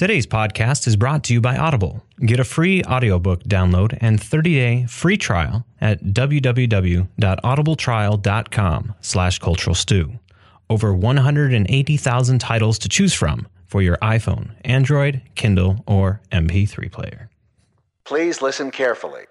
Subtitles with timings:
[0.00, 2.02] Today's podcast is brought to you by Audible.
[2.24, 10.18] Get a free audiobook download and 30-day free trial at www.audibletrial.com slash cultural stew.
[10.70, 17.28] Over 180,000 titles to choose from for your iPhone, Android, Kindle, or MP3 player.
[18.04, 19.24] Please listen carefully.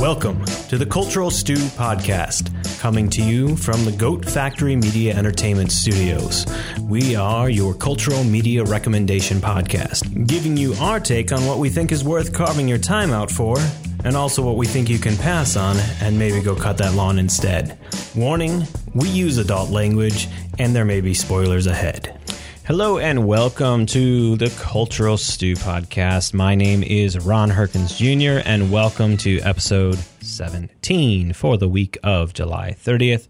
[0.00, 5.70] Welcome to the Cultural Stew Podcast, coming to you from the Goat Factory Media Entertainment
[5.70, 6.46] Studios.
[6.80, 11.92] We are your cultural media recommendation podcast, giving you our take on what we think
[11.92, 13.58] is worth carving your time out for,
[14.02, 17.18] and also what we think you can pass on and maybe go cut that lawn
[17.18, 17.78] instead.
[18.16, 22.18] Warning we use adult language, and there may be spoilers ahead.
[22.64, 26.32] Hello and welcome to the Cultural Stew Podcast.
[26.32, 32.32] My name is Ron Herkins Jr., and welcome to episode 17 for the week of
[32.34, 33.28] July 30th,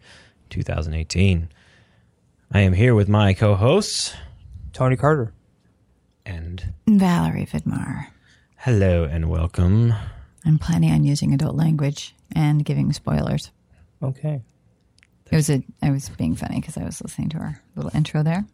[0.51, 1.49] 2018.
[2.53, 4.15] I am here with my co hosts
[4.73, 5.33] Tony Carter.
[6.27, 8.07] and Valerie Vidmar.
[8.59, 9.93] hello and welcome.
[10.45, 13.51] I'm planning on using adult language and giving spoilers.
[14.03, 14.43] Okay.
[15.31, 18.23] It was a I was being funny because I was listening to our little intro
[18.23, 18.45] there.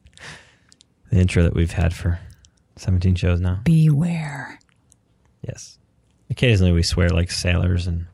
[1.10, 2.18] The intro that we've had for
[2.76, 3.60] 17 shows now.
[3.64, 4.58] Beware.
[5.42, 5.78] Yes.
[6.28, 8.06] Occasionally we swear like sailors and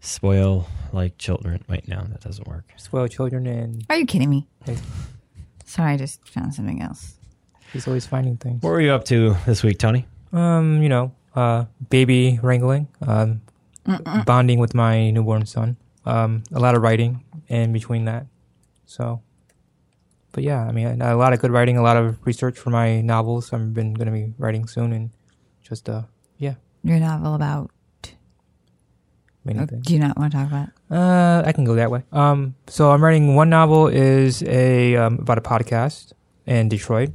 [0.00, 1.64] spoil like children.
[1.68, 2.64] Wait, no, that doesn't work.
[2.76, 4.46] Spoil children and Are you kidding me?
[4.64, 4.76] Hey.
[5.64, 7.14] Sorry, I just found something else.
[7.72, 8.62] he's always finding things.
[8.62, 10.06] What were you up to this week, Tony?
[10.32, 13.40] Um, you know, uh, baby wrangling, um,
[14.26, 15.76] bonding with my newborn son.
[16.04, 18.26] Um, a lot of writing in between that.
[18.86, 19.22] So,
[20.32, 23.00] but yeah, I mean, a lot of good writing, a lot of research for my
[23.00, 23.52] novels.
[23.52, 25.10] I've been going to be writing soon, and
[25.62, 26.02] just uh,
[26.38, 27.70] yeah, Your novel about
[29.54, 29.86] many things.
[29.86, 30.68] do you not want to talk about?
[30.90, 32.02] Uh, I can go that way.
[32.12, 36.12] Um, so I'm writing one novel is a um, about a podcast
[36.46, 37.10] in Detroit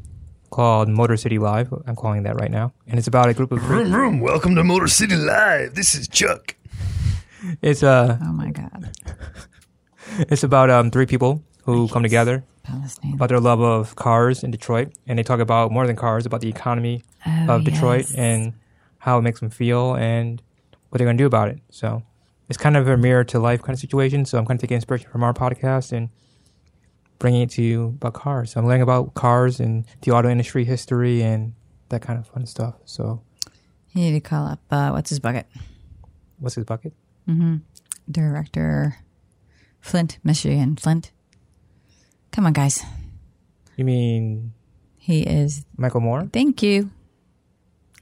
[0.51, 1.73] called Motor City Live.
[1.87, 3.83] I'm calling that right now, and it's about a group of three.
[3.83, 5.75] Room, welcome to Motor City Live.
[5.75, 6.55] This is Chuck.
[7.61, 8.89] It's uh, Oh my god.
[10.17, 13.13] it's about um three people who come together Palestine.
[13.13, 16.41] about their love of cars in Detroit, and they talk about more than cars, about
[16.41, 18.15] the economy Oh, of Detroit yes.
[18.15, 18.53] and
[18.99, 20.41] how it makes them feel and
[20.89, 21.59] what they're going to do about it.
[21.69, 22.01] So
[22.49, 24.25] it's kind of a mirror to life kind of situation.
[24.25, 26.09] So I'm kind of taking inspiration from our podcast and
[27.19, 28.51] bringing it to you about cars.
[28.51, 31.53] So I'm learning about cars and the auto industry history and
[31.89, 32.75] that kind of fun stuff.
[32.85, 33.21] So
[33.93, 35.47] You need to call up uh, what's his bucket?
[36.39, 36.93] what's his bucket?
[38.09, 38.97] Director
[39.81, 41.11] Flint, Michigan Flint.
[42.31, 42.83] Come on, guys.
[43.77, 44.53] You mean
[44.97, 45.65] He is.
[45.77, 46.29] Michael Moore?
[46.31, 46.91] Thank you.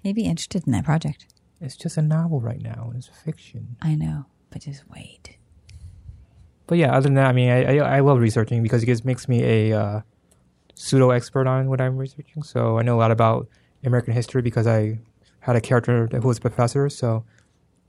[0.02, 1.28] He'd be interested in that project.
[1.62, 2.88] It's just a novel right now.
[2.90, 3.78] and It's fiction.
[3.82, 5.38] I know, but just wait.
[6.68, 9.04] But yeah, other than that, I mean, I, I, I love researching because it just
[9.04, 10.02] makes me a uh,
[10.76, 12.44] pseudo expert on what I'm researching.
[12.44, 13.50] So I know a lot about
[13.84, 15.00] American history because I
[15.40, 16.88] had a character who was a professor.
[16.90, 17.26] So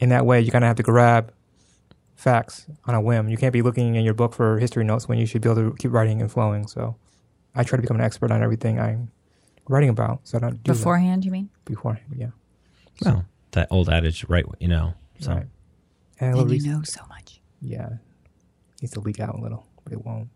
[0.01, 1.33] in that way, you kind of have to grab
[2.17, 3.29] facts on a whim.
[3.29, 5.71] You can't be looking in your book for history notes when you should be able
[5.71, 6.67] to keep writing and flowing.
[6.67, 6.97] So
[7.55, 9.11] I try to become an expert on everything I'm
[9.69, 10.21] writing about.
[10.25, 11.51] So I don't do Beforehand, you mean?
[11.65, 12.07] beforehand.
[12.17, 12.31] Yeah.
[13.05, 14.47] Well, that old adage, right?
[14.59, 14.95] You know.
[15.21, 15.47] So Right.
[16.21, 17.41] And I love And you know so much.
[17.61, 17.89] Yeah.
[18.83, 20.29] Needs to leak out a little, but it won't.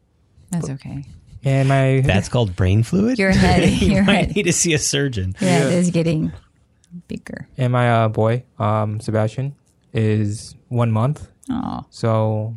[0.50, 1.04] That's okay.
[1.44, 3.18] And my that's called brain fluid.
[3.18, 5.34] Your head, you your might head, need to see a surgeon.
[5.40, 6.32] Yeah, head is getting
[7.06, 7.48] bigger.
[7.56, 9.54] And my uh, boy, um, Sebastian,
[9.92, 11.28] is one month.
[11.50, 12.56] Oh, So,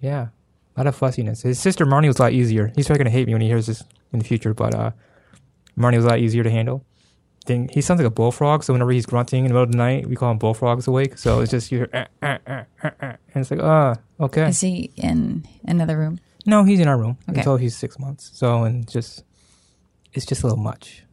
[0.00, 0.28] yeah,
[0.76, 1.42] a lot of fussiness.
[1.42, 2.72] His sister Marnie was a lot easier.
[2.74, 3.82] He's probably gonna hate me when he hears this
[4.12, 4.90] in the future, but uh,
[5.78, 6.84] Marnie was a lot easier to handle.
[7.48, 9.78] Then he sounds like a bullfrog, so whenever he's grunting in the middle of the
[9.78, 11.16] night, we call him bullfrogs awake.
[11.16, 14.48] So it's just you hear, "Ah, ah, ah, ah, ah," and it's like, ah, okay.
[14.48, 16.20] is he in another room?
[16.46, 17.38] No, he's in our room Okay.
[17.38, 18.30] until he's six months.
[18.34, 19.24] So and just
[20.12, 21.04] it's just a little much,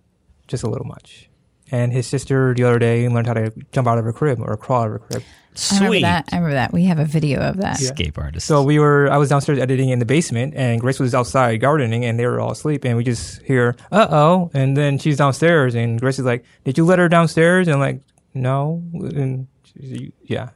[0.47, 1.29] just a little much.
[1.71, 4.55] And his sister the other day learned how to jump out of her crib or
[4.55, 5.23] crawl out of her crib.
[5.23, 6.01] I remember Sweet.
[6.01, 6.29] that.
[6.31, 6.73] I remember that.
[6.73, 7.81] We have a video of that.
[7.81, 8.45] Escape artist.
[8.45, 12.03] So we were, I was downstairs editing in the basement, and Grace was outside gardening,
[12.03, 15.73] and they were all asleep, and we just hear, "Uh oh!" And then she's downstairs,
[15.73, 18.01] and Grace is like, "Did you let her downstairs?" And I'm like,
[18.33, 20.49] "No," and she, yeah,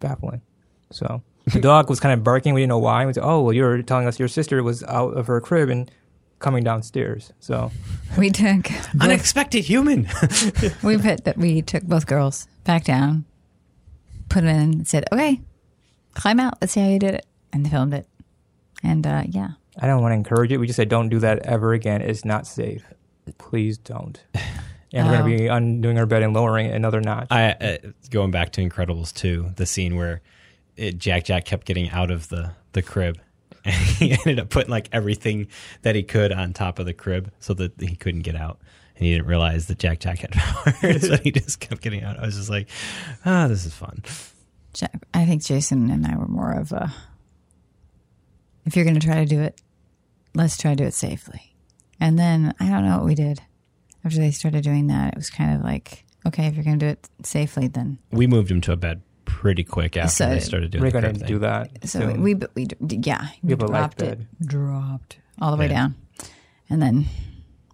[0.00, 0.42] baffling.
[0.90, 2.54] So the dog was kind of barking.
[2.54, 3.06] We didn't know why.
[3.06, 5.88] We said, "Oh, well, you're telling us your sister was out of her crib and
[6.38, 7.70] coming downstairs." So
[8.16, 8.70] We took
[9.00, 10.08] Unexpected human.
[10.82, 13.24] we put that we took both girls back down,
[14.28, 15.40] put them in, and said, "Okay,
[16.14, 16.54] climb out.
[16.60, 18.06] Let's see how you did it." And they filmed it.
[18.82, 19.50] And uh, yeah,
[19.80, 20.58] I don't want to encourage it.
[20.58, 22.02] We just said, "Don't do that ever again.
[22.02, 22.84] It's not safe.
[23.38, 24.22] Please don't."
[24.90, 25.18] And we're Oh.
[25.22, 27.26] going to be undoing our bed and lowering it another notch.
[27.30, 27.76] I uh,
[28.08, 30.22] going back to Incredibles 2, the scene where
[30.76, 33.18] it, Jack Jack kept getting out of the the crib
[33.64, 35.48] And he ended up putting like everything
[35.82, 38.58] that he could on top of the crib so that he couldn't get out.
[38.96, 42.18] And he didn't realize that Jack Jack had power, so he just kept getting out.
[42.18, 42.68] I was just like,
[43.24, 44.02] "Ah, this is fun."
[44.80, 46.92] Ja- I think Jason and I were more of a.
[48.64, 49.60] If you're going to try to do it,
[50.34, 51.54] let's try to do it safely.
[52.00, 53.40] And then I don't know what we did
[54.04, 55.14] after they started doing that.
[55.14, 58.26] It was kind of like, okay, if you're going to do it safely, then We
[58.26, 61.14] moved him to a bed pretty quick after So- they started doing We're the gonna
[61.14, 61.26] thing.
[61.28, 61.70] do that.
[61.88, 62.22] so soon.
[62.22, 65.74] we we yeah We have a light dropped it dropped all the way Yeah.
[65.74, 65.94] down,
[66.70, 67.06] and then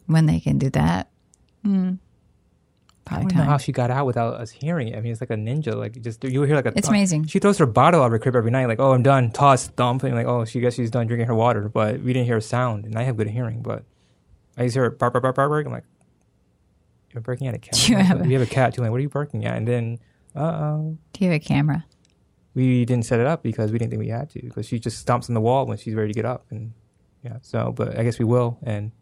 [0.07, 1.09] when they can do that,
[1.63, 1.93] hmm,
[3.07, 4.97] I probably don't know how she got out without us hearing it.
[4.97, 5.75] I mean, it's like a ninja.
[5.75, 6.73] Like just you hear like a.
[6.77, 7.27] It's amazing.
[7.27, 8.67] She throws her bottle out of her crib every night.
[8.67, 9.31] Like, oh, I'm done.
[9.31, 11.69] Toss, thump, and like, oh, she guess she's done drinking her water.
[11.69, 13.63] But we didn't hear a sound, and I have good hearing.
[13.63, 13.85] But
[14.59, 15.67] I just hear it bark, bark, bark, bark, bark.
[15.67, 15.85] I'm like,
[17.13, 17.89] you're barking at a cat.
[17.89, 18.83] You have a- we have a cat too.
[18.83, 19.57] Like, what are you barking at?
[19.57, 19.99] And then,
[20.35, 21.85] uh oh, Do you have a camera?
[22.55, 24.41] we didn't set it up because we didn't think we had to.
[24.41, 26.73] Because she just stomps on the wall when she's ready to get up, and
[27.23, 27.39] yeah.
[27.43, 28.59] So, but I guess we will.
[28.63, 28.93] And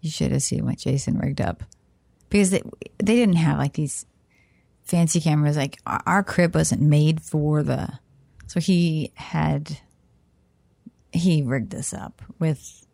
[0.00, 1.62] You should have seen what Jason rigged up
[2.28, 2.62] because they
[2.98, 4.04] they didn't have like these
[4.82, 5.56] fancy cameras.
[5.56, 7.98] Like our, our crib wasn't made for the,
[8.46, 9.78] so he had
[11.12, 12.84] he rigged this up with.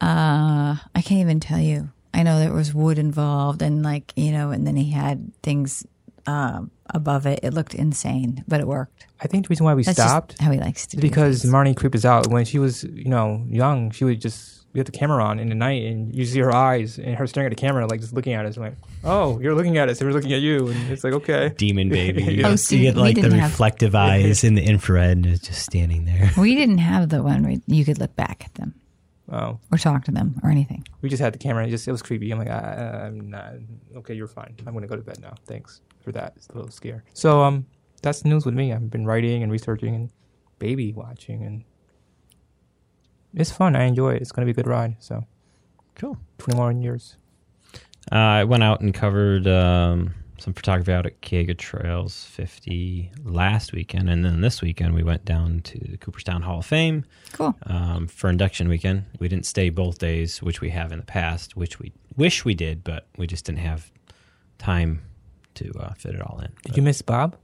[0.00, 1.90] Uh, I can't even tell you.
[2.12, 5.86] I know there was wood involved, and like you know, and then he had things
[6.26, 7.40] um, above it.
[7.42, 9.06] It looked insane, but it worked.
[9.20, 11.52] I think the reason why we That's stopped just how he likes to because things.
[11.54, 13.90] Marnie creeped us out when she was, you know, young.
[13.90, 16.54] She would just we had the camera on in the night, and you see her
[16.54, 18.56] eyes and her staring at the camera, like just looking at us.
[18.58, 21.14] I'm like, oh, you're looking at us, and we're looking at you, and it's like,
[21.14, 21.52] okay.
[21.56, 22.22] Demon baby.
[22.24, 25.26] You, Oh, you see, get like the didn't have- reflective eyes in the infrared, and
[25.26, 26.30] it's just standing there.
[26.38, 28.74] we didn't have the one where you could look back at them
[29.32, 30.86] Oh, or talk to them or anything.
[31.00, 31.66] we just had the camera.
[31.66, 32.30] It just it was creepy.
[32.30, 33.54] I'm like, I, I'm not
[33.96, 34.12] okay.
[34.14, 34.54] You're fine.
[34.66, 35.34] I'm gonna go to bed now.
[35.46, 36.34] Thanks for that.
[36.36, 37.02] It's a little scare.
[37.14, 37.66] So um,
[38.00, 38.72] that's news with me.
[38.72, 40.10] I've been writing and researching and
[40.60, 41.64] baby watching, and
[43.34, 43.74] it's fun.
[43.74, 44.22] I enjoy it.
[44.22, 44.96] It's gonna be a good ride.
[45.00, 45.24] So
[45.96, 46.16] Cool.
[46.38, 47.16] 20 more years.
[48.12, 53.72] Uh, I went out and covered um, some photography out at Kiega Trails 50 last
[53.72, 57.56] weekend, and then this weekend we went down to the Cooperstown Hall of Fame Cool.
[57.64, 59.06] um, for induction weekend.
[59.18, 62.54] We didn't stay both days, which we have in the past, which we wish we
[62.54, 63.90] did, but we just didn't have
[64.58, 65.00] time
[65.56, 66.46] to uh, fit it all in.
[66.62, 67.36] Did But you miss Bob?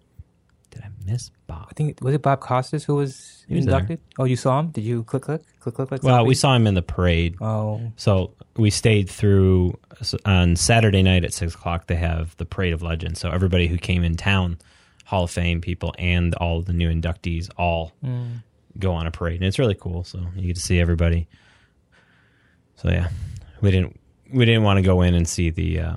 [0.70, 1.66] did I miss Bob?
[1.70, 3.74] I think was it Bob Costas who was, was there.
[3.74, 4.00] inducted.
[4.18, 4.70] Oh, you saw him?
[4.70, 6.02] Did you click click click click click?
[6.02, 7.36] Well, we saw him in the parade.
[7.42, 9.78] Oh, So we stayed through
[10.24, 11.88] on Saturday night at six o'clock.
[11.88, 13.20] They have the Parade of Legends.
[13.20, 14.56] So everybody who came in town,
[15.04, 17.92] Hall of Fame people, and all the new inductees all
[18.78, 20.04] go on a parade, and it's really cool.
[20.04, 21.28] So you get to see everybody.
[22.76, 23.10] So yeah,
[23.60, 24.00] we didn't
[24.32, 25.96] we didn't want to go in and see the uh,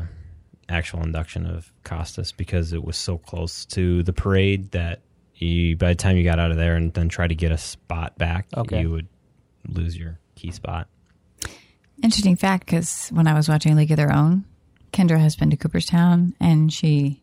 [0.69, 5.01] actual induction of Costas because it was so close to the parade that
[5.35, 7.57] you by the time you got out of there and then try to get a
[7.57, 8.81] spot back, Okay.
[8.81, 9.07] you would
[9.67, 10.87] lose your key spot.
[12.03, 14.45] Interesting fact because when I was watching League of Their Own,
[14.91, 17.21] Kendra has been to Cooperstown and she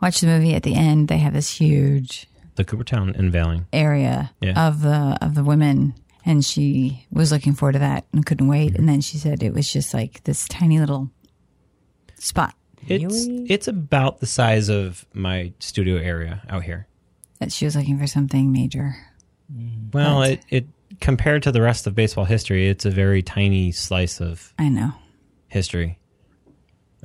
[0.00, 0.54] watched the movie.
[0.54, 3.66] At the end, they have this huge The Cooperstown unveiling.
[3.72, 4.68] area Yeah.
[4.68, 8.70] of the of the women, and she was looking forward to that and couldn't wait.
[8.72, 8.76] Mm-hmm.
[8.80, 11.10] And then she said it was just like this tiny little
[12.20, 12.54] spot
[12.86, 13.46] It's Really?
[13.48, 16.86] it's about the size of my studio area out here.
[17.40, 18.94] that she was looking for something major.
[19.92, 20.66] Well, But- it it
[21.00, 24.92] compared to the rest of baseball history, it's a very tiny slice of I know.
[25.48, 25.98] history.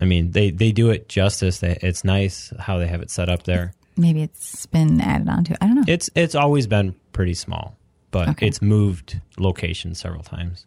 [0.01, 1.59] I mean, they they do it justice.
[1.59, 3.73] They, it's nice how they have it set up there.
[3.97, 5.63] Maybe it's been added on to.
[5.63, 5.83] I don't know.
[5.87, 7.77] It's it's always been pretty small,
[8.11, 8.47] but Okay.
[8.47, 10.65] it's moved locations several times.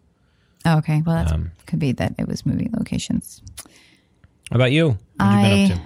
[0.64, 1.02] oh, okay.
[1.04, 3.42] Well, that Um, could be that it was moving locations.
[4.50, 4.98] How about you?
[5.16, 5.84] What have you been up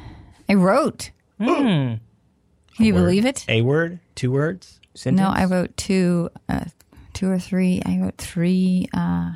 [0.48, 1.10] I wrote.
[1.38, 2.00] Can
[2.78, 3.00] you word.
[3.00, 3.44] believe it?
[3.48, 4.80] A word, two words.
[4.94, 5.20] sentence?
[5.20, 6.64] No, I wrote two, uh,
[7.12, 7.82] two or three.
[7.84, 9.32] I wrote three uh,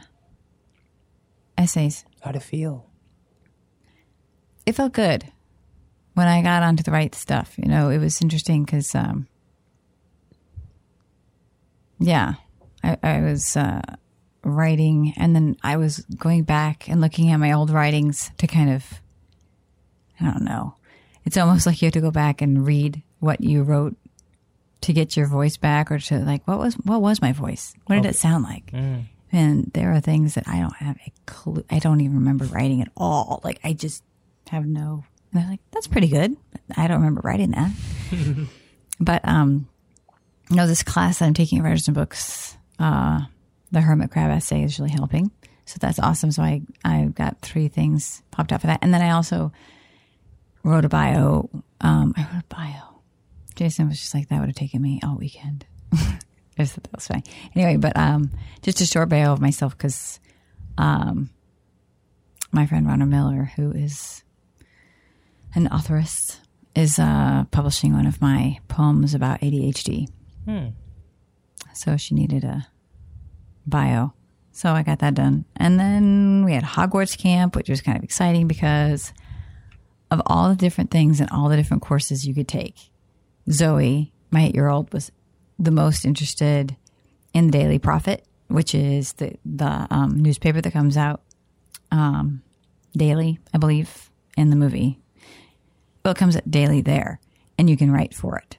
[1.59, 2.05] essays.
[2.23, 2.87] How'd it feel?
[4.65, 5.25] It felt good
[6.15, 7.55] when I got onto the right stuff.
[7.57, 9.29] You know, it was interesting because, um,
[11.99, 12.35] yeah,
[12.83, 13.83] I, I was uh,
[14.45, 18.71] writing, and then I was going back and looking at my old writings to kind
[18.71, 18.85] of,
[20.21, 20.75] I don't know.
[21.25, 23.97] It's almost like you have to go back and read what you wrote
[24.83, 27.75] to get your voice back, or to like, what was what was my voice?
[27.87, 28.71] What did it sound like?
[29.33, 31.65] And there are things that I don't have a clue.
[31.71, 33.41] I don't even remember writing at all.
[33.43, 34.05] Like I just
[34.49, 35.05] have no.
[35.33, 36.37] And they're like, that's pretty good.
[36.77, 37.71] I don't remember writing that.
[39.01, 39.69] but um,
[40.49, 43.23] you know, this class that I'm taking Writers and Books, uh,
[43.73, 45.31] the Hermit Crab essay is really helping.
[45.65, 46.31] So that's awesome.
[46.31, 49.53] So I I got three things popped out for that, and then I also
[50.71, 51.49] wrote a bio.
[51.81, 53.01] Um, I wrote a bio.
[53.55, 55.65] Jason was just like, that would have taken me all weekend.
[55.93, 56.19] I
[56.59, 57.23] just thought that was funny.
[57.55, 58.31] Anyway, but um,
[58.63, 60.21] just a short bio of myself because
[60.79, 61.31] um,
[62.53, 64.25] my friend Rhonda Miller, who is
[65.55, 66.41] an authoress,
[66.75, 70.09] is uh, publishing one of my poems about ADHD.
[71.75, 72.67] So she needed a
[73.67, 74.13] bio.
[74.53, 75.45] So I got that done.
[75.57, 79.13] And then we had Hogwarts camp, which was kind of exciting because
[80.11, 82.91] of all the different things and all the different courses you could take.
[83.51, 85.11] Zoe, my eight year old, was
[85.59, 86.77] the most interested
[87.33, 91.23] in the Daily Prophet, which is the, the um, newspaper that comes out
[91.91, 92.43] um,
[92.97, 94.99] daily, I believe, in the movie.
[96.05, 97.21] Well, it comes out daily there,
[97.59, 98.59] and you can write for it.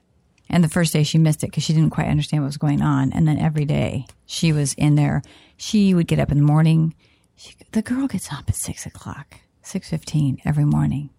[0.50, 2.82] And the first day she missed it because she didn't quite understand what was going
[2.82, 3.12] on.
[3.12, 5.22] And then every day she was in there.
[5.56, 6.94] She would get up in the morning.
[7.36, 11.10] She, the girl gets up at six o'clock, six fifteen every morning.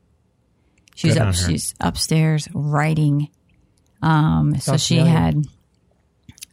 [1.00, 1.34] She's Good up.
[1.34, 3.30] She's upstairs writing.
[4.02, 5.46] Um, so she had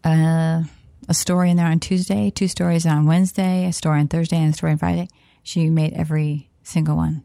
[0.05, 0.63] uh,
[1.09, 4.55] a story in there on Tuesday, two stories on Wednesday, a story on Thursday, and
[4.55, 5.09] a story on Friday.
[5.43, 7.25] She made every single one.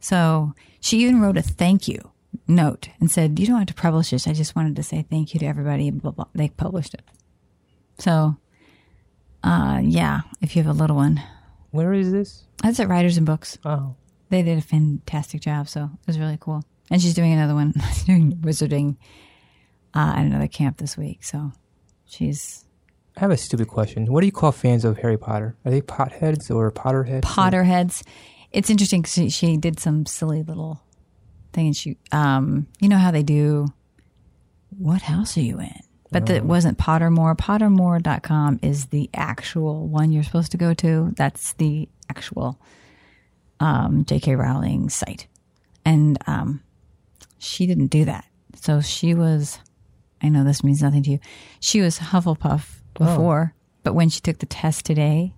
[0.00, 2.00] So she even wrote a thank you
[2.48, 4.26] note and said, "You don't have to publish this.
[4.26, 6.24] I just wanted to say thank you to everybody." Blah, blah.
[6.34, 7.02] They published it.
[7.98, 8.36] So,
[9.44, 11.22] uh, yeah, if you have a little one,
[11.72, 12.44] Where is this?
[12.62, 13.58] that's at Writers and Books.
[13.66, 13.96] Oh,
[14.32, 16.64] They did a fantastic job, so it was really cool.
[16.90, 17.74] And she's doing another one,
[18.06, 18.96] doing wizarding
[19.94, 21.22] uh, at another camp this week.
[21.22, 21.52] So
[22.06, 22.64] she's
[23.14, 24.06] I have a stupid question.
[24.06, 25.54] What do you call fans of Harry Potter?
[25.66, 27.20] Are they potheads or Potterheads?
[27.20, 28.04] Potterheads.
[28.52, 30.80] It's interesting because she, she did some silly little
[31.52, 33.66] thing, and she, um, you know how they do.
[34.78, 35.78] What house are you in?
[36.10, 37.36] But that wasn't Pottermore.
[37.36, 41.12] Pottermore.com is the actual one you're supposed to go to.
[41.16, 42.58] That's the actual
[43.62, 44.34] um, J.K.
[44.34, 45.28] Rowling site,
[45.84, 46.60] and um,
[47.38, 48.24] she didn't do that.
[48.56, 49.58] So she was.
[50.20, 51.18] I know this means nothing to you.
[51.60, 55.34] She was Hufflepuff before, but when she took the test today,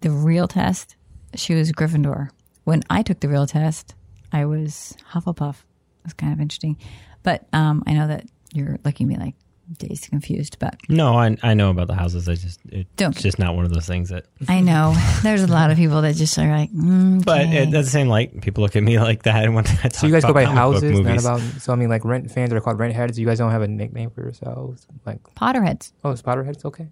[0.00, 0.96] the real test,
[1.34, 2.30] she was Gryffindor.
[2.64, 3.94] When I took the real test,
[4.32, 5.54] I was Hufflepuff.
[5.54, 6.76] It was kind of interesting.
[7.22, 9.34] But um, I know that you're looking at me like
[9.78, 12.28] dazed confused, but No, I I know about the houses.
[12.28, 14.26] I just it's Don't- it's just not one of those things that.
[14.48, 17.62] I know there's a lot of people that just are like, mm, But okay.
[17.64, 18.08] it, that's the same.
[18.08, 20.34] Like people look at me like that when I talk So you guys go about
[20.34, 21.24] by comic book houses, not movies.
[21.24, 21.40] about.
[21.62, 23.18] So I mean, like rent fans are called rent heads.
[23.18, 25.92] You guys don't have a nickname for yourselves, like Potterheads.
[26.04, 26.64] oh, it's Potterheads.
[26.64, 26.88] Okay,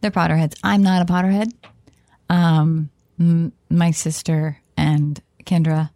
[0.00, 0.54] They're Potterheads.
[0.62, 1.52] I'm not a Potterhead.
[2.28, 2.90] Um,
[3.20, 5.90] m- my sister and Kendra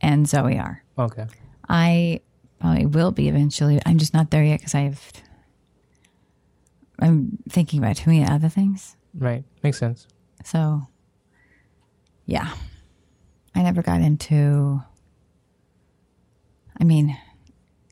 [0.00, 0.82] and Zoe are.
[0.98, 1.26] okay.
[1.68, 2.20] I
[2.60, 3.80] probably will be eventually.
[3.84, 5.12] I'm just not there yet because I've.
[6.98, 8.96] I'm thinking about too many other things.
[9.14, 10.06] Right, makes sense.
[10.44, 10.82] So,
[12.24, 12.52] yeah,
[13.54, 14.82] I never got into.
[16.78, 17.16] I mean,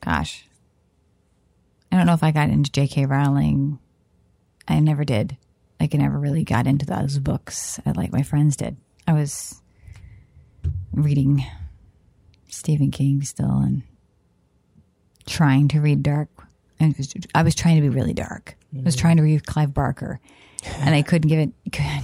[0.03, 0.45] gosh,
[1.91, 3.05] I don't know if I got into J.K.
[3.05, 3.79] Rowling.
[4.67, 5.37] I never did.
[5.79, 8.77] Like, I never really got into those books like my friends did.
[9.07, 9.61] I was
[10.93, 11.45] reading
[12.47, 13.83] Stephen King still and
[15.25, 16.29] trying to read dark.
[16.79, 16.95] And
[17.33, 18.55] I was trying to be really dark.
[18.77, 20.19] I was trying to read Clive Barker,
[20.79, 21.51] and I couldn't give it.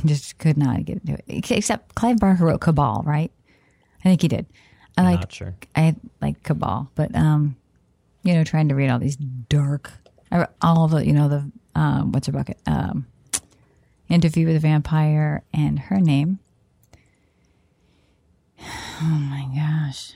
[0.06, 1.52] Just could not get into it.
[1.52, 3.32] Except Clive Barker wrote Cabal, right?
[4.00, 4.46] I think he did.
[4.98, 5.56] I like Not sure.
[5.76, 7.56] I like Cabal, but um,
[8.24, 9.92] you know, trying to read all these dark,
[10.62, 13.08] all the you know the um, what's her bucket um,
[14.10, 16.40] Interview with a Vampire and her name.
[19.04, 20.14] Oh my gosh!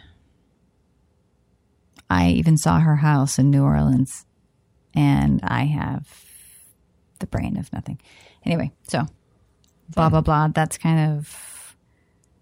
[2.07, 4.27] I even saw her house in New Orleans,
[4.93, 6.24] and I have
[7.25, 7.99] the brain of nothing.
[8.45, 9.05] Anyway, so
[9.89, 10.47] blah blah blah.
[10.49, 11.75] That's kind of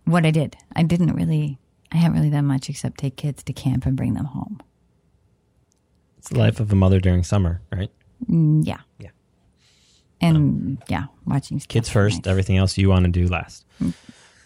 [0.06, 0.56] what I did.
[0.76, 1.58] I didn't really.
[1.92, 4.60] I haven't really done much except take kids to camp and bring them home.
[6.18, 7.92] It's the life of a mother during summer, right?
[8.28, 8.80] Mm, yeah.
[8.98, 9.10] Yeah.
[10.22, 12.28] And yeah, watching Kids first, night.
[12.32, 13.66] everything else you want to do last.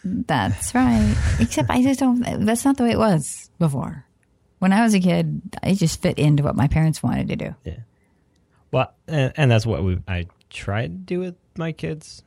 [0.03, 1.15] That's right.
[1.39, 2.45] Except I just don't.
[2.45, 4.03] That's not the way it was before.
[4.59, 7.55] When I was a kid, I just fit into what my parents wanted to do.
[7.63, 7.77] Yeah.
[8.71, 12.23] Well, and, and that's what we I tried to do with my kids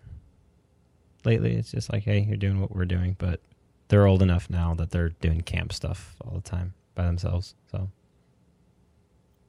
[1.24, 1.54] lately.
[1.54, 3.40] It's just like, hey, you're doing what we're doing, but
[3.88, 7.54] they're old enough now that they're doing camp stuff all the time by themselves.
[7.70, 7.88] So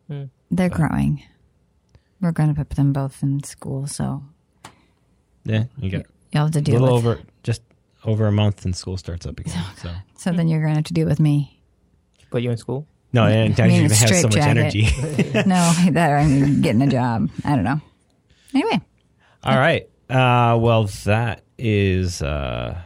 [0.08, 0.24] hmm.
[0.50, 1.24] They're But- growing.
[2.20, 4.24] We're going to put them both in school, so
[5.44, 7.06] yeah, you get you'll have to do a little with.
[7.06, 7.64] over just
[8.06, 9.64] over a month and school starts up again.
[9.78, 11.60] So So then you're going to have to deal with me.
[12.30, 12.86] But you in school?
[13.14, 14.58] No, and Me in you a have so much straitjacket.
[14.58, 14.84] energy.
[15.50, 17.30] no, that I'm getting a job.
[17.46, 17.80] I don't know.
[18.54, 18.82] Anyway,
[19.44, 19.88] All right.
[20.10, 22.80] Uh, well, that is uh,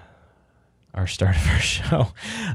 [0.93, 2.07] our start of our show.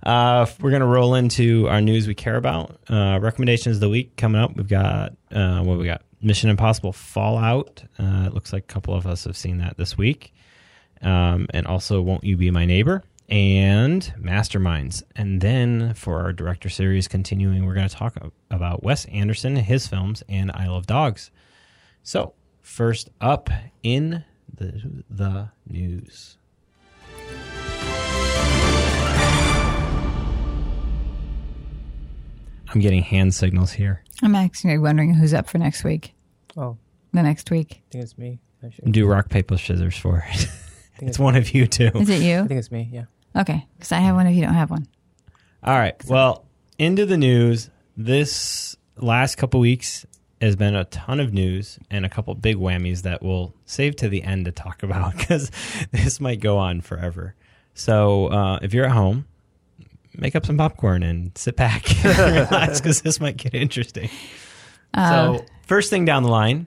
[0.03, 2.79] Uh, we're going to roll into our news we care about.
[2.89, 4.57] Uh, recommendations of the week coming up.
[4.57, 6.03] We've got, uh, what we got?
[6.23, 7.83] Mission Impossible Fallout.
[7.99, 10.33] Uh, it looks like a couple of us have seen that this week.
[11.03, 13.03] Um, and also, Won't You Be My Neighbor?
[13.31, 15.05] And Masterminds.
[15.15, 18.17] And then for our director series continuing, we're going to talk
[18.51, 21.31] about Wes Anderson, his films, and I Love Dogs.
[22.03, 23.49] So, first up
[23.85, 26.39] in the, the news.
[32.73, 34.03] I'm getting hand signals here.
[34.23, 36.15] I'm actually wondering who's up for next week.
[36.57, 36.77] Oh,
[37.13, 37.83] The next week.
[37.89, 38.41] I think it's me.
[38.91, 40.25] Do rock, paper, scissors for it.
[40.31, 40.49] I think
[41.09, 41.91] it's one of you two.
[41.95, 42.41] Is it you?
[42.41, 42.89] I think it's me.
[42.93, 43.05] Yeah.
[43.37, 44.87] Okay, because I have one if you don't have one.
[45.63, 45.95] All right.
[46.07, 46.47] Well,
[46.79, 47.71] into the news.
[47.97, 50.07] This last couple weeks
[50.41, 54.09] has been a ton of news and a couple big whammies that we'll save to
[54.09, 55.51] the end to talk about because
[55.91, 57.35] this might go on forever.
[57.75, 59.27] So uh, if you're at home,
[60.17, 64.09] make up some popcorn and sit back and relax because this might get interesting.
[64.97, 66.67] so first thing down the line,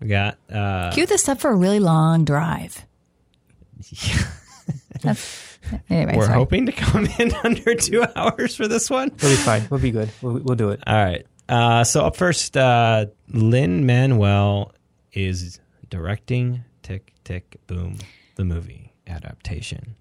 [0.00, 2.84] we got uh, Cue this up for a really long drive.
[5.02, 5.49] That's,
[5.88, 6.36] anyway, we're sorry.
[6.36, 9.10] hoping to come in under two hours for this one.
[9.22, 9.66] We'll be fine.
[9.70, 10.10] We'll be good.
[10.22, 10.80] We'll, we'll do it.
[10.86, 11.26] All right.
[11.48, 14.72] Uh, so up first, uh, Lin-Manuel
[15.12, 17.98] is directing Tick Tick Boom,
[18.36, 19.96] the movie adaptation,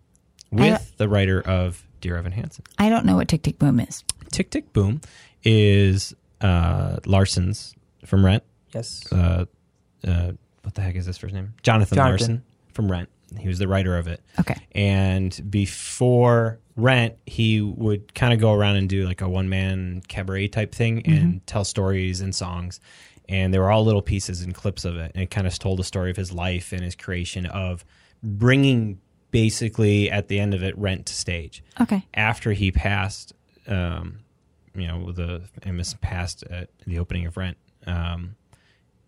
[0.51, 2.63] with the writer of Dear Evan Hansen.
[2.77, 4.03] I don't know what Tick Tick Boom is.
[4.31, 5.01] Tick Tick Boom
[5.43, 7.73] is uh, Larson's
[8.05, 8.43] from Rent.
[8.73, 9.11] Yes.
[9.11, 9.45] Uh,
[10.07, 11.53] uh, what the heck is his first name?
[11.63, 12.11] Jonathan, Jonathan.
[12.11, 13.09] Larson from Rent.
[13.37, 14.21] He was the writer of it.
[14.39, 14.55] Okay.
[14.71, 20.01] And before Rent, he would kind of go around and do like a one man
[20.07, 22.79] cabaret type thing and tell stories and songs.
[23.27, 25.11] And they were all little pieces and clips of it.
[25.13, 27.85] And it kind of told the story of his life and his creation of
[28.23, 28.99] bringing
[29.31, 31.63] basically at the end of it Rent to stage.
[31.79, 32.05] Okay.
[32.13, 33.33] After he passed,
[33.67, 34.19] um,
[34.73, 38.35] you know, the famous passed at the opening of Rent, um,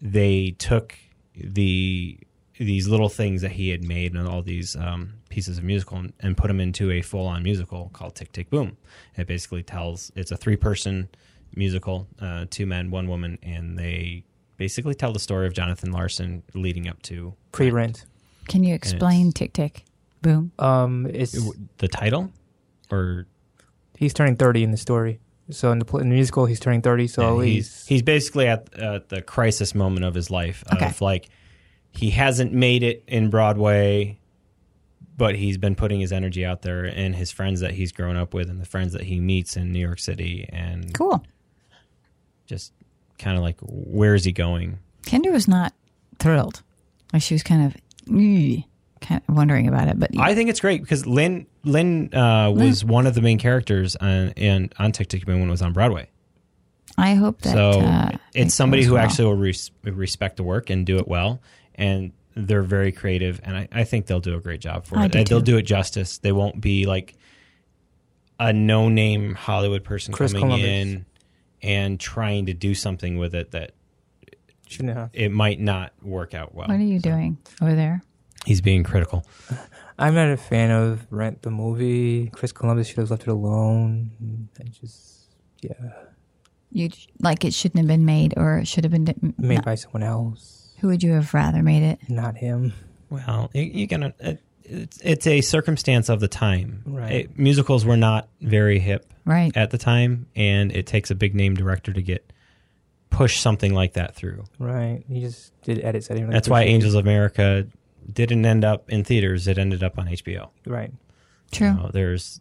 [0.02, 0.96] they took
[1.36, 2.18] the
[2.66, 6.14] these little things that he had made and all these um, pieces of musical and,
[6.20, 8.78] and put them into a full on musical called Tick Tick Boom.
[9.18, 11.10] It basically tells it's a three person
[11.56, 14.24] musical, uh, two men, one woman, and they
[14.58, 18.06] basically tell the story of Jonathan Larson leading up to Pre rent.
[18.48, 19.84] Can you explain Tick Tick
[20.22, 20.52] Boom?
[20.60, 21.36] Um, it's
[21.78, 22.32] the title,
[22.92, 23.26] or
[23.98, 25.20] he's turning thirty in the story.
[25.50, 27.08] So in the, in the musical, he's turning thirty.
[27.08, 30.86] So Yeah, he's, he's he's basically at, at the crisis moment of his life Okay.
[30.86, 31.30] of like
[31.92, 34.18] he hasn't made it in Broadway,
[35.18, 38.34] but he's been putting his energy out there and his friends that he's grown up
[38.34, 41.24] with and the friends that he meets in New York City and Cool.
[42.48, 42.74] just
[43.20, 44.80] kind of like where is he going?
[45.04, 45.74] Kendra was not
[46.20, 46.62] thrilled.
[47.14, 47.76] Like she was kind of,
[49.02, 50.00] kind of wondering about it.
[50.00, 53.96] But I think it's great because Lin Lin uh, was one of the main characters
[53.98, 56.08] on and on Tick Tick Boom when it was on Broadway.
[56.98, 59.04] I hope that so uh, it it's somebody who well.
[59.04, 61.42] actually will res- respect the work and do it well
[61.82, 65.06] and they're very creative and i, I think they'll do a great job for I
[65.06, 65.52] it do they'll too.
[65.54, 67.16] do it justice they won't be like
[68.40, 70.68] a no-name hollywood person Chris coming Columbus.
[70.70, 71.06] in
[71.64, 73.72] and trying to do something with it that
[74.68, 75.10] shouldn't have.
[75.14, 78.02] it might not work out well What are you doing over there?
[78.46, 79.26] he's being critical
[80.00, 82.30] I'm not a fan of Rent the movie.
[82.34, 84.10] Chris Columbus should have left it alone.
[84.60, 85.28] I just
[85.62, 85.74] yeah,
[86.72, 86.90] You
[87.20, 89.76] like it shouldn't have been made, or it should have been di- made not- by
[89.76, 92.00] someone else, Who would you have rather made it?
[92.10, 92.74] not him.
[93.10, 97.12] well you, you gonna it, uh, it's, it's a circumstance of the time Right.
[97.12, 99.56] It- musicals were not very hip Right.
[99.56, 102.32] at the time and it takes a big name director to get
[103.10, 105.04] push something like that through Right.
[105.08, 106.10] He just did edits.
[106.10, 107.68] I really That's why appreciate Angels of America
[108.12, 109.48] didn't end up in theaters.
[109.48, 110.50] It ended up on HBO.
[110.66, 110.92] Right.
[111.52, 111.68] True.
[111.68, 112.40] You know, there's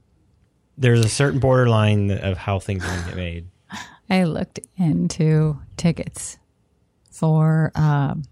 [0.79, 3.47] there's a certain borderline of how things are going to get made.
[4.09, 6.39] I looked into tickets
[7.11, 8.23] for um,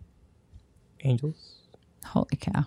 [1.04, 1.56] Angels.
[2.06, 2.64] holy cow.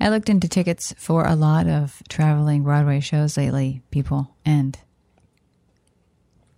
[0.00, 4.76] I looked into tickets for a lot of traveling Broadway shows lately, people, and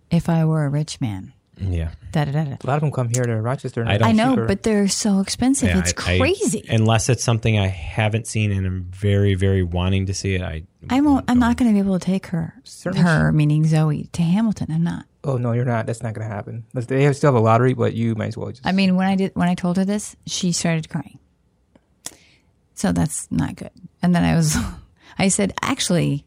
[0.09, 2.57] if I were a rich man, Yeah, da da da da.
[2.63, 3.81] A lot of them come here to Rochester.
[3.81, 4.45] and I don't- I know, cheaper.
[4.47, 5.69] but they're so expensive.
[5.69, 6.63] Yeah, it's I- I- crazy.
[6.69, 10.41] unless it's something I haven't seen and I'm very very wanting to see it.
[10.41, 11.25] I I won't.
[11.29, 14.67] I'm not going to be able to take her, Certain her meaning Zoe, to Hamilton.
[14.71, 15.05] I'm not.
[15.25, 15.85] Oh no, you're not.
[15.85, 16.63] That's not going to happen.
[16.73, 18.65] They have, still have a lottery, but you might as well just.
[18.65, 21.19] I mean, when I did, when I told her this, she started crying.
[22.75, 23.71] So that's not good.
[24.01, 24.55] And then I was,
[25.17, 26.25] I said, actually,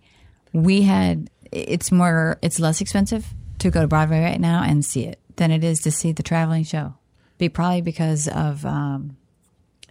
[0.53, 1.31] we had.
[1.51, 2.39] It's more.
[2.43, 3.27] It's less expensive
[3.61, 6.23] to go to Broadway right now and see it than it is to see the
[6.23, 6.95] traveling show.
[7.39, 8.67] Be probably because of.
[8.67, 9.17] um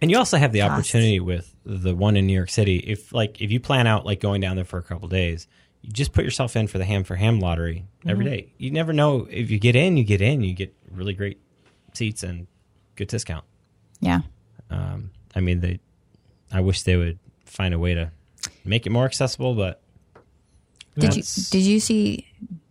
[0.00, 0.72] And you also have the Cost.
[0.72, 2.76] opportunity with the one in New York City.
[2.78, 5.48] If like if you plan out like going down there for a couple days,
[5.82, 8.34] you just put yourself in for the ham for ham lottery every Mm-hmm.
[8.34, 8.52] day.
[8.58, 11.38] You never know if you get in, you get in, you get really great
[11.94, 12.46] seats and
[12.96, 13.44] good discount.
[14.00, 14.20] Yeah.
[14.70, 15.80] Um, I mean, they.
[16.52, 18.10] I wish they would find a way to
[18.64, 19.80] make it more accessible, but
[20.94, 22.26] Did you That's- did you see?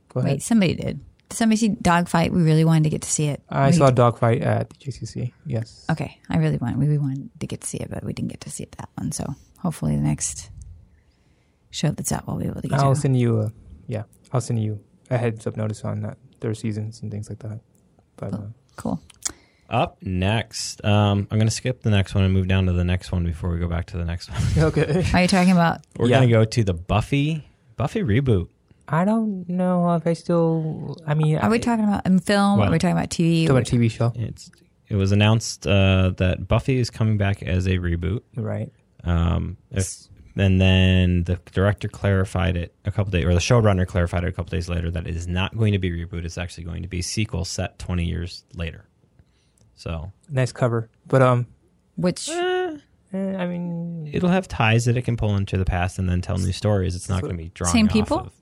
[0.09, 0.31] Go ahead.
[0.33, 0.99] Wait, somebody did.
[1.29, 2.31] Did somebody see Dogfight?
[2.33, 3.41] We really wanted to get to see it.
[3.49, 5.33] I We- saw Dogfight at the JCC.
[5.45, 5.85] Yes.
[5.89, 6.77] Okay, I really want.
[6.77, 8.71] We really wanted to get to see it, but we didn't get to see it
[8.73, 9.11] that one.
[9.11, 10.49] So hopefully the next
[11.71, 12.99] show that's out, we'll be able to get I'll to.
[12.99, 13.51] send you a
[13.87, 14.03] yeah.
[14.33, 17.59] I'll send you a heads up notice on that their seasons and things like that.
[18.17, 18.37] But uh,
[18.75, 19.01] Cool.
[19.69, 22.83] up next, um, I'm going to skip the next one and move down to the
[22.83, 24.41] next one before we go back to the next one.
[24.65, 25.03] okay.
[25.13, 25.81] Are you talking about?
[25.97, 26.17] We're Yeah.
[26.17, 28.49] going to go to the Buffy Buffy reboot.
[28.89, 30.97] I don't know if I still.
[31.05, 32.59] I mean, Are we talking about in film?
[32.59, 33.45] Well, are we talking about TV?
[33.45, 34.13] talking about a TV show?
[34.15, 34.49] It's
[34.87, 38.21] it was announced uh, that Buffy is coming back as a reboot.
[38.37, 38.71] Right.
[39.03, 39.93] Um, if,
[40.37, 44.31] and then the director clarified it a couple days, or the showrunner clarified it a
[44.31, 46.25] couple days later that it is not going to be reboot.
[46.25, 48.85] It's actually going to be sequel set 20 years later.
[49.75, 51.47] So Nice cover, but um,
[51.95, 52.77] Which eh,
[53.13, 56.37] I mean, it'll have ties that it can pull into the past and then tell
[56.37, 56.95] new stories.
[56.95, 58.19] It's not So- going to be drawn Same off people?
[58.19, 58.33] of-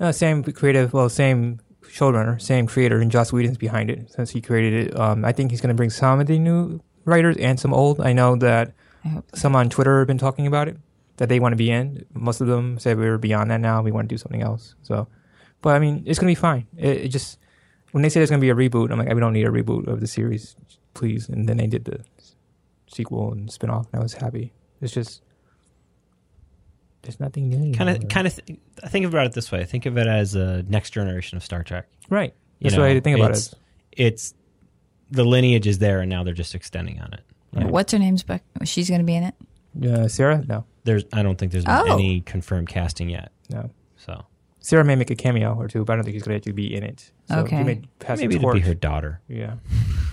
[0.00, 0.92] no, same creative.
[0.92, 4.98] Well, same showrunner, same creator, and Joss Whedon's behind it since he created it.
[4.98, 8.00] Um, I think he's going to bring some of the new writers and some old.
[8.00, 8.72] I know that
[9.04, 10.76] I hope some on Twitter have been talking about it
[11.18, 12.04] that they want to be in.
[12.14, 13.82] Most of them said we're beyond that now.
[13.82, 14.74] We want to do something else.
[14.82, 15.08] So,
[15.60, 16.66] but I mean, it's gonna be fine.
[16.76, 17.38] It, it just
[17.92, 19.86] when they say there's gonna be a reboot, I'm like, we don't need a reboot
[19.86, 20.56] of the series,
[20.94, 21.28] please.
[21.28, 22.00] And then they did the
[22.88, 24.52] sequel and spinoff, and I was happy.
[24.80, 25.22] It's just
[27.02, 27.74] there's nothing new.
[27.74, 30.62] kind of kind of th- think about it this way think of it as a
[30.68, 32.32] next generation of star trek right.
[32.60, 33.58] You That's know, what I think about it's, it.
[33.96, 34.34] it's
[35.10, 37.20] the lineage is there and now they're just extending on it
[37.52, 37.66] Right.
[37.66, 38.44] what's her name's back?
[38.64, 39.34] She's going to be in it.
[39.80, 41.94] Uh, Sarah, no, there's i don't think there's been Oh.
[41.94, 43.70] any confirmed casting yet no.
[43.96, 44.26] so
[44.60, 46.72] Sarah may make a cameo or two, but I don't think he's gonna actually be
[46.72, 47.10] in it.
[47.28, 47.56] So Okay.
[47.56, 49.54] He may pass maybe the it'll be her daughter Yeah.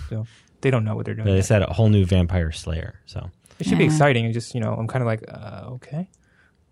[0.08, 0.26] So
[0.60, 1.24] they don't know what they're doing.
[1.26, 1.44] but they yet.
[1.46, 3.90] said a whole new vampire slayer so It should be Yeah.
[3.92, 4.24] exciting.
[4.24, 6.08] It's just you know I'm kind of like uh, okay,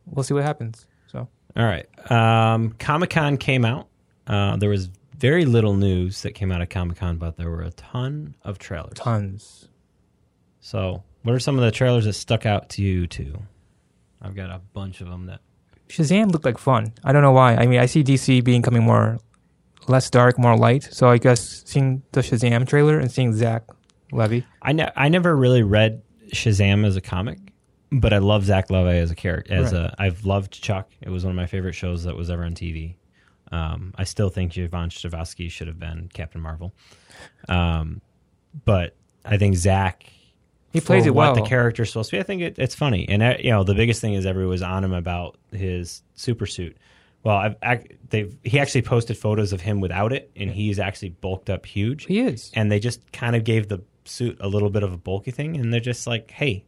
[0.07, 0.87] we'll see what happens.
[1.07, 3.87] So all right um, comic-con came out
[4.27, 7.71] uh, there was very little news that came out of comic-con but there were a
[7.73, 9.69] ton of trailers tons.
[10.61, 13.43] so what are some of the trailers that stuck out to you too
[14.23, 15.41] i've got a bunch of them that
[15.89, 16.93] Shazam looked like fun.
[17.03, 17.55] I don't know why.
[17.57, 19.19] I mean I see DC being coming more
[19.87, 20.83] less dark, more light.
[20.93, 23.63] So I guess seeing the Shazam trailer and seeing Zach
[24.13, 24.41] Levi.
[24.61, 26.03] I ne- I never really read
[26.35, 27.39] Shazam as a comic,
[27.91, 29.55] but I love Zach Levi as a character.
[29.55, 29.85] As Right.
[29.85, 30.91] a, I've loved Chuck.
[31.01, 32.97] It was one of my favorite shows that was ever on TV.
[33.51, 36.75] Um, I still think Yvonne Strahovski should have been Captain Marvel,
[37.49, 38.03] um,
[38.67, 40.05] but I think Zach.
[40.73, 41.43] He plays it what well.
[41.43, 42.21] the character's supposed to be.
[42.21, 44.63] I think it, it's funny, and uh, you know the biggest thing is everyone was
[44.63, 46.77] on him about his super suit.
[47.25, 51.51] Well, I've, they've he actually posted photos of him without it, and he's actually bulked
[51.51, 52.51] up huge He is.
[52.55, 55.55] and they just kind of gave the suit a little bit of a bulky thing
[55.57, 56.65] and they're just like hey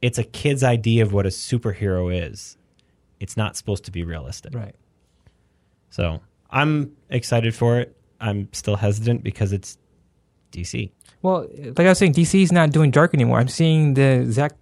[0.00, 2.56] it's a kid's idea of what a superhero is
[3.20, 4.74] it's not supposed to be realistic Right.
[5.90, 9.78] so i'm excited for it i'm still hesitant because it's
[10.50, 10.90] dc
[11.22, 13.38] Well, like I was saying, DC's not doing dark anymore.
[13.38, 14.52] I'm seeing the Zack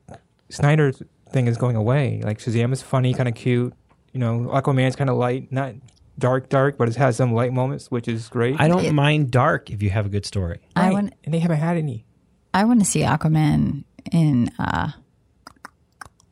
[0.50, 0.92] Snyder
[1.30, 2.20] thing is going away.
[2.22, 3.72] Like Shazam is funny, kind of cute.
[4.12, 5.74] You know, Aquaman's kind of light, not
[6.18, 8.60] dark, dark, but it has some light moments, which is great.
[8.60, 10.92] i don't It- mind dark if you have a good story I Right.
[10.92, 11.14] want.
[11.24, 12.04] and they haven't had any.
[12.52, 14.90] I want to see Aquaman in uh,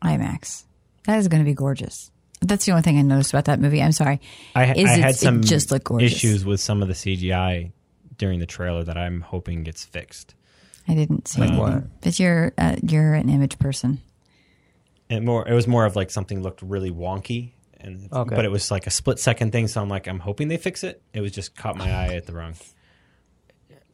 [0.03, 0.65] IMAX.
[1.07, 2.11] That is going to be gorgeous.
[2.41, 3.83] That's the only thing I noticed about that movie.
[3.83, 4.21] I'm sorry.
[4.55, 6.13] i, I Is it- had it some just looked gorgeous.
[6.13, 7.73] issues with some of the cgi
[8.19, 10.35] during the trailer that i'm hoping gets fixed
[10.91, 11.73] I didn't see Like anything.
[11.75, 12.01] what?
[12.01, 14.01] But you're uh, you're an image person.
[15.11, 17.51] it more it was more of like something looked really wonky
[17.81, 18.35] and Okay.
[18.35, 20.83] but it was like a split second thing so i'm like i'm hoping they fix
[20.85, 22.55] it it was just caught my eye at the wrong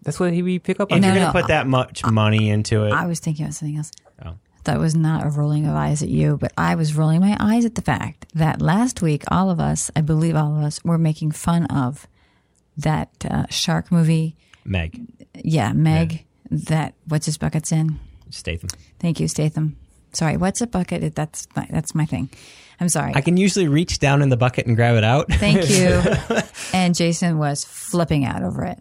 [0.02, 1.00] That's what he we pick up if on.
[1.00, 3.76] No, you're no, gonna put that much money into it I was thinking about something
[3.76, 3.90] else.
[4.24, 4.34] Oh.
[4.64, 7.64] That was not a rolling of eyes at you, but I was rolling my eyes
[7.66, 10.96] at the fact that last week, all of us, I believe all of us, were
[10.96, 12.06] making fun of
[12.76, 14.36] that uh, shark movie.
[14.64, 15.00] meg
[15.42, 16.24] Yeah, Meg.
[16.50, 17.98] That what's his bucket's in.
[18.30, 19.76] statham Thank you, Statham.
[20.12, 21.14] Sorry, what's a bucket?
[21.14, 22.30] That's my, that's my thing.
[22.80, 23.12] I'm sorry.
[23.14, 26.00] i can usually reach down in the bucket and grab it out Thank you.
[26.72, 28.78] and Jason was flipping out over it.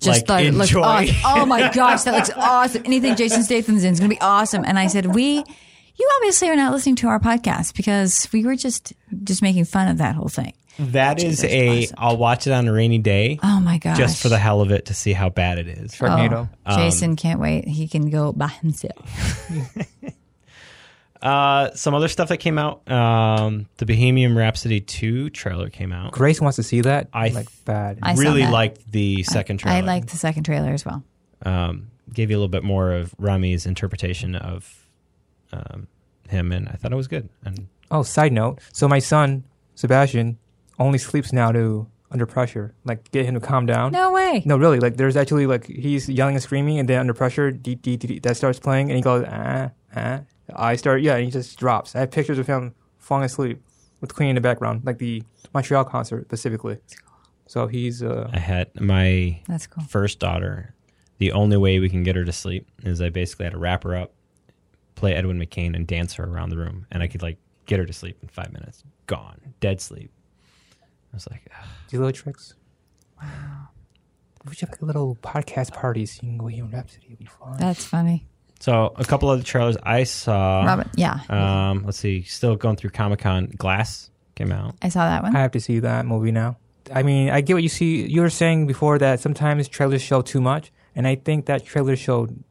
[0.00, 1.16] Just Like, thought it looked awesome.
[1.24, 2.82] Oh my gosh, that looks awesome.
[2.84, 4.64] Anything Jason Statham's in is going to be awesome.
[4.64, 5.36] And I said, we,
[5.96, 8.92] you obviously are not listening to our podcast because we were just,
[9.24, 10.52] just making fun of that whole thing.
[10.78, 11.94] That is Jesus, a awesome.
[11.98, 13.96] i'll watch it on a rainy day Oh my gosh.
[13.98, 16.48] just for the hell of it to see how bad it is Sharknado.
[16.66, 17.66] Oh, Jason can't wait.
[17.66, 19.48] He can go by himself.
[21.22, 26.12] uh some other stuff that came out um the bohemian rhapsody 2 trailer came out
[26.12, 27.08] Grace wants to see that.
[27.12, 27.98] I like bad.
[28.02, 28.52] I really that.
[28.52, 31.02] liked the second trailer I like the second trailer as well.
[31.44, 34.86] um gave you a little bit more of Rami's interpretation of
[35.52, 35.88] um,
[36.28, 37.28] him, and I thought it was good.
[37.44, 38.60] And Oh, side note.
[38.72, 39.42] So my son
[39.74, 40.38] Sebastian
[40.78, 43.92] only sleeps now to under pressure, like get him to calm down.
[43.92, 44.42] No way.
[44.44, 44.78] No, really.
[44.78, 48.22] Like there's actually like he's yelling and screaming, and then under pressure, deep, deep, deep,
[48.22, 50.20] that starts playing, and he goes ah ah.
[50.54, 51.96] I start yeah, and he just drops.
[51.96, 53.60] I have pictures of him falling asleep
[54.00, 56.78] with Queen in the background, like the Montreal concert specifically.
[57.46, 59.84] So he's uh I had my That's cool.
[59.84, 60.74] first daughter.
[61.18, 63.84] The only way we can get her to sleep is I basically had to wrap
[63.84, 64.12] her up,
[64.94, 67.86] play Edwin McCain, and dance her around the room, and I could like get her
[67.86, 68.84] to sleep in five minutes.
[69.06, 70.10] Gone, dead sleep.
[71.16, 72.54] I was like, "Ugh." these little tricks.
[73.22, 73.68] Wow.
[74.46, 77.06] We should have like a little podcast party singing Bohemian Rhapsody.
[77.06, 77.56] It'd be fun.
[77.58, 78.26] That's funny.
[78.60, 80.64] so a couple of the trailers I saw.
[80.64, 83.46] Robin, yeah, Um, let's see, still going through Comic Con.
[83.56, 84.74] Glass came out.
[84.82, 85.34] I saw that one.
[85.34, 86.58] I have to see that movie now.
[86.94, 88.06] I mean, I get what you see.
[88.06, 91.96] You were saying before that sometimes trailers show too much, and I think that trailer
[91.96, 92.44] showed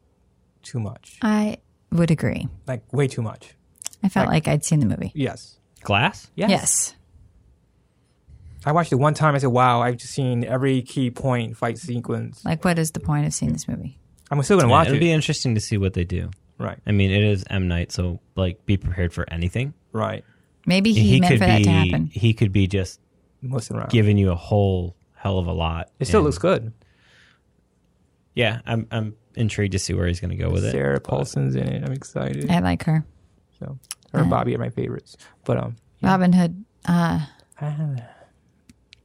[0.62, 1.58] too much, I
[1.92, 2.48] would agree.
[2.66, 3.54] like way too much.
[4.02, 5.12] I felt Like- like I'd seen the movie.
[5.14, 5.58] Yes.
[5.82, 6.28] Glass.
[6.34, 6.50] Yes.
[6.50, 6.94] Yes.
[8.66, 9.34] I watched it one time.
[9.34, 13.00] I said, "Wow, I've just seen every key point fight sequence." Like, what is the
[13.00, 13.98] point of seeing this movie?
[14.30, 15.00] I'm still gonna Yeah, watch it'll it.
[15.00, 16.30] be interesting to see what they do.
[16.58, 19.72] right, I mean, it is M Night, so like, be prepared for anything.
[19.92, 20.24] right.
[20.68, 22.06] Maybe he, meant could for be that to happen.
[22.12, 22.98] he could be just
[23.40, 23.90] Listen around.
[23.90, 25.90] giving you a whole hell of a lot.
[26.00, 26.72] it still and- looks good.
[28.34, 30.72] Yeah, I'm I'm intrigued to see where he's going to go with it.
[30.72, 31.84] Sarah but- Paulson's in it.
[31.84, 32.50] I'm excited.
[32.50, 33.04] I like her.
[33.60, 33.78] So
[34.12, 35.16] her and Bobby are my favorites.
[35.44, 36.64] But um, Robin Hood.
[36.84, 37.20] Uh,
[37.60, 37.96] ah,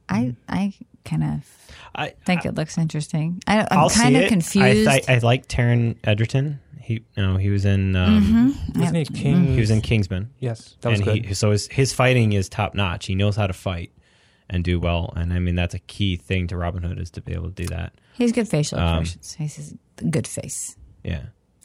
[0.08, 0.72] I I
[1.04, 1.56] kind of
[1.94, 3.42] I think it looks interesting.
[3.46, 4.28] I, I'm I'll kind see of it.
[4.28, 4.88] confused.
[4.88, 6.60] I, th- I like Taron Egerton.
[6.80, 9.44] He you know he was in um, wasn't he King?
[9.46, 10.30] he was in Kingsman.
[10.40, 11.26] Yes, that was and good.
[11.26, 13.06] he so his his fighting is top notch.
[13.06, 13.92] He knows how to fight
[14.50, 15.12] and do well.
[15.16, 17.54] And I mean that's a key thing to Robin Hood is to be able to
[17.54, 17.92] do that.
[18.14, 19.34] He's good facial Um, expressions.
[19.34, 20.76] He's a good face.
[21.04, 21.22] Yeah.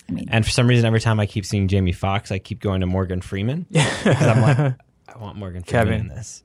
[0.08, 2.62] I mean, And for some reason, every time I keep seeing Jamie Foxx, I keep
[2.62, 4.76] going to Morgan Freeman because I'm like,
[5.14, 6.02] I want Morgan Freeman Kevin.
[6.02, 6.44] in this.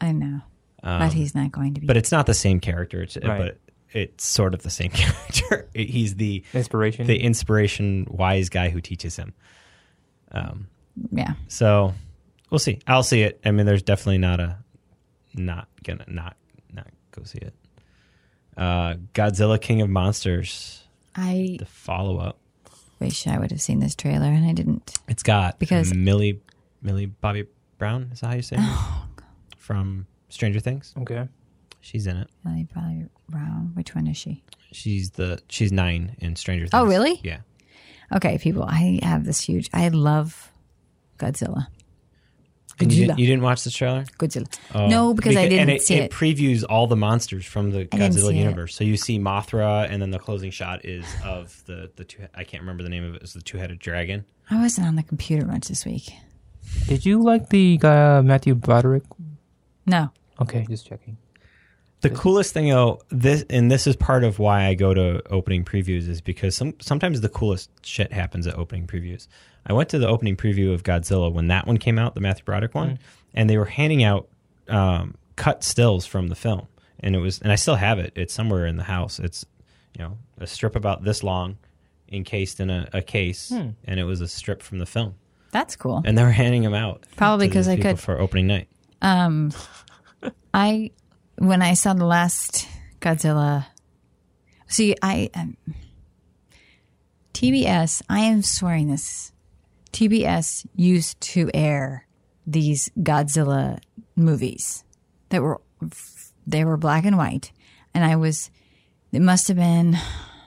[0.00, 0.40] I know,
[0.86, 1.86] Um, but he's not going to be.
[1.86, 3.02] but it's not the same character.
[3.02, 3.38] It's, Right.
[3.38, 3.58] But
[3.92, 5.68] it's sort of the same character.
[5.74, 7.06] He's the Inspiration.
[7.06, 9.32] the inspiration wise guy who teaches him.
[10.32, 10.68] Um,
[11.12, 11.92] yeah, so
[12.50, 12.78] we'll see.
[12.86, 13.40] I'll see it.
[13.44, 14.58] I mean, there's definitely not a
[15.34, 16.36] not gonna not
[16.72, 17.54] not go see it.
[18.56, 20.82] Uh, Godzilla King of Monsters,
[21.14, 22.38] I the follow up.
[23.00, 24.98] wish I would have seen this trailer and I didn't.
[25.08, 26.40] It's got Because- Millie
[26.82, 27.46] Millie Bobby
[27.78, 28.10] Brown.
[28.12, 28.62] Is that how you say it?
[28.62, 29.06] Oh,
[29.58, 30.94] From Stranger Things.
[31.00, 31.28] okay.
[31.80, 32.28] She's in it.
[32.44, 33.70] Millie Bobby Brown.
[33.74, 34.42] Which one is she?
[34.72, 36.74] She's the she's nine in Stranger Things.
[36.74, 37.20] Oh, really?
[37.22, 37.38] Yeah.
[38.12, 38.64] Okay, people.
[38.64, 39.70] I have this huge.
[39.72, 40.50] I love
[41.18, 41.68] Godzilla.
[42.78, 43.06] And you, Godzilla.
[43.06, 44.04] didn't, you didn't watch the trailer?
[44.18, 44.52] Godzilla.
[44.74, 44.86] Oh.
[44.88, 46.04] no, because I didn't and it, see it.
[46.04, 46.10] it.
[46.10, 48.42] previews all the monsters from the I Godzilla see it.
[48.42, 48.74] universe.
[48.74, 52.26] So you see Mothra, and then the closing shot is of the the two.
[52.34, 53.22] I can't remember the name of it.
[53.22, 54.24] It's the two headed dragon.
[54.50, 56.12] I wasn't on the computer much this week.
[56.88, 59.04] Did you like the uh, Matthew Broderick?
[59.86, 60.10] No.
[60.40, 61.16] Okay, just checking.
[62.02, 65.64] The coolest thing, though, this and this is part of why I go to opening
[65.64, 69.26] previews is because some sometimes the coolest shit happens at opening previews.
[69.66, 72.44] I went to the opening preview of Godzilla when that one came out, the Matthew
[72.44, 72.98] Broderick one,
[73.34, 74.28] and they were handing out
[74.68, 76.68] um, cut stills from the film,
[77.00, 78.12] and it was, and I still have it.
[78.14, 79.18] It's somewhere in the house.
[79.18, 79.44] It's
[79.98, 81.56] you know a strip about this long,
[82.12, 85.14] encased in a, a case, and it was a strip from the film,
[85.50, 86.02] That's cool.
[86.04, 87.98] and they were handing them out Probably because these I could.
[87.98, 88.68] for opening night.
[89.06, 89.52] Um,
[90.52, 90.90] I
[91.36, 92.66] when I saw the last
[93.00, 93.66] Godzilla.
[94.66, 95.56] See, I um,
[97.32, 98.02] TBS.
[98.08, 99.30] I am swearing this.
[99.92, 102.08] TBS used to air
[102.48, 103.78] these Godzilla
[104.16, 104.82] movies
[105.28, 105.60] that were
[106.44, 107.52] they were black and white,
[107.94, 108.50] and I was.
[109.12, 109.92] It must have been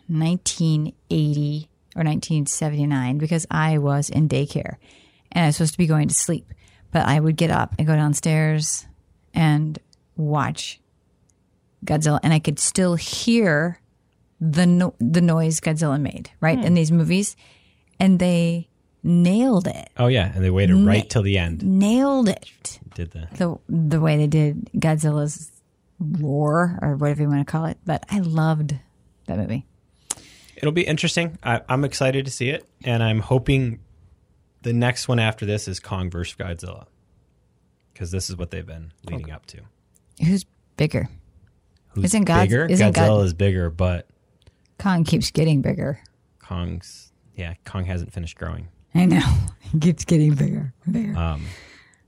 [0.08, 4.76] 1980 or 1979 because I was in daycare
[5.32, 6.54] and I was supposed to be going to sleep.
[6.92, 8.88] But I would get up and go downstairs
[9.34, 9.78] and
[10.16, 10.80] watch
[11.86, 13.80] Godzilla, and I could still hear
[14.42, 16.66] the no- the noise Godzilla made right hmm.
[16.66, 17.36] in these movies,
[18.00, 18.68] and they
[19.04, 21.64] nailed it, Oh yeah, and they waited right till the end.
[21.64, 22.80] nailed it.
[22.96, 25.52] Did the The the way they did Godzilla's
[26.00, 28.76] roar or whatever you want to call it, but I loved
[29.28, 29.66] that movie.
[30.56, 31.38] It'll be interesting.
[31.44, 33.80] I, I'm excited to see it, and I'm hoping
[34.62, 36.86] the next one after this is Kong versus Godzilla,
[37.94, 39.60] because this is what they've been leading up to.
[40.26, 40.46] Who's
[40.78, 41.08] bigger?
[41.90, 42.66] Who's Isn't God- bigger?
[42.66, 44.08] isn't Godzilla God- is bigger, but
[44.78, 46.00] Kong keeps getting bigger.
[46.40, 48.68] Kong's yeah, Kong hasn't finished growing.
[48.96, 49.22] I know.
[49.72, 51.16] He keeps getting bigger and bigger.
[51.16, 51.46] Um,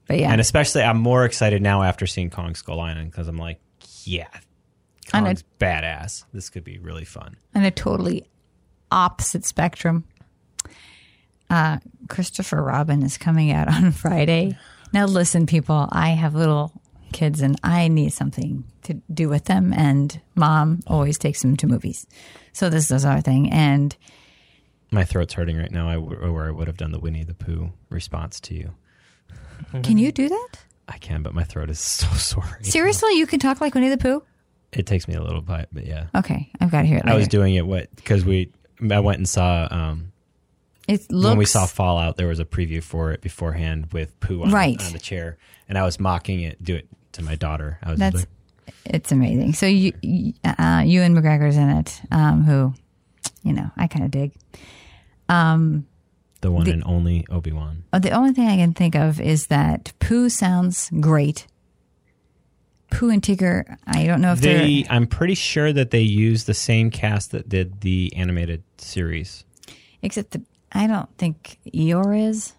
[0.08, 0.32] but yeah.
[0.32, 3.60] And especially, I'm more excited now after seeing Kong Skull Island because I'm like,
[4.04, 4.30] yeah,
[5.12, 6.26] Kong's badass.
[6.34, 7.38] This could be really fun.
[7.54, 8.26] and a totally
[8.92, 10.06] opposite spectrum.
[11.52, 14.58] Uh, Christopher Robin is coming out on Friday.
[14.94, 16.72] Now, listen, people, I have little
[17.12, 21.68] kids and I need something to do with them, and mom always takes them to
[21.68, 22.08] movies.
[22.54, 23.52] So, this is our thing.
[23.52, 23.96] And
[24.92, 25.90] My throat's hurting right now.
[25.90, 28.72] I w- or I would have done the Winnie the Pooh response to you.
[29.84, 30.48] can you do that?
[30.88, 32.60] I can, but my throat is so sore.
[32.62, 34.24] Seriously, you can talk like Winnie the Pooh?
[34.74, 36.08] It takes me a little bit, but yeah.
[36.16, 37.06] Okay, I've got to hear it.
[37.06, 38.52] I was doing it what because we
[38.90, 40.11] I went and saw um
[40.88, 44.44] It looks when we saw Fallout there was a preview for it beforehand with Pooh
[44.44, 44.82] on, Right.
[44.84, 45.38] on the chair
[45.70, 47.78] and I was mocking it do it to my daughter.
[47.84, 48.28] I was That's like,
[48.86, 49.54] it's amazing.
[49.54, 49.94] So you,
[50.44, 52.74] uh, Ewan McGregor's in it, um, who,
[53.44, 54.34] you know, I kind of dig.
[55.30, 55.86] Um,
[56.42, 57.84] the one the- and only Obi Wan.
[57.94, 61.46] uh, the only thing I can think of is that Pooh sounds great.
[62.90, 66.48] Pooh and Tigger, I don't know if They they're I'm pretty sure that they used
[66.48, 69.46] the same cast that did the animated series.
[70.02, 70.42] except that
[70.72, 72.54] I don't think Eeyore is.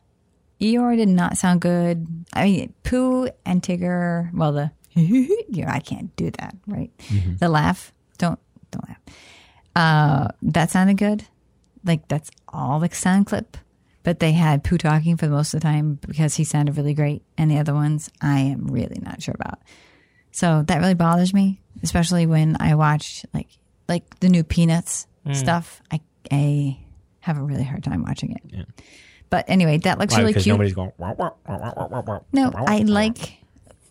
[0.61, 2.07] Eeyore did not sound good.
[2.33, 4.33] I mean, Pooh and Tigger.
[4.33, 6.91] Well, the you know, I can't do that, right?
[7.39, 7.93] The laugh.
[8.19, 8.39] Don't
[8.71, 9.01] don't laugh.
[9.75, 11.25] Uh, that sounded good.
[11.85, 13.57] Like that's all the sound clip.
[14.05, 16.95] But they had Pooh talking for the most of the time because he sounded really
[16.95, 19.61] great, and the other ones I am really not sure about.
[20.33, 23.49] So that really bothers me, especially when I watch like
[23.89, 25.81] like the new Peanuts stuff.
[25.91, 26.79] I I
[27.23, 28.67] have a really hard time watching it.
[29.31, 30.21] But anyway, that looks Why?
[30.21, 30.47] really cute.
[30.49, 33.39] nobody's going "Wah, wah, wah, wah, wah, wah, wah." No, I like.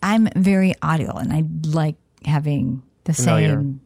[0.02, 3.48] I'm very audio, and I like having the Familiar.
[3.56, 3.80] same.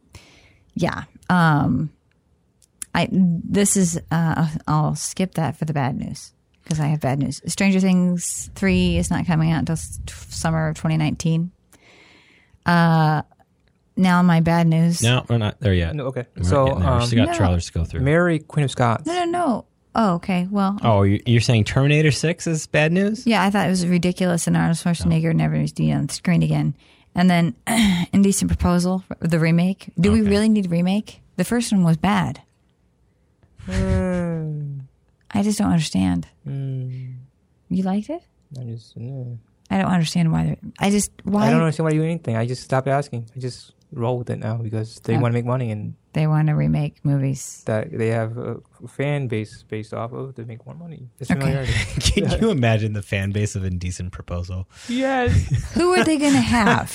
[0.75, 1.03] Yeah.
[1.29, 1.89] Um.
[2.93, 3.99] I this is.
[4.11, 4.49] Uh.
[4.67, 6.31] I'll skip that for the bad news
[6.63, 7.41] because I have bad news.
[7.47, 11.51] Stranger Things three is not coming out until summer of 2019.
[12.67, 13.23] Uh.
[13.97, 15.01] Now my bad news.
[15.01, 15.95] No, we're not there yet.
[15.95, 16.25] No, okay.
[16.35, 16.89] We're not So, getting there.
[16.91, 17.37] we um, still got No.
[17.37, 18.01] trailers to go through.
[18.01, 19.05] Mary, Queen of Scots.
[19.07, 19.65] No, no, no.
[19.95, 20.47] Oh, okay.
[20.51, 23.25] Well, oh, you- you're saying Terminator Six is bad news?
[23.25, 26.13] Yeah, I thought it was ridiculous, and Arnold Schwarzenegger never needs to be on the
[26.13, 26.75] screen again.
[27.15, 27.55] And then
[28.13, 29.89] Indecent Proposal, the remake.
[29.99, 30.29] Do we Okay.
[30.29, 31.21] really need a remake?
[31.37, 32.41] The first one was bad.
[33.67, 34.81] Mm,
[35.31, 36.27] I just don't understand.
[36.47, 37.15] mm,
[37.69, 38.21] You liked it?
[38.59, 39.39] I just, no.
[39.69, 40.45] I don't understand why.
[40.45, 42.35] they're- I just why I don't understand why you do anything.
[42.37, 43.25] I just stopped asking.
[43.35, 45.19] I just roll with it now because they Oh.
[45.19, 47.63] want to make money and they want to remake movies.
[47.65, 51.07] that they have a fan base based off of to make more money.
[51.19, 51.39] It's Okay.
[51.39, 51.73] familiarity.
[52.27, 54.67] Can you imagine the fan base of Indecent Proposal?
[54.89, 55.31] yes.
[55.73, 56.91] Who are they going to have?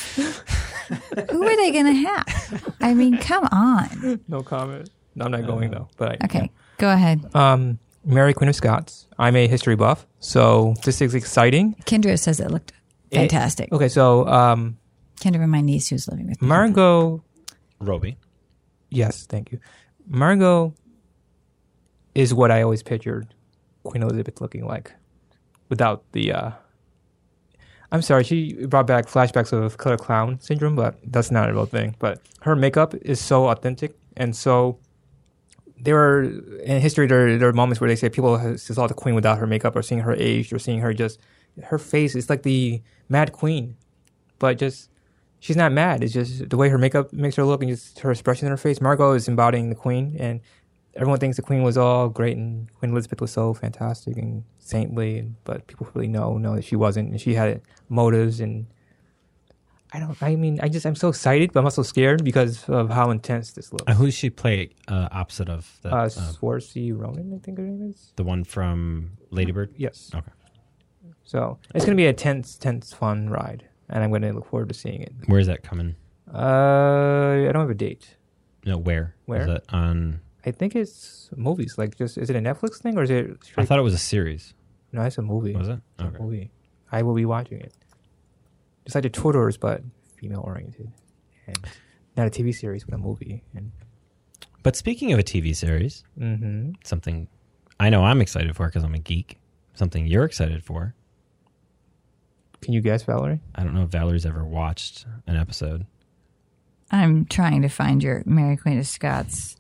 [1.31, 2.75] Who are they going to have?
[2.81, 4.21] I mean, come on.
[4.29, 4.91] No comment.
[5.15, 5.89] No, I'm not going though.
[5.97, 7.35] But I, Okay, go ahead.
[7.35, 9.07] Um, Mary Queen of Scots.
[9.19, 11.77] I'm a history buff, so this is exciting.
[11.85, 12.73] Kendra says it looked
[13.13, 13.71] fantastic.
[13.73, 14.79] Okay, so um,
[15.23, 16.49] Kendra and my niece who's living with me.
[16.49, 17.23] Margot.
[17.81, 18.17] Robbie.
[18.91, 19.59] Yes, thank you.
[20.07, 20.75] Margot
[22.15, 23.33] is what I always pictured
[23.85, 24.93] Queen Elizabeth looking like,
[25.69, 26.33] without the.
[26.33, 26.51] uh
[27.91, 31.67] I'm sorry, she brought back flashbacks of Killer Clown syndrome, but that's not a real
[31.67, 31.95] thing.
[31.99, 34.79] But her makeup is so authentic, and so
[35.79, 38.95] there are in history there, there are moments where they say people have- saw the
[38.95, 41.21] queen without her makeup, or seeing her aged, or seeing her just
[41.65, 42.15] her face.
[42.15, 42.81] It's like the
[43.11, 43.77] Mad Queen,
[44.39, 44.89] but just
[45.45, 46.03] she's not mad.
[46.05, 48.57] It's just the way her makeup makes her look and just her expression in her
[48.67, 48.81] face.
[48.81, 50.41] Margot is embodying the queen, and
[50.95, 55.11] everyone thinks the queen was all great and Queen Elizabeth was so fantastic and saintly,
[55.45, 58.67] but people really know know that she wasn't, and she had motives and.
[59.95, 60.17] I don't.
[60.23, 60.87] I mean, I just.
[60.87, 63.85] I'm so excited, but I'm also scared because of how intense this looks.
[63.87, 67.59] Uh, who does she play uh, opposite of the, Uh, uh, Saoirse Ronan, I think
[67.59, 68.11] her name is.
[68.17, 69.75] the one from Ladybird?
[69.77, 70.11] Yes.
[70.15, 70.33] Okay.
[71.25, 74.47] So it's going to be a tense, tense, fun ride, and I'm going to look
[74.47, 75.13] forward to seeing it.
[75.27, 75.95] Where is that coming?
[76.33, 78.17] Uh, I don't have a date.
[78.65, 79.15] No, where?
[79.27, 79.43] Where?
[79.43, 80.21] Is it on?
[80.47, 81.77] I think it's movies.
[81.77, 83.37] Like, just is it a Netflix thing or is it?
[83.57, 84.55] I thought it was a series.
[84.93, 85.55] no, it's a movie.
[85.55, 85.81] Was it?
[85.99, 86.51] It's a movie.
[86.91, 87.75] I will be watching it.
[88.87, 89.83] It's like the Tudors, but
[90.17, 90.91] female oriented,
[91.47, 91.59] and
[92.17, 93.45] not a TV series, but a movie.
[93.55, 93.73] And
[94.63, 96.73] But speaking of a TV series, mm-hmm.
[96.85, 97.29] something
[97.79, 99.39] I know I'm excited for because I'm a geek.
[99.75, 100.95] Something you're excited for.
[102.63, 103.41] Can you guess, Valerie?
[103.55, 105.87] I don't know if Valerie's ever watched an episode.
[106.91, 109.57] I'm trying to find your Mary Queen of Scots,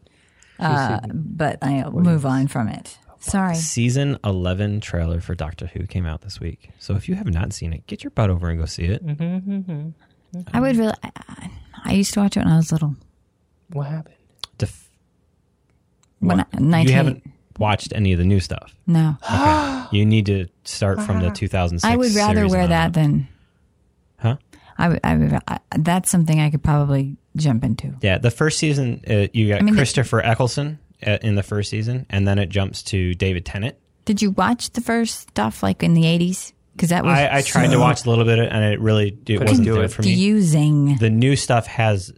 [0.58, 2.98] uh, but I'll move on from it.
[3.20, 3.54] Sorry.
[3.54, 6.70] Season 11 trailer for Doctor Who came out this week.
[6.78, 9.04] So if you have not seen it, get your butt over and go see it.
[9.06, 9.88] Mm-hmm.
[10.52, 10.94] I would really.
[11.04, 11.50] I,
[11.84, 12.96] I used to watch it when I was little.
[13.72, 14.16] What happened?
[14.58, 14.90] Def-
[16.18, 16.48] When What?
[16.52, 17.22] I, 19, you haven't
[17.62, 18.74] watched any of the new stuff.
[18.86, 19.16] No.
[19.24, 19.84] Okay.
[19.98, 22.92] you need to start from the 2006 I would rather wear that up.
[22.92, 23.28] than.
[24.18, 24.36] Huh?
[24.78, 25.00] I would.
[25.04, 25.38] I would.
[25.48, 27.94] I, that's something I could probably jump into.
[28.02, 31.42] Yeah, the first season, uh, you got I mean, the- Christopher Eccleston uh, in the
[31.42, 33.76] first season, and then it jumps to David Tennant.
[34.04, 36.52] Did you watch the first stuff like in the 80s?
[36.74, 39.26] Because that was I, I tried to watch a little bit, and it really it
[39.26, 39.88] Couldn't wasn't do there it.
[39.92, 40.08] for me.
[40.08, 40.96] confusing.
[40.96, 42.12] the new stuff has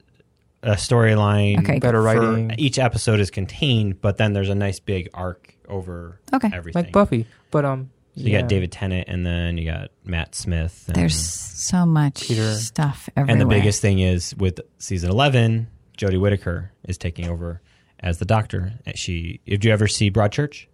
[0.64, 1.58] a storyline.
[1.60, 1.78] Okay.
[1.78, 2.54] Better for- writing.
[2.58, 6.50] Each episode is contained, but then there's a nice big arc over Okay.
[6.52, 6.84] everything.
[6.84, 7.26] like Buffy.
[7.50, 10.84] But um, So you got David Tennant, and then you got Matt Smith.
[10.88, 12.54] And, There's so much Peter.
[12.54, 13.32] stuff everywhere.
[13.32, 17.60] and the biggest thing is with season 11, Jodie Whittaker is taking over
[18.00, 18.72] as the Doctor.
[18.86, 20.66] And She, did you ever see Broadchurch?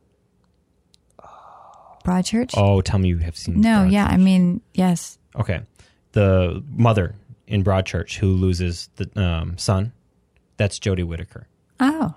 [2.05, 2.53] Broadchurch?
[2.57, 3.57] Oh, tell me you have seen.
[3.57, 3.61] Broadchurch.
[3.63, 3.93] No, Broadchurch.
[3.93, 5.19] yeah, I mean, yes.
[5.37, 5.61] Okay,
[6.13, 7.15] the mother
[7.51, 9.93] in Broadchurch who loses the um, son,
[10.57, 11.47] that's Jodie Whittaker.
[11.81, 12.15] Oh,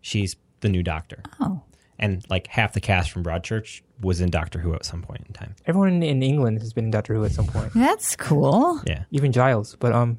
[0.00, 1.22] She's the new Doctor.
[1.40, 1.62] oh.
[1.98, 5.32] and like half the cast from Broadchurch was in Doctor Who at some point in
[5.32, 5.54] time.
[5.66, 7.72] Everyone in, in England has been in Doctor Who at some point.
[7.74, 8.80] That's cool.
[8.86, 9.76] Yeah, Even Giles.
[9.78, 10.18] But um,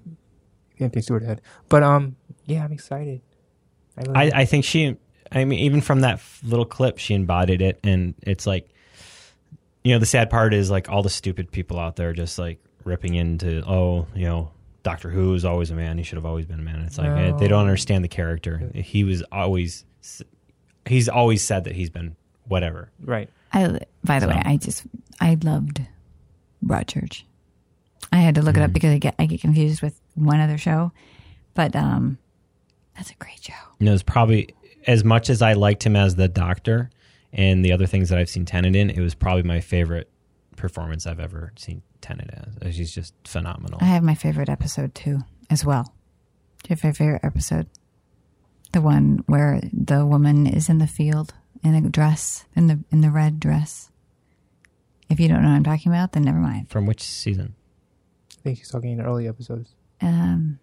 [0.80, 1.42] Anthony Stewart Head.
[1.70, 3.22] But um, yeah, I'm excited.
[3.98, 4.98] I, really I, I think she.
[5.32, 8.70] I mean, even from that little clip, she embodied it, and it's like,
[9.84, 12.60] you know, the sad part is like all the stupid people out there just like
[12.88, 14.52] ripping into, oh, you know,
[14.84, 15.98] Doctor Who is always a man.
[15.98, 16.80] He should have always been a man.
[16.82, 18.72] It's like eh, they don't understand the character.
[18.74, 19.84] He was always.
[20.86, 22.16] He's always said that he's been
[22.48, 22.90] whatever.
[23.04, 23.30] right.
[23.54, 24.84] I, by the So- way, I just,
[25.22, 25.82] I loved
[26.66, 27.24] Broadchurch.
[28.12, 28.66] I had to look it Mm-hmm.
[28.66, 30.92] up because I get, I get confused with one other show.
[31.54, 32.18] But um,
[32.96, 33.54] that's a great show.
[33.80, 34.50] You know, it's probably
[34.86, 36.90] as much as I liked him as the Doctor
[37.34, 38.90] and the other things that I've seen Tennant in.
[38.90, 40.10] It was probably my favorite
[40.56, 42.32] performance I've ever seen Tennant
[42.62, 42.76] as.
[42.76, 43.80] He's just phenomenal.
[43.82, 45.94] I have my favorite episode too, as well.
[46.64, 47.68] Do you have a favorite episode?
[48.72, 51.34] The one where the woman is in the field
[51.64, 53.92] in a dress, in the in the red dress.
[55.10, 56.70] If you don't know what I'm talking about, then never mind.
[56.70, 57.56] From which season?
[58.40, 59.74] I think she's talking in early episodes.
[60.02, 60.60] Um,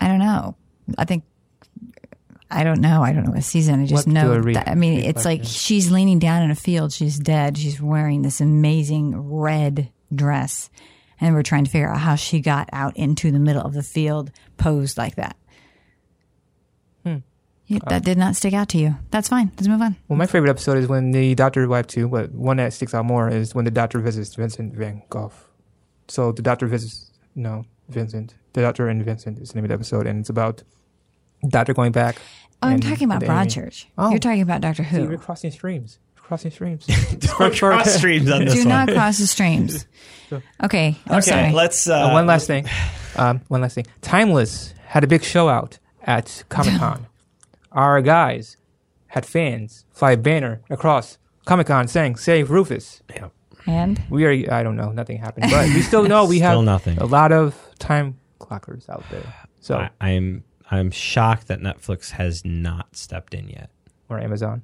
[0.00, 0.56] I don't know.
[0.98, 1.24] I think
[2.54, 3.02] I don't know.
[3.02, 3.80] I don't know what season.
[3.80, 4.44] I just We'll have to do know.
[4.44, 5.30] re- that, I mean, it's reflection.
[5.42, 6.92] like she's leaning down in a field.
[6.92, 7.56] She's dead.
[7.58, 10.70] She's wearing this amazing red dress,
[11.20, 13.82] and we're trying to figure out how she got out into the middle of the
[13.82, 15.36] field, posed like that.
[17.04, 17.16] Hmm.
[17.66, 18.96] Yeah, that did not stick out to you.
[19.10, 19.50] That's fine.
[19.56, 19.96] Let's move on.
[20.08, 22.92] Well, my favorite episode is when the Doctor, I have two, but one that sticks
[22.94, 25.32] out more is when the Doctor visits Vincent Van Gogh.
[26.08, 28.34] So the Doctor visits, no, Vincent.
[28.52, 30.62] The Doctor and Vincent is the name of the episode, and it's about
[31.48, 32.16] Doctor going back.
[32.62, 33.22] Oh, I'm talking about.
[33.22, 33.86] Broadchurch.
[33.98, 34.10] Oh.
[34.10, 35.18] You're talking about Doctor See, we're Who.
[35.18, 35.98] crossing streams.
[36.16, 36.86] We're crossing streams.
[37.28, 38.68] Cross streams on this Do one.
[38.68, 39.86] not cross the streams.
[40.62, 40.96] Okay.
[41.06, 41.52] I'm okay, sorry.
[41.52, 41.88] let's.
[41.88, 42.66] Uh, Uh, one last thing.
[43.16, 43.86] Um, one last thing.
[44.00, 47.06] Timeless had a big show out at Comic Con.
[47.72, 48.56] Our guys
[49.08, 53.28] had fans fly a banner across Comic Con saying "Save Rufus." Yeah.
[53.66, 54.54] and We are.
[54.54, 54.90] I don't know.
[54.92, 56.98] Nothing happened, but we still know we have Still nothing.
[56.98, 59.34] a lot of time clockers out there.
[59.60, 63.70] So I, I'm I'm shocked that Netflix has not stepped in yet.
[64.08, 64.62] or Amazon.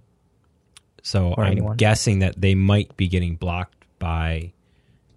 [1.03, 1.77] So Or I'm anyone.
[1.77, 4.53] guessing that they might be getting blocked by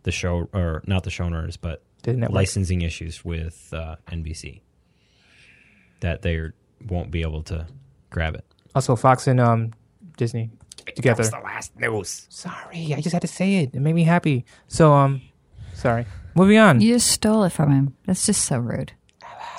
[0.04, 4.62] the show or not the showrunners, but The licensing issues with uh, NBC
[6.02, 6.50] that they
[6.88, 7.68] won't be able to
[8.10, 8.46] grab it.
[8.74, 9.72] Also, Fox and um,
[10.18, 10.50] Disney
[10.96, 11.24] together.
[11.24, 12.26] That's the last news.
[12.30, 13.76] Sorry, I just had to say it.
[13.76, 14.46] It made me happy.
[14.68, 15.22] So um,
[15.74, 16.06] sorry.
[16.36, 16.80] Moving on.
[16.80, 17.96] you just stole it from him.
[18.06, 18.94] That's just so rude.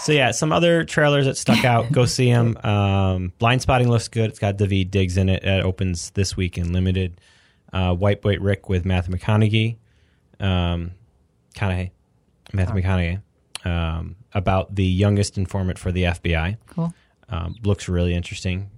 [0.03, 1.93] So yeah, some other trailers that stuck out.
[1.93, 2.57] Go see them.
[2.65, 4.31] Um, Blind Spotting looks good.
[4.31, 5.45] It's got Daveed Diggs in it.
[5.45, 7.21] It opens this week in limited.
[7.73, 9.77] Uh, White Boy Rick with Matthew McConaughey.
[10.41, 10.91] Um,
[11.55, 11.93] McConaughey.
[12.53, 13.23] Matthew McConaughey.
[13.65, 16.57] Um, about the youngest informant for the FBI.
[16.67, 16.93] Cool.
[17.29, 18.71] Um, looks really interesting.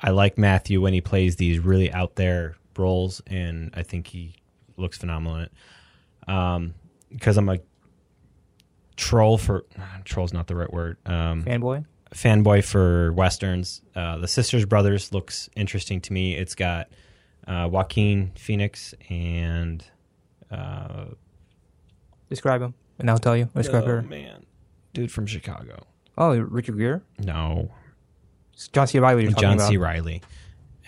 [0.00, 4.34] I like Matthew when he plays these really out there roles, and I think he
[4.76, 5.52] looks phenomenal in it.
[6.26, 6.74] Um,
[7.10, 7.60] because I'm a
[8.96, 9.64] troll for
[10.04, 10.96] troll's not the right word.
[11.06, 11.84] Um, Fanboy.
[12.14, 13.82] fanboy for westerns.
[13.94, 16.34] Uh, the Sisters Brothers looks interesting to me.
[16.36, 16.88] It's got
[17.46, 19.84] uh, Joaquin Phoenix and
[20.50, 21.04] uh,
[22.28, 23.48] Describe him, and I'll tell you.
[23.54, 24.02] Describe oh, her.
[24.02, 24.46] man,
[24.92, 25.84] dude from Chicago.
[26.16, 27.00] Oh, Richard Gere.
[27.18, 27.70] No,
[28.54, 28.98] It's John C.
[28.98, 29.24] Reilly.
[29.24, 29.68] You're John about.
[29.68, 29.76] C.
[29.76, 30.22] Reilly,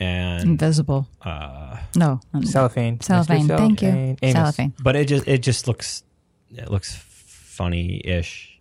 [0.00, 1.06] and Invisible.
[1.22, 2.20] uh, No.
[2.32, 3.00] not- Cellophane.
[3.00, 3.48] Cellophane.
[3.48, 4.16] Thank you.
[4.22, 4.32] Amos.
[4.32, 4.74] Cellophane.
[4.82, 6.02] but it just it just looks
[6.50, 6.94] it looks
[7.56, 8.60] funny-ish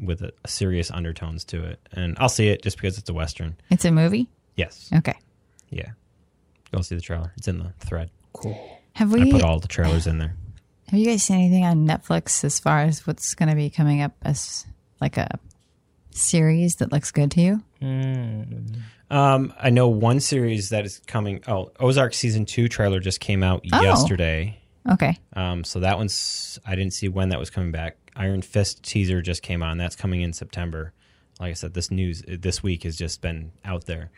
[0.00, 3.14] with a, a serious undertones to it, and I'll see it just because it's a
[3.14, 3.56] western.
[3.70, 4.28] It's a movie?
[4.56, 5.14] Yes, Okay.
[5.70, 5.90] yeah.
[6.72, 7.32] Go see the trailer.
[7.36, 8.10] It's in the thread.
[8.32, 8.80] Cool.
[8.94, 10.34] Have I we put all the trailers in there.
[10.88, 14.02] have you guys seen anything on Netflix as far as what's going to be coming
[14.02, 14.66] up as
[15.00, 15.38] like a
[16.10, 17.62] series that looks good to you?
[19.10, 21.42] Um, I know one series that is coming.
[21.46, 23.80] Oh, Ozark season two trailer just came out Oh.
[23.82, 24.58] yesterday.
[24.90, 25.16] Okay.
[25.34, 27.96] Um, so that one's I didn't see when that was coming back.
[28.16, 29.78] Iron Fist teaser just came on.
[29.78, 30.92] That's coming in September.
[31.40, 34.10] like I said, this news this week has just been out there.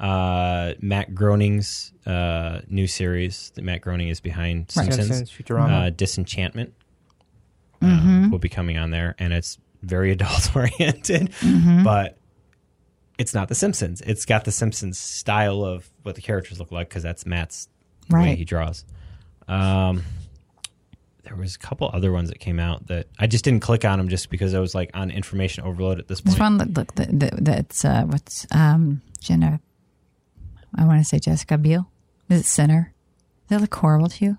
[0.00, 5.86] Uh, Matt Groening's uh, new series that Matt Groening is behind Simpsons, Simpsons, Futurama.
[5.86, 6.72] uh, Disenchantment
[7.82, 11.32] um, will be coming on there, and it's very adult oriented,
[11.84, 12.16] but
[13.18, 14.00] it's not The Simpsons.
[14.00, 17.68] It's got The Simpsons style of what the characters look like because that's Matt's
[18.08, 18.84] the way he draws.
[19.46, 20.02] Um,
[21.24, 23.98] there was a couple other ones that came out that I just didn't click on
[23.98, 26.34] them just because I was like on information overload at this point.
[26.34, 29.60] This one, look, look the, the, that's uh, what's um, Jenna.
[30.74, 31.90] I want to say Jessica Biel.
[32.28, 32.92] Is it Sinner?
[33.48, 34.38] Does it look horrible to you?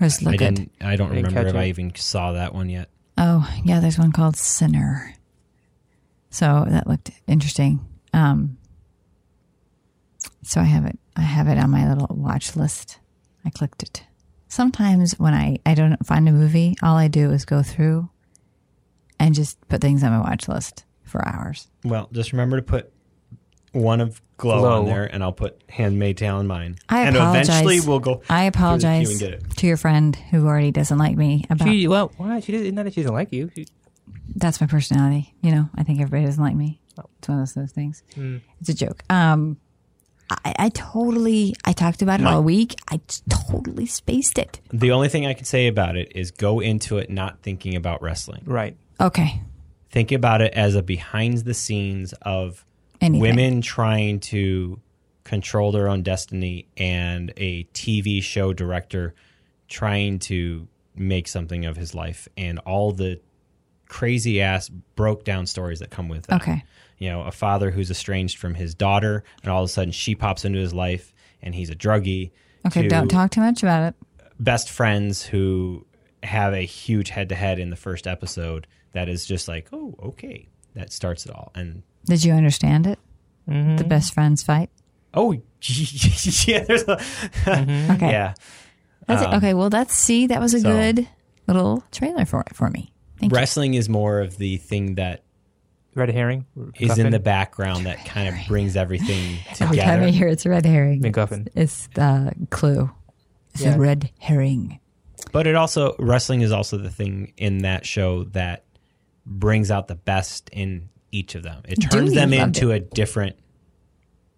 [0.00, 0.54] Or does it I look good?
[0.54, 0.72] didn't.
[0.80, 2.88] I don't I remember catch if I even saw that one yet.
[3.18, 5.14] Oh, yeah, there's one called Sinner.
[6.30, 7.80] So that looked interesting.
[8.12, 8.58] Um,
[10.42, 10.98] so I have it.
[11.16, 12.98] I have it on my little watch list.
[13.44, 14.05] I clicked it.
[14.48, 18.08] Sometimes when I I don't find a movie, all I do is go through
[19.18, 21.68] and just put things on my watch list for hours.
[21.84, 22.92] Well, just remember to put
[23.72, 24.78] one of Glow, Glow.
[24.80, 26.76] on there, and I'll put Handmaid Tale in mine.
[26.88, 27.48] I and apologize.
[27.48, 28.10] eventually we'll go.
[28.12, 29.50] I through the queue apologize and get it.
[29.56, 32.74] to your friend who already doesn't like me about She well, why she didn't?
[32.74, 33.50] Not that she doesn't like you.
[33.54, 33.66] She,
[34.34, 35.34] that's my personality.
[35.40, 36.80] You know, I think everybody doesn't like me.
[37.18, 38.02] It's one of those, those things.
[38.60, 39.02] It's a joke.
[39.10, 39.56] Um,
[40.28, 42.74] I, I totally, I talked about it My- all week.
[42.90, 44.60] I totally spaced it.
[44.72, 48.02] The only thing I can say about it is go into it not thinking about
[48.02, 48.42] wrestling.
[48.46, 48.76] right.
[49.00, 49.40] Okay.
[49.90, 52.64] Think about it as a behind the scenes of
[53.00, 53.20] Anything.
[53.20, 54.80] women trying to
[55.24, 59.14] control their own destiny and a TV show director
[59.68, 63.20] trying to make something of his life and all the
[63.88, 66.40] crazy ass broke down stories that come with that.
[66.42, 66.64] Okay.
[66.98, 70.14] You know, a father who's estranged from his daughter and all of a sudden she
[70.14, 72.30] pops into his life and he's a druggie.
[72.66, 72.82] Okay.
[72.82, 73.94] to Don't talk too much about it.
[74.40, 75.86] best friends who
[76.22, 79.94] have a huge head to head in the first episode that is just like, oh,
[80.02, 80.48] okay.
[80.74, 81.52] That starts it all.
[81.54, 82.98] And Did you understand it?
[83.46, 83.88] The mm-hmm.
[83.88, 84.70] best friends fight.
[85.14, 85.32] oh,
[85.62, 87.92] yeah, there's a, mm-hmm.
[87.92, 88.10] Okay.
[88.10, 88.34] yeah.
[89.06, 89.28] That's it.
[89.28, 89.54] Um, okay.
[89.54, 90.26] Well, that's see.
[90.26, 91.08] That was a so- good
[91.46, 92.92] little trailer for it for me.
[93.18, 93.36] Thank you.
[93.36, 95.22] Wrestling is more of the thing that
[95.96, 96.44] Red herring.
[96.78, 100.50] is in the background that kind of brings everything Every time I hear it's a
[100.50, 101.48] red herring, MacGuffin.
[101.56, 102.90] it's the clue.
[103.54, 103.74] It's Yeah.
[103.74, 104.78] a red herring.
[105.32, 108.64] But it also wrestling is also the thing in that show that
[109.24, 111.62] brings out the best in each of them.
[111.66, 113.36] It turns Dewey them loved into a different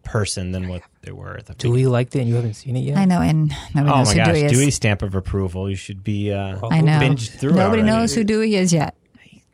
[0.04, 1.76] person than what they were at the beginning.
[1.76, 2.96] Dewey liked it, and you haven't seen it yet.
[2.96, 4.52] I know, and nobody Oh knows my who gosh, Dewey is.
[4.52, 5.68] Dewey's stamp of approval.
[5.68, 6.58] You should be uh.
[6.70, 6.98] I know.
[7.00, 7.50] binge through.
[7.50, 7.82] Nobody already.
[7.82, 8.94] knows who Dewey is yet.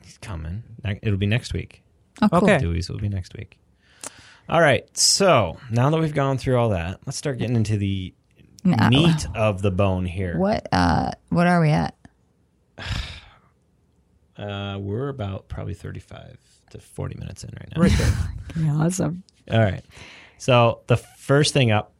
[0.02, 0.62] He's coming.
[0.84, 1.82] Ne- It'll be next week.
[2.22, 2.38] Oh, cool.
[2.44, 2.58] Okay.
[2.58, 3.58] Dewey's will be next week.
[4.48, 4.84] All right.
[4.96, 8.14] So now that we've gone through all that, let's start getting into the
[8.62, 8.88] No.
[8.88, 10.38] meat of the bone here.
[10.38, 11.94] What uh what are we at?
[14.36, 16.36] Uh, we're about probably thirty-five
[16.70, 17.82] to forty minutes in right now.
[17.82, 17.92] Right
[18.56, 18.72] there.
[18.84, 19.22] Awesome.
[19.50, 19.84] All right.
[20.38, 21.92] So the first thing up,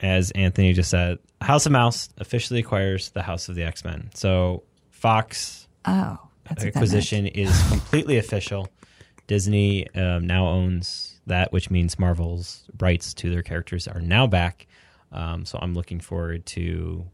[0.00, 4.10] as Anthony just said, House of Mouse officially acquires the House of the X Men.
[4.14, 8.68] So Fox Oh, that's what that acquisition is completely official.
[9.26, 14.66] Disney um, now owns that, which means Marvel's rights to their characters are now back.
[15.12, 17.06] Um, so I'm looking forward to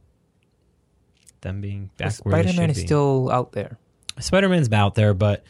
[1.42, 2.86] them being back Spider Man is be.
[2.86, 3.78] still out there.
[4.18, 5.44] Spider-Man's out there, but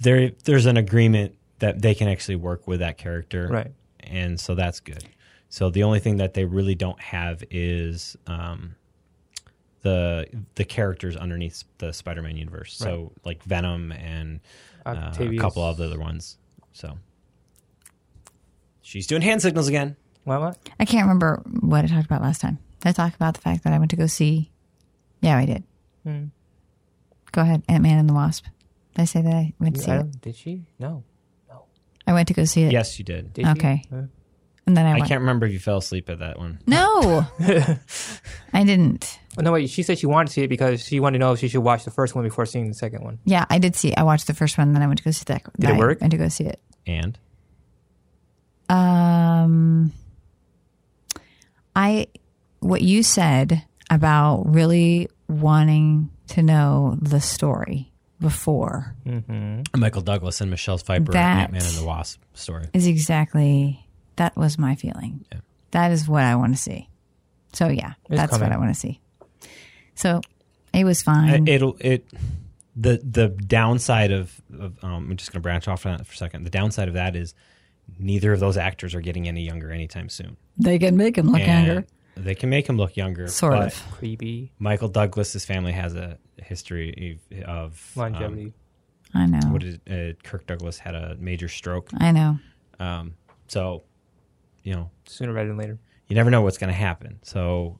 [0.00, 3.72] there there's an agreement that they can actually work with that character, Right.
[4.00, 5.04] And so that's good.
[5.48, 8.76] So the only thing that they really don't have is um,
[9.82, 12.74] the the characters underneath the Spider-Man universe.
[12.74, 14.40] So like Venom and
[14.86, 16.38] uh, a couple of the other ones.
[16.72, 16.98] So
[18.82, 19.96] she's doing hand signals again.
[20.24, 20.40] What?
[20.40, 20.58] What?
[20.80, 22.58] I can't remember what I talked about last time.
[22.80, 24.50] Did I talk about the fact that I went to go see?
[25.20, 25.64] Yeah, I did.
[26.04, 26.24] Hmm.
[27.32, 28.44] Go ahead, Ant Man and the Wasp.
[28.94, 30.20] Did I say that I went to see I it?
[30.20, 30.64] did she?
[30.78, 31.04] No.
[31.48, 31.64] No.
[32.06, 32.72] I went to go see it.
[32.72, 33.32] Yes, you did.
[33.32, 33.50] Did she?
[33.52, 33.82] Okay.
[33.92, 34.02] Uh,
[34.66, 35.06] And then I, I went.
[35.08, 36.60] can't remember if you fell asleep at that one.
[36.66, 37.26] No,
[38.52, 39.18] I didn't.
[39.44, 39.68] No, wait.
[39.70, 41.60] She said she wanted to see it because she wanted to know if she should
[41.60, 43.18] watch the first one before seeing the second one.
[43.24, 43.94] Yeah, I did see.
[43.94, 45.42] I watched the first one, then I went to go see that.
[45.58, 45.80] Did it work?
[45.82, 46.00] I work?
[46.00, 46.60] went to go see it.
[46.86, 47.18] And
[48.68, 49.92] Um,
[51.74, 52.08] I
[52.60, 58.96] what you said about really wanting to know the story before
[59.76, 62.66] Michael Douglas and Michelle Pfeiffer, That- Ant Man and the Wasp story.
[62.72, 65.24] is exactly that was my feeling.
[65.30, 65.40] Yeah.
[65.72, 66.88] That is what I want to see.
[67.52, 68.48] So yeah, It's that's coming.
[68.48, 69.00] what I want to see.
[69.96, 70.20] So
[70.72, 71.48] it was fine.
[71.48, 72.06] It'll it
[72.76, 76.12] the the downside of, of um, I'm just going to branch off on that for
[76.12, 76.44] a second.
[76.44, 77.34] The downside of that is
[77.98, 80.36] neither of those actors are getting any younger anytime soon.
[80.58, 81.86] they can make him look And younger,
[82.16, 83.82] They can make him look younger, sort of.
[83.92, 84.52] Creepy.
[84.58, 88.52] Michael Douglas's family has a history of um, Longevity.
[89.14, 89.38] I know.
[89.48, 91.90] what did uh, Kirk Douglas had a major stroke.
[91.98, 92.38] I know.
[92.78, 93.14] Um,
[93.48, 93.84] so,
[94.62, 95.78] you know, Sooner rather than later.
[96.08, 97.20] you never know what's going to happen.
[97.22, 97.78] So,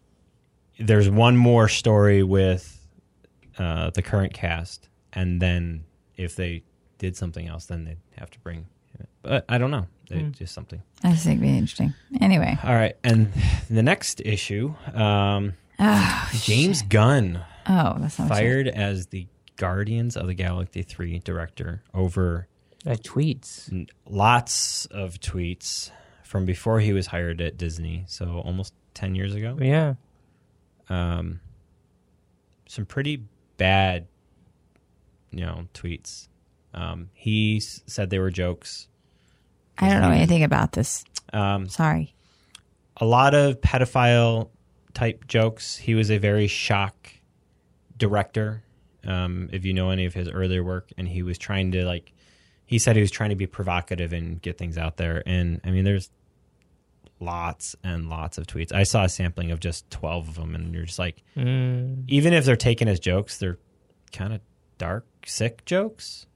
[0.79, 2.87] there's one more story with
[3.59, 5.85] uh, the current cast, and then
[6.17, 6.63] if they
[6.99, 8.67] did something else, then they'd have to bring.
[9.23, 9.87] But I don't know.
[10.09, 10.81] It's just something.
[11.03, 11.93] I think it'd be interesting.
[12.21, 12.57] Anyway.
[12.63, 13.33] All right, and
[13.69, 20.27] the next issue, um, Oh, James Gunn oh that's not fired as the Guardians of
[20.29, 22.47] the Galaxy three director over
[22.85, 23.71] Like tweets.
[23.73, 25.91] n- lots of tweets
[26.23, 29.59] from before he was hired at Disney, so almost ten years ago.
[29.61, 29.95] Yeah.
[30.89, 31.41] Um,
[32.69, 33.25] some pretty
[33.57, 34.07] bad,
[35.31, 36.29] you know, tweets.
[36.75, 38.89] Um, he s- said they were jokes.
[39.79, 41.05] I don't know anything about this.
[41.33, 42.15] Um, Sorry.
[42.99, 44.49] a lot of pedophile
[44.95, 45.77] type jokes.
[45.77, 47.11] He was a very shock
[47.97, 48.63] director.
[49.07, 52.13] Um, if you know any of his earlier work, and he was trying to like,
[52.65, 55.23] he said he was trying to be provocative and get things out there.
[55.27, 56.11] And I mean, there's
[57.21, 58.73] lots and lots of tweets.
[58.73, 62.05] I saw a sampling of just twelve of them, and you're just like, Mm.
[62.09, 63.59] even if they're taken as jokes, they're
[64.13, 64.41] kind of
[64.79, 66.27] dark, sick jokes.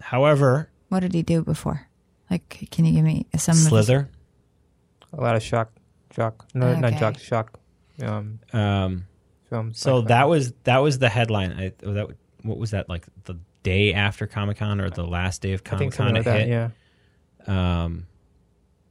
[0.00, 1.88] However, What did he do before?
[2.30, 3.52] Like, can you give me some?
[3.52, 4.08] of Slither.
[5.12, 5.70] A lot of shock,
[6.14, 6.46] shock.
[6.54, 7.58] No, not shock, shock.
[8.02, 9.06] Um, Um,
[9.48, 9.78] films.
[9.78, 11.52] So like that was that was the headline.
[11.52, 12.08] I, that
[12.42, 15.68] what was that like the day after Comic Con or the last day of I
[15.70, 16.38] Comic Con something it like that.
[16.40, 16.48] hit?
[17.46, 17.84] Yeah.
[17.84, 18.06] Um,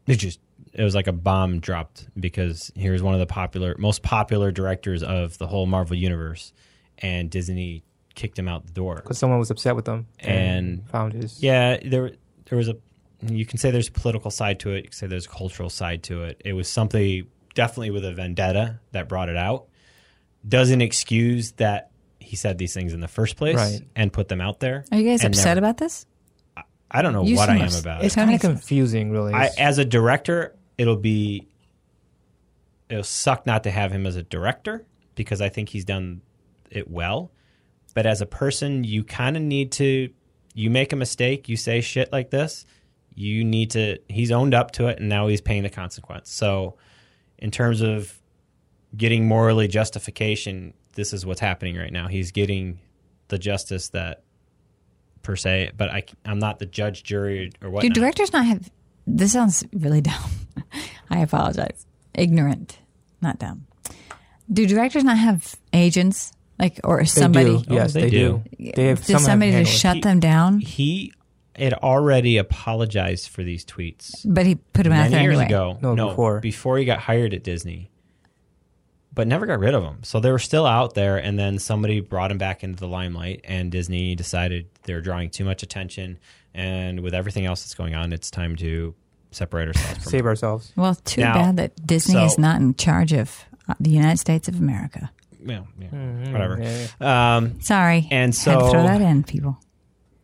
[0.08, 0.40] it just
[0.74, 5.04] it was like a bomb dropped because here's one of the popular most popular directors
[5.04, 6.52] of the whole Marvel universe,
[6.98, 7.84] and Disney
[8.16, 8.96] kicked him out the door.
[8.98, 11.42] Because someone was upset with them And- found his.
[11.42, 12.12] Yeah, there
[12.46, 12.78] there was a
[13.26, 14.78] you can say there's a political side to it.
[14.78, 16.42] You can say there's a cultural side to it.
[16.44, 19.68] It was something definitely with a vendetta that brought it out.
[20.48, 23.82] Doesn't excuse that he said these things in the first place Right.
[23.96, 24.84] and put them out there.
[24.92, 26.06] Are you guys upset never- about this?
[26.92, 28.18] I don't know You what I am ups- about It's it.
[28.18, 28.60] kind of That makes sense.
[28.60, 29.34] confusing, really.
[29.34, 31.48] I, as a director, it'll be
[32.90, 36.22] it'll suck not to have him as a director because I think he's done
[36.70, 37.32] it well.
[37.94, 40.10] But as a person, you kind of need to
[40.56, 42.66] you make a mistake, you say shit like this,
[43.16, 46.32] you need to he's owned up to it and now he's paying the consequence.
[46.32, 46.78] So
[47.38, 48.20] in terms of
[48.96, 52.08] getting morally justification, this is what's happening right now.
[52.08, 52.80] He's getting
[53.28, 54.24] the justice that
[55.22, 57.82] per se, but I I'm not the judge, jury or what.
[57.82, 58.70] Do directors not have?
[59.06, 60.30] This sounds really dumb.
[61.14, 61.86] I apologize.
[62.14, 62.80] Ignorant,
[63.22, 63.66] not dumb.
[64.52, 67.62] Do directors not have agents, like or they somebody?
[67.62, 67.74] do.
[67.74, 68.44] Yes, they they, do.
[68.60, 68.72] do.
[68.76, 70.60] They have Does some have somebody just shut He- them down?
[70.60, 71.14] he
[71.56, 75.46] had already apologized for these tweets But he put them out many there years anyway.
[75.46, 75.78] ago.
[75.82, 76.78] No, before.
[76.80, 77.92] he got hired at Disney,
[79.14, 80.00] but never got rid of them.
[80.04, 83.42] So they were still out there, and then somebody brought him back into the limelight,
[83.44, 86.18] and Disney decided they're drawing too much attention.
[86.56, 88.96] And with everything else that's going on, it's time to
[89.36, 90.12] separate ourselves from.
[90.12, 90.72] Save ourselves.
[90.76, 94.18] Well, too Now, bad that Disney so- is not in charge of uh, the United
[94.20, 95.12] States of America.
[95.46, 96.32] Yeah, yeah, Mm-hmm.
[96.34, 96.60] whatever.
[97.02, 99.58] Yeah, Um, Sorry, And had to so- throw that in, people.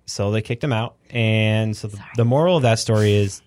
[0.05, 3.41] so they kicked him out, and so the, the moral of that story is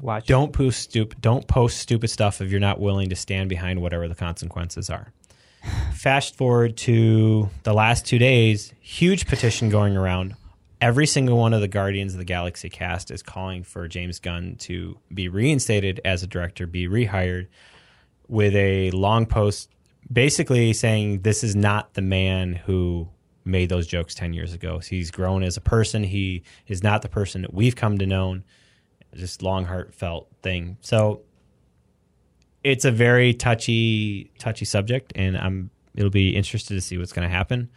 [0.00, 0.26] Watch.
[0.26, 4.08] don't post stupid don't post stupid stuff if you're not willing to stand behind whatever
[4.08, 5.12] the consequences are
[5.94, 10.34] fast forward to the last two days huge petition going around
[10.80, 14.56] every single one of the guardians of the galaxy cast is calling for james gunn
[14.56, 17.46] to be reinstated as a director be rehired
[18.28, 19.70] with a long post
[20.12, 23.08] basically saying this is not the man who
[23.44, 27.08] made those jokes 10 years ago he's grown as a person he is not the
[27.08, 28.40] person that we've come to know
[29.16, 30.76] just long heartfelt thing.
[30.80, 31.22] So
[32.62, 37.28] it's a very touchy touchy subject, and I'm it'll be interested to see what's going
[37.28, 37.70] to happen.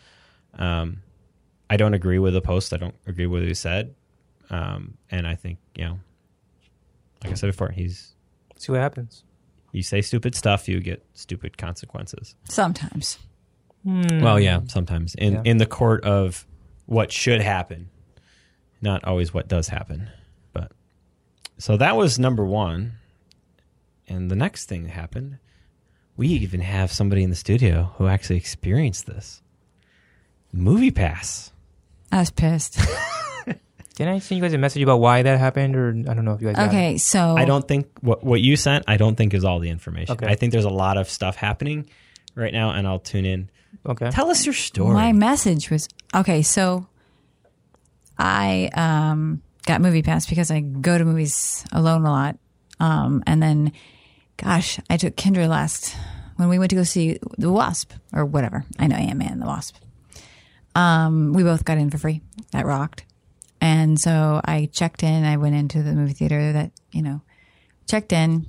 [0.57, 1.01] Um,
[1.69, 2.73] I don't agree with the post.
[2.73, 3.93] I don't agree with what he said,
[4.49, 5.99] um, and I think you know,
[7.23, 8.13] like I said before, he's
[8.57, 9.23] See what happens.
[9.71, 12.35] you say stupid stuff, you get stupid consequences.
[12.49, 13.19] Sometimes.
[13.85, 15.41] Well, yeah, sometimes in Yeah.
[15.45, 16.45] in the court of
[16.85, 17.89] what should happen,
[18.81, 20.09] not always what does happen.
[20.53, 20.71] But
[21.57, 22.93] so that was number one,
[24.07, 25.37] and the next thing that happened,
[26.17, 29.41] we even have somebody in the studio who actually experienced this.
[30.51, 31.51] Movie Pass.
[32.11, 32.79] I was pissed.
[33.95, 36.31] Didn't I send you guys a message about why that happened, or I don't know
[36.31, 36.55] if you guys.
[36.55, 36.69] got it.
[36.69, 38.85] okay, so I don't think what what you sent.
[38.87, 40.13] I don't think is all the information.
[40.13, 40.25] Okay.
[40.25, 41.89] I think there's a lot of stuff happening
[42.33, 43.49] right now, and I'll tune in.
[43.85, 44.09] Okay.
[44.09, 44.93] Tell us your story.
[44.93, 46.43] My message was okay.
[46.43, 46.87] So
[48.17, 52.37] I um, got Movie Pass because I go to movies alone a lot,
[52.79, 53.73] um, and then,
[54.37, 55.93] gosh, I took Kendra last
[56.37, 58.63] when we went to go see the Wasp or whatever.
[58.79, 59.75] I know Ant Man and the Wasp.
[60.75, 62.21] Um, we both got in for free.
[62.51, 63.05] That rocked.
[63.61, 65.25] And so I checked in.
[65.25, 67.21] I went into the movie theater that, you know,
[67.87, 68.47] checked in.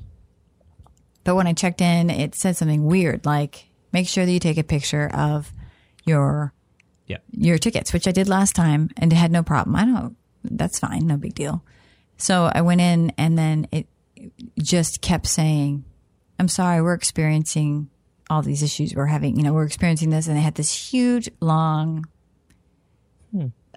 [1.25, 4.59] But when I checked in, it said something weird like, make sure that you take
[4.59, 5.53] a picture of
[6.05, 6.53] your
[7.07, 7.19] Yeah.
[7.33, 9.75] your tickets, which I did last time and it had no problem.
[9.77, 11.63] I don't, that's fine, no big deal.
[12.17, 13.89] So I went in and then it
[14.59, 15.85] just kept saying,
[16.39, 17.91] I'm sorry, we're experiencing
[18.31, 18.95] all these issues.
[18.95, 20.29] We're having, you know, we're experiencing this.
[20.29, 22.07] And they had this huge, long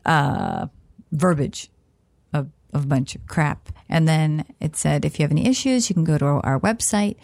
[0.06, 0.68] uh,
[1.12, 1.70] verbiage
[2.34, 3.70] of, of a bunch of crap.
[3.90, 6.60] And then it said, if you have any issues, you can go to our, our
[6.60, 7.18] website.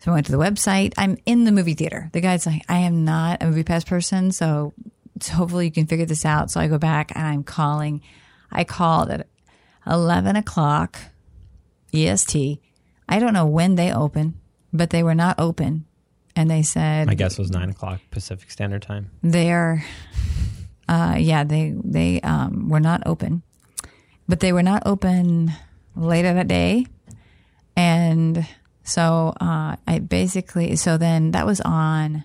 [0.00, 0.94] So I went to the website.
[0.96, 2.10] I'm in the movie theater.
[2.12, 4.32] The guy's like, I am not a movie pass person.
[4.32, 4.72] So,
[5.20, 6.50] so hopefully you can figure this out.
[6.50, 8.02] So I go back and I'm calling.
[8.50, 9.28] I called at
[9.86, 10.98] 11 o'clock
[11.92, 12.60] EST.
[13.08, 14.40] I don't know when they open,
[14.72, 15.86] but they were not open.
[16.34, 19.10] And they said, My guess it was nine o'clock Pacific Standard Time.
[19.22, 19.84] they're
[20.88, 23.42] uh yeah they they um were not open.
[24.28, 25.52] But they were not open
[25.94, 26.86] later that day.
[27.76, 28.46] And
[28.84, 32.24] so uh i basically so then that was on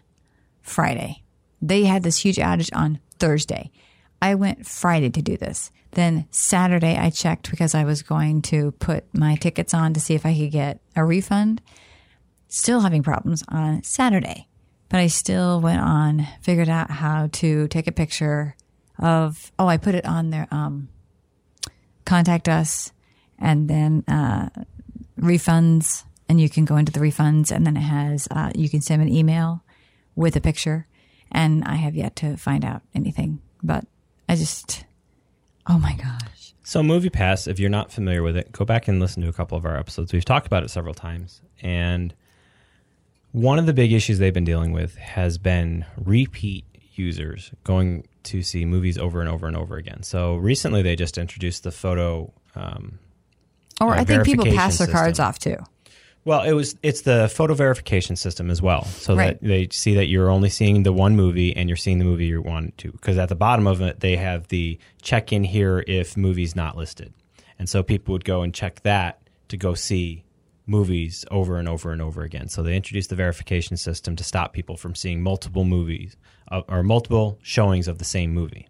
[0.62, 1.24] friday.
[1.62, 3.72] They had this huge outage on thursday.
[4.22, 5.72] I went friday to do this.
[5.92, 10.16] Then saturday i checked because i was going to put my tickets on to see
[10.16, 11.62] if i could get a refund
[12.48, 14.48] still having problems on Saturday,
[14.90, 18.56] but I still went on, figured out how to take a picture
[19.00, 20.90] of, oh, I put it on their, um,
[22.06, 22.92] contact us
[23.38, 24.50] and then, uh,
[25.20, 28.82] refunds and you can go into the refunds and then it has, uh, you can
[28.82, 29.64] send an email
[30.16, 30.88] with a picture
[31.32, 33.86] and I have yet to find out anything, but
[34.30, 34.86] I just,
[35.68, 36.54] oh my gosh.
[36.64, 39.34] So, Movie Pass, if you're not familiar with it, go back and listen to a
[39.34, 40.12] couple of our episodes.
[40.12, 41.42] We've talked about it several times.
[41.62, 42.14] And
[43.38, 46.66] one of the big issues they've been dealing with has been repeat
[46.96, 50.02] users going to see movies over and over and over again.
[50.04, 52.34] So, recently they just introduced the photo.
[52.56, 53.00] Um,
[53.80, 55.58] Or Uh, I think people pass their cards off too.
[56.26, 59.40] well, it was it's the photo verification system as well, so Right.
[59.40, 62.26] that they see that you're only seeing the one movie and you're seeing the movie
[62.26, 62.92] you want to.
[62.92, 66.76] Because at the bottom of it, they have the check in here if movie's not
[66.76, 67.14] listed,
[67.60, 69.20] and so people would go and check that
[69.50, 70.24] to go see
[70.68, 72.50] movies over and over and over again.
[72.50, 76.18] So they introduced the verification system to stop people from seeing multiple movies
[76.52, 78.68] uh, or multiple showings of the same movie.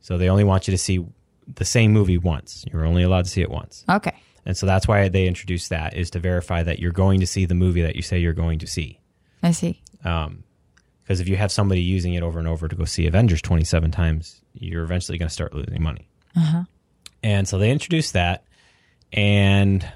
[0.00, 1.04] So they only want you to see
[1.52, 2.64] the same movie once.
[2.70, 3.84] You're only allowed to see it once.
[3.88, 4.14] Okay.
[4.44, 7.44] And so that's why they introduced that is to verify that you're going to see
[7.44, 9.00] the movie that you say you're going to see.
[9.42, 9.82] I see.
[9.98, 13.90] Because if you have somebody using it over and over to go see Avengers 27
[13.90, 16.08] times, you're eventually going to start losing money.
[16.36, 16.64] Uh-huh.
[17.22, 18.44] And so they introduced that,
[19.12, 19.86] and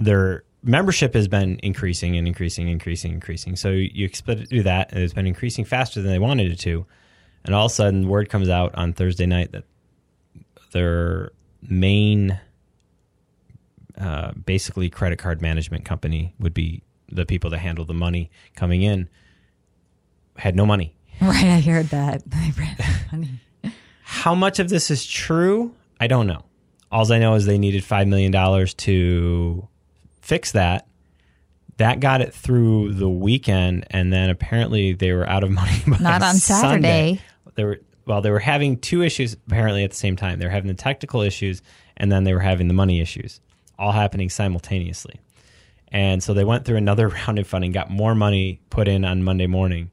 [0.00, 3.54] their membership has been increasing and increasing, increasing, increasing.
[3.56, 6.50] So you expect it to do that, and it's been increasing faster than they wanted
[6.50, 6.86] it to.
[7.44, 9.64] And all of a sudden, word comes out on Thursday night that
[10.72, 11.30] their
[11.62, 12.38] main,
[13.98, 18.82] uh, basically, credit card management company would be the people that handle the money coming
[18.82, 19.08] in
[20.36, 20.96] had no money.
[21.22, 21.44] Right.
[21.44, 22.22] I heard that.
[22.26, 23.40] They ran out money.
[24.02, 25.74] How much of this is true?
[26.00, 26.44] I don't know.
[26.90, 28.32] All I know is they needed $5 million
[28.66, 29.68] to
[30.20, 30.86] fix that.
[31.76, 35.82] That got it through the weekend, and then apparently they were out of money.
[35.86, 37.14] By Not on Sunday.
[37.16, 37.20] Saturday.
[37.54, 38.20] They were well.
[38.20, 40.38] They were having two issues apparently at the same time.
[40.38, 41.62] They were having the technical issues,
[41.96, 43.40] and then they were having the money issues,
[43.78, 45.20] all happening simultaneously.
[45.88, 49.22] And so they went through another round of funding, got more money put in on
[49.22, 49.90] Monday morning.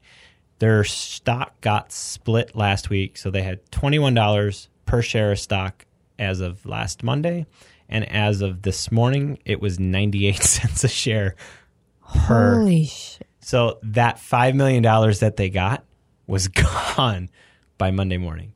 [0.58, 5.86] Their stock got split last week, so they had twenty-one dollars per share of stock
[6.18, 7.46] as of last Monday,
[7.88, 11.34] and as of this morning, it was ninety-eight cents a share
[12.26, 12.56] per.
[12.56, 13.26] Holy shit.
[13.40, 15.84] So that five million dollars that they got
[16.26, 16.48] was
[16.96, 17.30] gone
[17.78, 18.52] by Monday morning.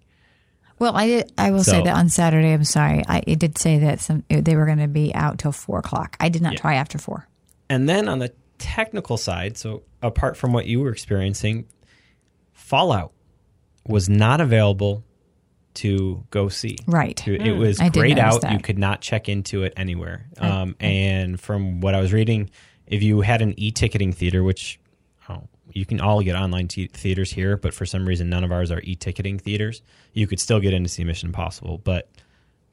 [0.79, 1.33] Well, I did.
[1.39, 2.53] I will say that on Saturday.
[2.53, 3.05] I'm sorry.
[3.07, 6.17] I it did say that some they were going to be out till four o'clock.
[6.19, 6.59] I did not Yeah.
[6.59, 7.29] try after four.
[7.71, 11.67] And then on the technical side, so apart from what you were experiencing,
[12.53, 13.13] Fallout
[13.87, 15.05] was not available
[15.75, 16.77] to go see.
[16.87, 17.27] Right.
[17.27, 18.43] It was I grayed out.
[18.43, 18.53] that.
[18.53, 20.27] You could not check into it anywhere.
[20.39, 22.51] Um, and from what I was reading,
[22.87, 24.79] if you had an e-ticketing theater, which
[25.29, 28.53] oh, you can all get online t- theaters here, but for some reason none of
[28.53, 31.79] ours are e-ticketing theaters, you could still get in to see Mission Impossible.
[31.79, 32.11] But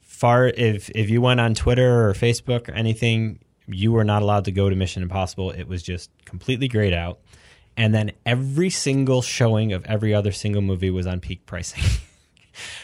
[0.00, 4.44] far if if you went on Twitter or Facebook or anything, you were not allowed
[4.46, 5.50] to go to Mission Impossible.
[5.50, 7.20] It was just completely grayed out.
[7.76, 11.82] And then every single showing of every other single movie was on peak pricing.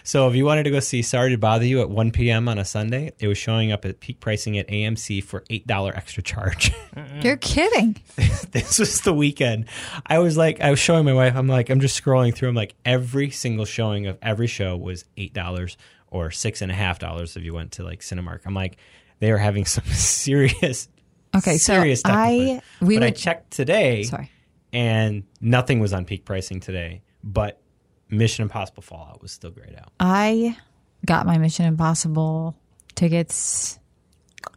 [0.03, 2.49] So if you wanted to go see Sorry to Bother You at 1 p.m.
[2.49, 6.23] on a Sunday, it was showing up at peak pricing at AMC for $8 extra
[6.23, 6.73] charge.
[7.23, 7.97] You're kidding.
[8.53, 9.67] this was the weekend.
[10.07, 12.49] I was like, I was showing my wife, I'm like, I'm just scrolling through.
[12.49, 15.77] I'm like, every single showing of every show was $8
[16.11, 18.41] or six and a half dollars if you went to like Cinemark.
[18.47, 18.79] I'm like,
[19.19, 20.89] they are having some serious,
[21.35, 24.31] Okay, serious technical I we but I checked today Sorry.
[24.73, 27.61] and nothing was on peak pricing today, but
[28.09, 29.93] Mission Impossible Fallout was still grayed out.
[29.99, 30.57] I
[31.05, 32.57] got my Mission Impossible
[32.95, 33.79] tickets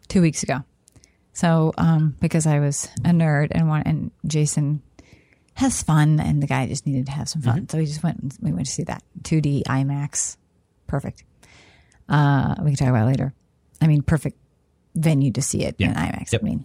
[0.08, 0.64] two weeks ago.
[1.32, 4.82] So, um, because I was a nerd and want, and Jason
[5.54, 8.36] has fun, and the guy just needed to have some fun, so we just went.
[8.40, 10.36] We went to see that 2D IMAX,
[10.86, 11.24] perfect.
[12.08, 13.34] Uh, we can talk about it later.
[13.80, 14.36] I mean, perfect
[14.94, 16.32] venue to see it in IMAX.
[16.32, 16.42] Yep.
[16.42, 16.64] I mean,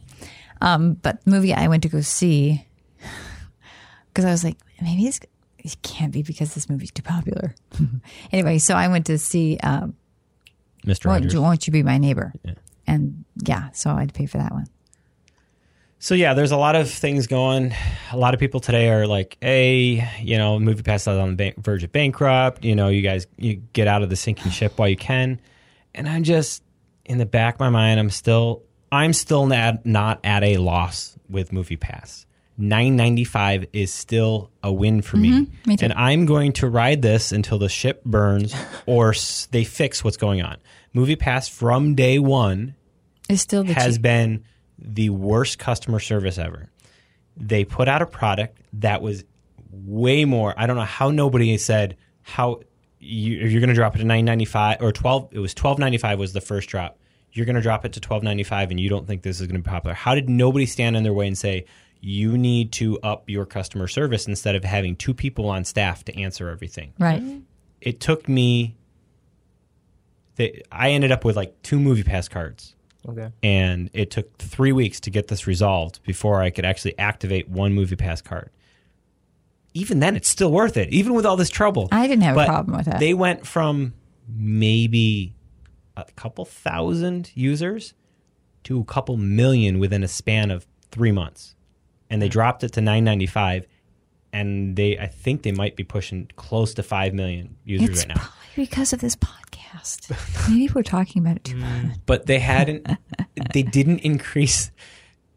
[0.62, 2.66] um, but the movie I went to go see
[4.08, 5.20] because I was like, maybe it's,
[5.66, 7.56] it can't be because this movie's too popular.
[8.32, 9.96] anyway, so I went to see um,
[10.86, 11.08] Mr.
[11.08, 12.34] won't you, won't you be my neighbor?
[12.86, 14.68] And yeah, so I had to pay for that one.
[15.98, 17.74] So yeah, there's a lot of things going.
[18.12, 21.36] A lot of people today are like, "Hey, you know, movie pass is on the
[21.36, 22.64] bank, verge of bankrupt.
[22.64, 25.42] You know, you guys, you get out of the sinking ship while you can."
[25.96, 26.62] And I'm just
[27.06, 28.62] in the back of my mind, I'm still,
[28.92, 32.28] I'm still not not at a loss with Movie Pass.
[32.58, 35.70] Nine ninety five is still a win for me, Mm-hmm.
[35.70, 40.04] me and I'm going to ride this until the ship burns or s- they fix
[40.06, 40.56] what's going on.
[40.94, 42.76] Movie Pass from day one
[43.28, 44.46] It's still the has cheap- been
[44.80, 46.70] the worst customer service ever.
[47.36, 49.26] They put out a product that was
[49.72, 50.54] way more.
[50.58, 52.62] I don't know how nobody said how
[53.00, 55.28] you, you're going to drop it to nine ninety five or twelve.
[55.34, 56.98] It was twelve ninety five was the first drop.
[57.34, 59.48] You're going to drop it to twelve ninety five, and you don't think this is
[59.48, 59.94] going to be popular.
[59.94, 61.66] How did nobody stand in their way and say
[62.06, 66.20] you need to up your customer service instead of having two people on staff to
[66.22, 66.94] answer everything?
[67.00, 67.22] right.
[67.22, 67.40] Mm-hmm.
[67.82, 68.76] It took me.
[70.38, 72.76] They, I ended up with like two movie pass cards
[73.08, 73.30] Okay.
[73.44, 77.74] and it took three weeks to get this resolved before I could actually activate one
[77.74, 78.50] movie pass card.
[79.74, 81.88] Even then, it's still worth it, even with all this trouble.
[81.92, 83.00] I didn't have a problem with that.
[83.00, 83.94] They went from
[84.28, 85.36] maybe
[85.98, 87.94] a couple thousand users
[88.64, 91.55] to a couple million within a span of three months,
[92.10, 92.32] and they hmm.
[92.32, 93.66] dropped it to nine ninety five.
[94.34, 98.10] And they, I think they might be pushing close to five million users it's right
[98.10, 98.16] now.
[98.16, 100.50] probably because of this podcast.
[100.50, 101.88] Maybe we're talking about it too hmm.
[101.88, 101.98] much.
[102.06, 102.86] but they hadn't
[103.54, 104.72] they didn't increase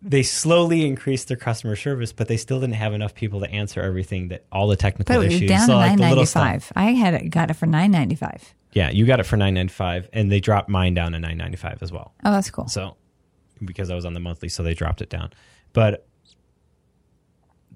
[0.03, 3.81] they slowly increased their customer service but they still didn't have enough people to answer
[3.83, 6.73] everything that all the technical But issues down So, to like, nine ninety five.
[6.77, 8.55] I had it, got it for nine ninety five.
[8.73, 12.15] yeah you got it for 995 and they dropped mine down to 995 as well
[12.25, 12.69] Oh, that's cool.
[12.69, 12.97] so
[13.65, 15.31] because i was on the monthly so they dropped it down
[15.73, 16.07] but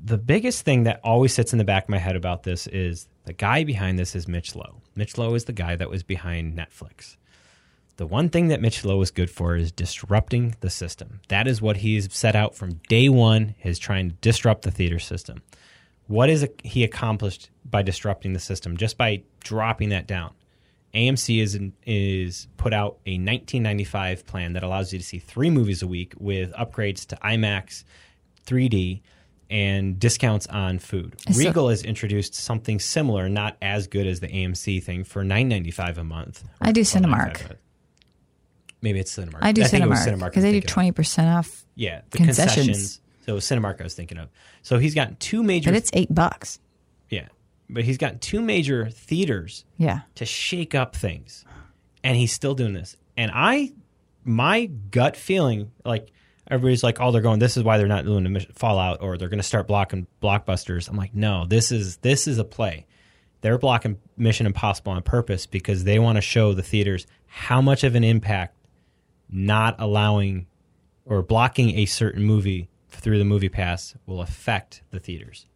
[0.05, 3.09] the biggest thing that always sits in the back of my head about this is
[3.24, 6.57] the guy behind this is mitch lowe mitch lowe is the guy that was behind
[6.57, 7.16] netflix
[7.96, 11.20] the one thing that Mitch Lowe is good for is disrupting the system.
[11.28, 14.98] That is what he's set out from day one, is trying to disrupt the theater
[14.98, 15.42] system.
[16.07, 18.76] What is he accomplished by disrupting the system?
[18.76, 20.32] Just by dropping that down.
[20.94, 25.82] AMC is is put out a 1995 plan that allows you to see three movies
[25.82, 27.84] a week with upgrades to IMAX,
[28.46, 29.00] 3D,
[29.53, 31.14] and discounts on food.
[31.30, 35.98] So- Regal has introduced something similar, not as good as the AMC thing, for 9.95
[35.98, 36.42] a month.
[36.61, 37.57] I do Cinemark.
[38.80, 39.38] Maybe it's Cinemark.
[39.42, 42.66] I do think Cinemark because they do twenty percent off, Yeah, the concessions.
[42.66, 43.00] concessions.
[43.26, 44.28] So Cinemark I was thinking of.
[44.62, 45.70] So he's got two major.
[45.70, 46.59] but it's eight bucks.
[47.09, 47.28] yeah,
[47.70, 50.00] but he's got two major theaters Yeah.
[50.16, 51.44] to shake up things,
[52.03, 52.96] and he's still doing this.
[53.16, 53.72] And I,
[54.24, 56.11] my gut feeling, like
[56.53, 57.38] everybody's like, oh, they're going.
[57.38, 60.88] This is why they're not doing Fallout, or they're going to start blocking blockbusters.
[60.88, 62.86] I'm like, no, this is this is a play.
[63.40, 67.82] They're blocking Mission Impossible on purpose because they want to show the theaters how much
[67.82, 68.57] of an impact
[69.28, 70.46] not allowing
[71.07, 75.46] or blocking a certain movie through the movie pass will affect the theaters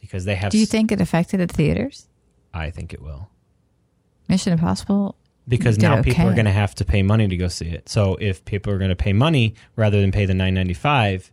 [0.00, 2.06] because they have Do you think it affected the theaters?
[2.54, 3.28] I think it will
[4.28, 5.16] Mission Impossible.
[5.48, 7.88] Because now people are going to have to pay money to go see it.
[7.88, 11.30] So if people are going to pay money rather than pay the 9.95,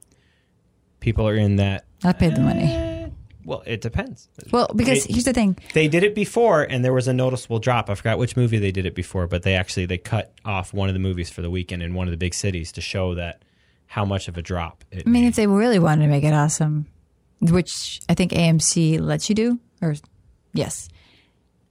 [0.99, 2.63] people are in that I paid the money.
[2.63, 3.07] Eh,
[3.45, 4.29] well, it depends.
[4.51, 5.57] Well, because It- here's the thing.
[5.73, 7.89] They did it before and there was a noticeable drop.
[7.89, 10.89] I forgot which movie they did it before, but they actually they cut off one
[10.89, 13.43] of the movies for the weekend in one of the big cities to show that
[13.87, 15.29] how much of a drop it I mean, made.
[15.29, 16.87] if they really wanted to make it awesome,
[17.41, 19.95] which I think AMC lets you do, or
[20.53, 20.87] yes,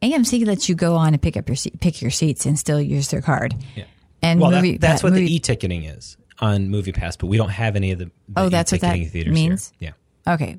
[0.03, 2.81] AMC lets you go on and pick up your seat, pick your seats, and still
[2.81, 3.55] use their card.
[3.77, 3.85] Yeah.
[4.23, 7.27] And well, movie, that, that's that what movie, the e-ticketing is on Movie Pass, but
[7.27, 9.73] we don't have any of the, the Oh, that's what that e-ticketing theaters means?
[9.79, 9.95] here.
[10.27, 10.35] Yeah.
[10.35, 10.59] Okay,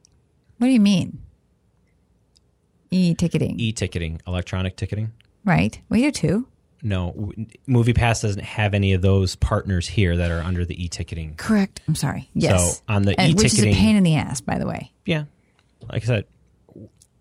[0.58, 1.20] what do you mean?
[2.91, 3.60] E-ticketing.
[3.60, 5.12] E-ticketing, electronic ticketing.
[5.46, 5.80] Right.
[5.89, 6.48] We do too.
[6.84, 11.36] No, w- MoviePass doesn't have any of those partners here that are under the e-ticketing.
[11.38, 11.82] Correct.
[11.88, 12.30] I'm sorry.
[12.34, 12.78] Yes.
[12.80, 14.68] So, on the e-ticketing And- which is a e-ticketing- pain in the ass, by the
[14.68, 14.91] way.
[15.06, 15.24] Yeah,
[15.89, 16.26] like I said,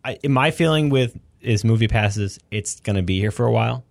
[0.05, 2.39] I, my feeling with is movie passes.
[2.51, 3.85] It's going to be here for a while.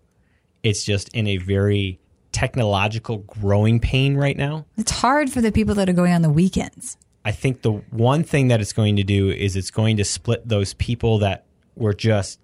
[0.63, 1.99] It's just in a very
[2.31, 4.65] technological growing pain right now.
[4.77, 6.97] It's hard for the people that are going on the weekends.
[7.23, 10.47] I think the one thing that it's going to do is it's going to split
[10.47, 11.45] those people that
[11.75, 12.39] were just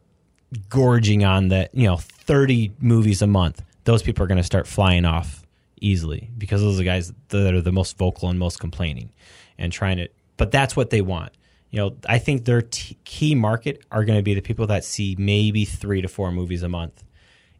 [0.69, 3.63] gorging on that, you know, 30 movies a month.
[3.85, 5.43] Those people are going to start flying off
[5.81, 9.11] easily because those are the guys that are the most vocal and most complaining
[9.57, 11.31] and trying to, but that's what they want.
[11.69, 14.85] You know, I think their t- key market are going to be the people that
[14.85, 17.03] see maybe three to four movies a month.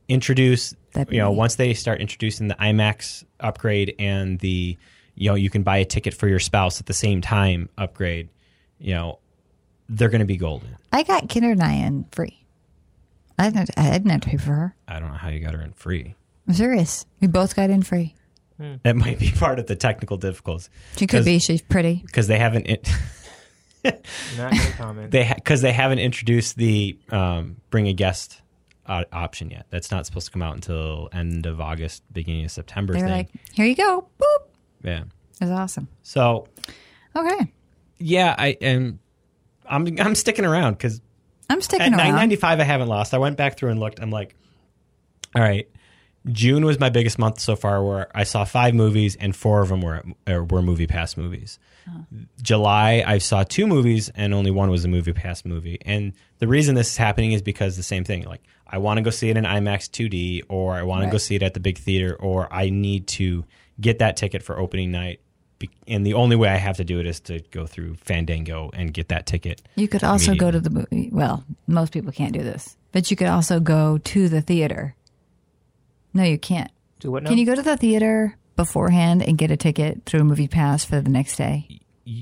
[0.08, 4.78] Introduce, That'd you know, be- once they start introducing the IMAX upgrade and the,
[5.16, 8.30] you know, you can buy a ticket for your spouse at the same time upgrade,
[8.80, 9.20] you know,
[9.89, 10.78] they're going to be golden.
[10.91, 12.45] I got Kinder Kindernayan free.
[13.38, 14.76] I didn't, I didn't have to pay for her.
[14.88, 16.16] I don't know how you got her in free.
[16.47, 17.05] I'm serious.
[17.20, 18.16] We both got in free.
[18.84, 21.38] That might be part of the technical difficulties She could be.
[21.38, 22.01] She's pretty.
[22.05, 22.80] because they haven't in,
[23.86, 25.11] Not gonna comment.
[25.11, 28.41] they because they haven't introduced the um, bring a guest
[28.86, 29.65] uh, option yet.
[29.69, 32.93] That's not supposed to come out until end of August, beginning of September.
[32.93, 33.15] They were thing.
[33.15, 34.07] like, here you go.
[34.19, 34.47] Boop.
[34.84, 35.03] yeah.
[35.39, 35.88] It was awesome.
[36.03, 36.47] So
[37.15, 37.51] Okay.
[37.99, 38.99] yeah, I am.
[39.69, 41.01] I'm I'm sticking around because
[41.49, 41.97] I'm at sticking around.
[41.97, 43.13] 995 I haven't lost.
[43.13, 43.99] I went back through and looked.
[43.99, 44.36] I'm like,
[45.36, 45.69] all right.
[46.32, 49.69] June was my biggest month so far, where I saw five movies and four of
[49.69, 51.59] them were uh, were Movie Pass movies.
[52.41, 55.80] July, I saw two movies and only one was a Movie Pass movie.
[55.86, 58.23] And the reason this is happening is because the same thing.
[58.25, 61.17] Like, I want to go see it in IMAX 2D, or I want to go
[61.17, 63.45] see it at the big theater, or I need to
[63.80, 65.21] get that ticket for opening night.
[65.88, 68.93] And the only way I have to do it is to go through Fandango and
[68.93, 69.61] get that ticket.
[69.75, 71.09] You could also go to the movie.
[71.11, 74.93] Well, most people can't do this, but you could also go to the theater.
[76.18, 76.72] No, you can't.
[76.99, 77.30] Do what now?
[77.30, 80.99] Can you go to the theater beforehand and get a ticket through Movie Pass for
[80.99, 81.80] the next day?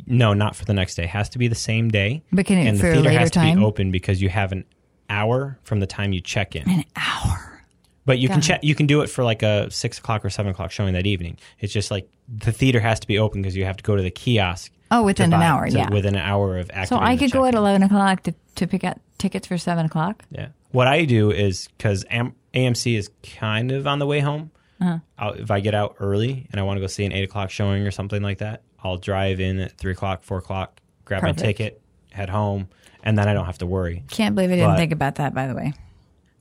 [0.08, 1.04] No, not for the next day.
[1.04, 2.24] It has to be the same day.
[2.32, 3.58] But can it and for the a theater later has to time?
[3.60, 4.66] be open because you have an
[5.10, 6.68] hour from the time you check in.
[6.70, 7.62] An hour.
[8.06, 8.44] But you can God.
[8.44, 8.64] check.
[8.64, 11.38] You can do it for like a six o'clock or seven o'clock showing that evening.
[11.60, 14.02] It's just like the theater has to be open because you have to go to
[14.04, 14.72] the kiosk.
[14.92, 15.90] Oh, within an buy- hour, to- yeah.
[15.92, 17.08] within an hour of So activating.
[17.08, 17.58] I the could go at check-in.
[17.60, 20.24] eleven o'clock to to pick up tickets for seven o'clock.
[20.32, 20.50] Yeah.
[20.72, 24.52] What I do is because Am- AMC is kind of on the way home.
[24.82, 25.00] Uh-huh.
[25.18, 27.50] I'll, if I get out early and I want to go see an eight o'clock
[27.50, 31.40] showing or something like that, I'll drive in at three o'clock, four o'clock, grab Perfect.
[31.40, 31.82] my ticket,
[32.12, 32.68] head home,
[33.04, 34.04] and then I don't have to worry.
[34.10, 35.34] Can't believe I didn't But- think about that.
[35.34, 35.74] By the way,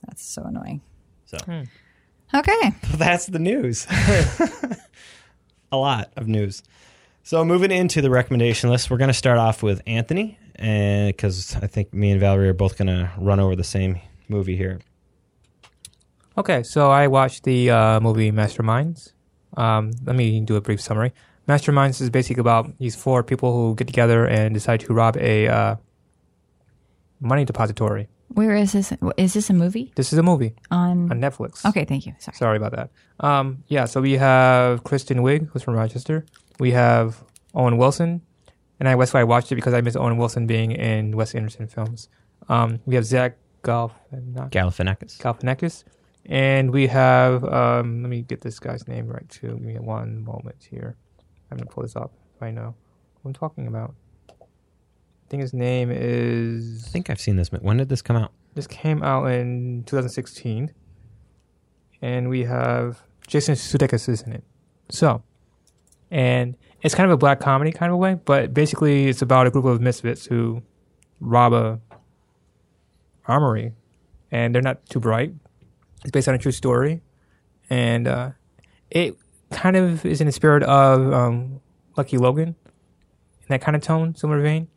[0.05, 0.81] that's so annoying.
[1.25, 1.37] So
[2.33, 3.87] Okay, that's the news.
[5.71, 6.63] a lot of news.
[7.23, 11.55] So moving into the recommendation list, we're going to start off with Anthony, and because
[11.55, 13.99] I think me and Valerie are both going to run over the same
[14.29, 14.79] movie here.
[16.37, 19.13] Okay, so I watched the uh, movie Masterminds.
[19.55, 21.13] Um, let me do a brief summary.
[21.47, 25.47] Masterminds is basically about these four people who get together and decide to rob a
[25.47, 25.75] uh,
[27.21, 28.09] money depository.
[28.29, 28.91] where is this?
[29.17, 31.09] Is this a movie This is a movie on?
[31.11, 31.63] on Netflix.
[31.65, 32.13] Okay, thank you.
[32.19, 32.35] Sorry.
[32.35, 32.89] Sorry about that.
[33.19, 36.25] Um, yeah, so we have Kristen Wiig, who's from Rochester.
[36.59, 37.23] We have
[37.53, 38.21] Owen Wilson,
[38.79, 41.33] and I that's why I watched it because I miss Owen Wilson being in Wes
[41.35, 42.09] Anderson films.
[42.49, 45.17] Um, we have Zach Galifianakis, Galifianakis.
[45.19, 45.83] Galifianakis,
[46.25, 49.49] and we have um, let me get this guy's name right too.
[49.49, 50.95] Give me one moment here.
[51.51, 52.75] I'm gonna pull this up if I know
[53.21, 53.93] who I'm talking about.
[54.29, 56.85] I think his name is.
[56.85, 57.51] I think I've seen this.
[57.51, 58.31] When did this come out?
[58.53, 60.73] This came out in 2016,
[62.01, 64.43] and we have Jason Sudeikis is in it.
[64.89, 65.23] So,
[66.09, 69.47] and it's kind of a black comedy kind of a way, but basically it's about
[69.47, 70.61] a group of misfits who
[71.19, 71.79] rob a
[73.27, 73.73] armory,
[74.31, 75.33] and they're not too bright.
[76.05, 77.01] It's based on a true story,
[77.69, 78.31] and uh,
[78.89, 79.17] it
[79.51, 81.59] kind of is in the spirit of um,
[81.97, 84.67] Lucky Logan, in that kind of tone, similar vein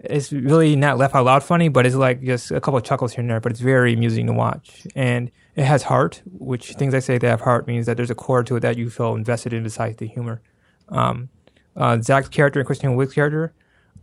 [0.00, 3.12] it's really not laugh out loud funny, but it's like just a couple of chuckles
[3.12, 4.86] here and there, but it's very amusing to watch.
[4.94, 8.14] And it has heart, which things I say that have heart means that there's a
[8.14, 10.40] core to it that you feel invested in besides the humor.
[10.88, 11.30] Um,
[11.76, 13.52] uh, Zach's character and Kristen Wiig's character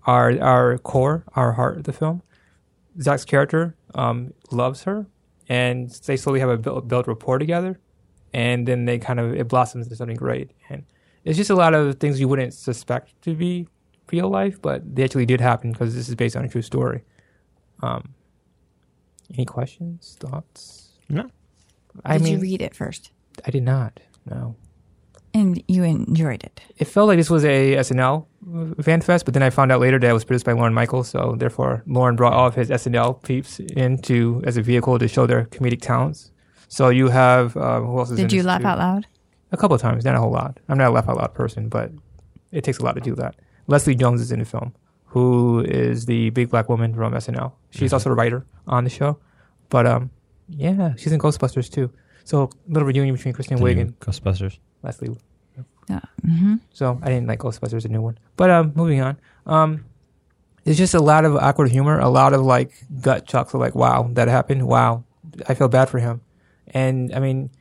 [0.05, 2.21] are our core, our heart of the film.
[3.01, 5.07] Zach's character um, loves her,
[5.49, 7.79] and they slowly have a built, built rapport together,
[8.33, 10.51] and then they kind of it blossoms into something great.
[10.69, 10.83] And
[11.23, 13.67] it's just a lot of things you wouldn't suspect to be
[14.11, 17.03] real life, but they actually did happen because this is based on a true story.
[17.81, 18.13] Um,
[19.33, 20.93] any questions, thoughts?
[21.09, 21.29] No.
[22.03, 23.11] I Did mean, you read it first?
[23.45, 23.99] I did not.
[24.25, 24.55] No,
[25.39, 26.61] And you enjoyed it.
[26.77, 28.25] it felt like this was a SNL
[28.81, 31.09] fan fest, but then I found out later that it was produced by Lorne Michaels.
[31.09, 35.25] So therefore, Lorne brought all of his SNL peeps into as a vehicle to show
[35.27, 36.31] their comedic talents.
[36.69, 38.67] So you have uh, who else is in Did you this laugh too?
[38.67, 39.07] out loud?
[39.51, 40.57] A couple of times, not a whole lot.
[40.69, 41.91] I'm not a laugh out loud person, but
[42.51, 43.35] it takes a lot to do that.
[43.67, 44.73] Leslie Jones is in the film,
[45.05, 47.51] who is the big black woman from SNL.
[47.71, 49.19] She's also a writer on the show.
[49.69, 50.11] But um,
[50.47, 51.91] yeah, she's in Ghostbusters too.
[52.25, 54.57] So a little reunion between Kristen The Wiig new and Ghostbusters.
[54.83, 55.15] Leslie.
[55.87, 56.01] Yeah.
[56.23, 58.17] hmm So I didn't like Ghostbusters, the new one.
[58.35, 59.17] But um, moving on.
[59.45, 59.85] Um,
[60.63, 62.71] there's just a lot of awkward humor, a lot of like
[63.01, 64.67] gut chucks of like, wow, that happened.
[64.67, 65.03] Wow,
[65.47, 66.21] I feel bad for him.
[66.69, 67.51] And I mean,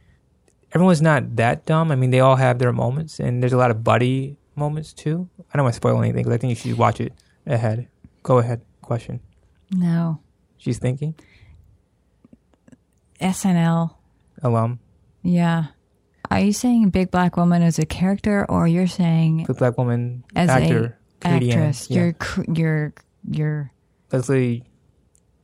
[0.72, 1.92] everyone's not that dumb.
[1.92, 5.28] I mean, they all have their moments, and there's a lot of buddy moments too.
[5.52, 7.12] I don't want to spoil anything because I think you should watch it
[7.46, 7.88] ahead.
[8.22, 8.62] Go ahead.
[8.80, 9.20] Question.
[9.70, 10.20] No.
[10.56, 11.14] She's thinking.
[13.20, 13.94] SNL.
[14.42, 14.78] Alum.
[15.22, 15.66] Yeah.
[16.30, 20.24] Are you saying Big Black Woman as a character, or you're saying The black woman
[20.34, 20.98] as actor.
[21.22, 21.58] a comedian.
[21.58, 21.90] actress?
[21.90, 21.98] Yeah.
[21.98, 22.14] You're
[22.54, 22.94] you're
[23.30, 23.72] you're.
[24.12, 24.64] Leslie.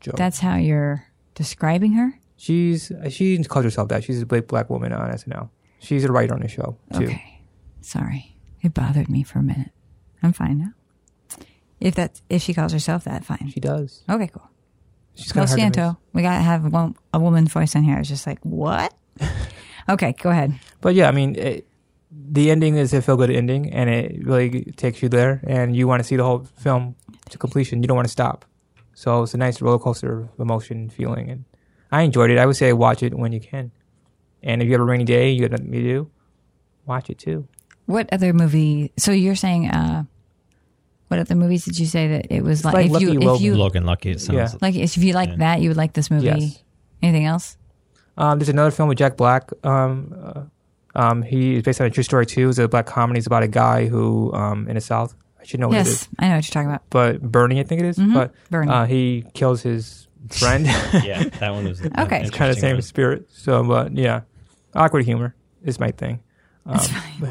[0.00, 0.16] Jones.
[0.16, 2.18] That's how you're describing her.
[2.36, 4.02] She's she calls herself that.
[4.04, 5.50] She's a big black woman on SNL.
[5.78, 7.04] She's a writer on the show too.
[7.04, 7.42] Okay.
[7.82, 9.70] Sorry, it bothered me for a minute.
[10.22, 10.72] I'm fine now.
[11.80, 13.50] If that if she calls herself that, fine.
[13.52, 14.02] She does.
[14.08, 14.49] Okay, cool.
[15.20, 15.76] She's No kinda hard to miss.
[15.76, 15.98] Santo.
[16.12, 17.98] We gotta have one, a woman's voice in here.
[17.98, 18.94] It's just like what?
[19.88, 20.58] okay, go ahead.
[20.80, 21.66] But yeah, I mean, it,
[22.10, 25.86] the ending is a feel good ending, and it really takes you there, and you
[25.86, 26.96] want to see the whole film
[27.28, 27.82] to completion.
[27.82, 28.44] You don't want to stop.
[28.94, 31.44] So it's a nice roller coaster of emotion feeling, and
[31.92, 32.38] I enjoyed it.
[32.38, 33.70] I would say watch it when you can,
[34.42, 36.10] and if you have a rainy day, you got nothing to do,
[36.86, 37.46] watch it too.
[37.86, 38.92] What other movie?
[38.96, 40.04] So you're saying, uh,
[41.10, 42.74] what other movies did you say that it was like?
[42.74, 43.44] like if you Lucky if Logan.
[43.44, 44.10] you Logan Lucky.
[44.12, 44.58] It sounds Yeah.
[44.62, 45.36] like if you like Yeah.
[45.36, 46.26] that, you would like this movie.
[46.26, 46.62] Yes.
[47.02, 47.56] Anything else?
[48.16, 49.50] Um, there's another film with Jack Black.
[49.64, 50.42] Um, uh,
[50.94, 52.48] um, he is based on a true story too.
[52.48, 53.18] It's a black comedy.
[53.18, 55.88] It's about a guy who, um, in the South, I should know what it is.
[55.88, 56.82] yes, I know what you're talking about.
[56.90, 57.96] but Bernie, I think it is.
[57.98, 58.70] Mhm, But Bernie.
[58.70, 60.66] Uh, he kills his friend.
[61.02, 62.20] yeah, that one was Okay.
[62.20, 63.26] it's kind of the same spirit.
[63.32, 64.20] So, but yeah,
[64.74, 65.34] awkward humor
[65.64, 66.20] is my thing.
[66.66, 67.02] Um, It's fine.
[67.20, 67.30] But,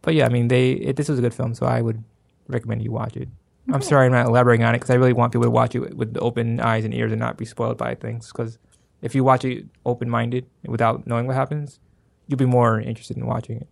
[0.00, 2.02] but yeah, I mean, they it, this was a good film, so I would
[2.48, 3.28] recommend you watch it.
[3.72, 5.96] I'm sorry I'm not elaborating on it because I really want people to watch it
[5.96, 8.28] with open eyes and ears and not be spoiled by things.
[8.28, 8.58] Because
[9.02, 11.78] if you watch it open minded without knowing what happens,
[12.26, 13.68] you'll be more interested in watching it.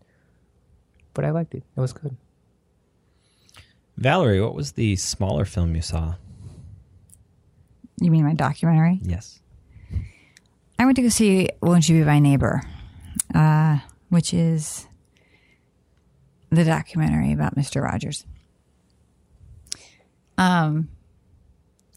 [1.12, 1.64] But I liked it.
[1.76, 2.16] It was good.
[3.96, 6.14] Valerie, what was the smaller film you saw?
[8.00, 9.00] You mean my documentary?
[9.02, 9.40] Yes.
[10.78, 12.62] I went to go see Won't You Be My Neighbor,
[13.34, 14.86] uh, which is
[16.48, 17.82] the documentary about Mr.
[17.82, 18.24] Rogers.
[20.40, 20.88] Um,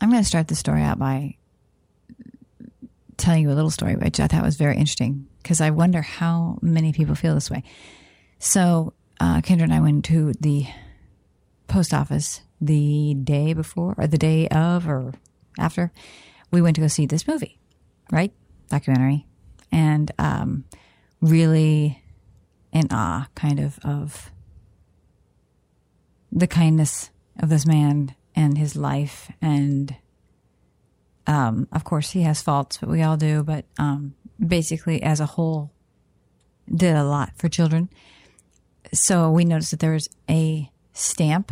[0.02, 1.38] I'm going to start the story out by
[3.16, 6.60] telling you a little story, which I thought was very interesting because I wonder how
[6.62, 7.64] many people feel this way.
[8.40, 8.92] So,
[9.22, 10.66] uh, Kendra and I went to the
[11.68, 15.14] post office the day before, or the day of, or
[15.58, 15.94] after.
[16.52, 17.60] We went to go see this movie,
[18.12, 18.34] right?
[18.70, 19.26] Documentary,
[19.72, 20.66] and um,
[21.22, 22.04] really
[22.74, 24.32] in awe, kind of, of
[26.30, 29.32] the kindness of this man and his life.
[29.42, 29.96] And
[31.28, 33.44] um, of course he has faults but we all do.
[33.44, 34.16] But um,
[34.46, 35.72] basically as a whole
[36.74, 37.90] did a lot for children.
[38.94, 41.52] So we noticed that there was a stamp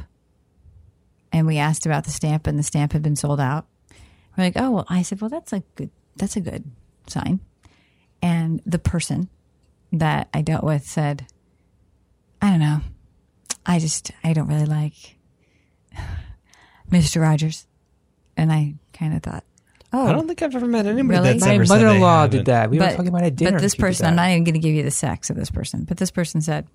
[1.31, 3.65] and we asked about the stamp and the stamp had been sold out.
[4.37, 6.63] We're like oh well i said well that's a good that's a good
[7.07, 7.39] sign.
[8.21, 9.29] And the person
[9.91, 11.27] that i dealt with said
[12.41, 12.81] i don't know.
[13.65, 15.17] I just I don't really like
[16.91, 17.21] Mr.
[17.21, 17.65] Rogers,
[18.37, 19.43] and I kind of thought,
[19.93, 21.33] oh, I don't think I've ever met anybody Really?
[21.33, 22.37] that's My ever mother-in-law haven't.
[22.37, 22.69] did that.
[22.69, 23.51] We were but, talking about at dinner.
[23.53, 25.83] but this person, I'm not even going to give you the sex of this person,
[25.85, 26.67] but this person said,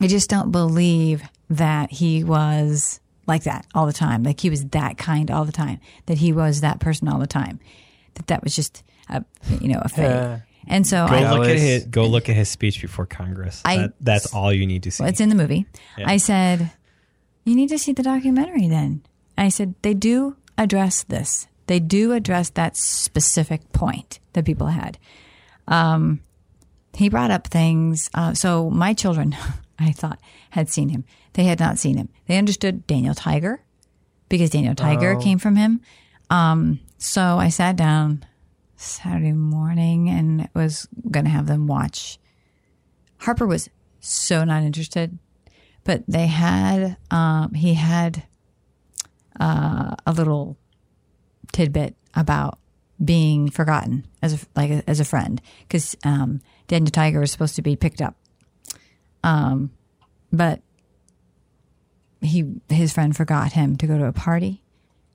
[0.00, 4.64] I just don't believe that he was like that all the time, like he was
[4.70, 7.60] that kind all the time, that he was that person all the time,
[8.14, 9.24] that that was just a
[9.60, 10.04] you know a fake.
[10.06, 10.40] Yeah.
[10.66, 13.60] and so Go I, look at his go look at his speech before Congress.
[13.64, 15.02] I- That- that's all you need to see.
[15.02, 15.66] Well, it's in the movie.
[15.96, 16.08] Yeah.
[16.10, 16.70] I said,
[17.44, 19.02] you need to see the documentary then.
[19.36, 21.46] I said, they do address this.
[21.66, 24.98] They do address that specific point that people had.
[25.68, 26.20] Um,
[26.94, 28.10] he brought up things.
[28.14, 29.34] Uh, so my children,
[29.78, 30.18] I thought,
[30.50, 31.04] had seen him.
[31.32, 32.08] They had not seen him.
[32.26, 33.62] They understood Daniel Tiger
[34.28, 35.20] because Daniel Tiger Oh.
[35.20, 35.80] came from him.
[36.30, 38.24] Um, so I sat down
[38.76, 42.18] Saturday morning and was going to have them watch.
[43.18, 43.68] Harper was
[44.00, 45.18] so not interested,
[45.84, 48.24] but they had, um, he had
[49.40, 50.56] uh, a little
[51.52, 52.58] tidbit about
[53.02, 57.62] being forgotten as a, like as a friend because um, Daniel Tiger was supposed to
[57.62, 58.14] be picked up,
[59.24, 59.70] um,
[60.32, 60.60] but
[62.20, 64.62] he his friend forgot him to go to a party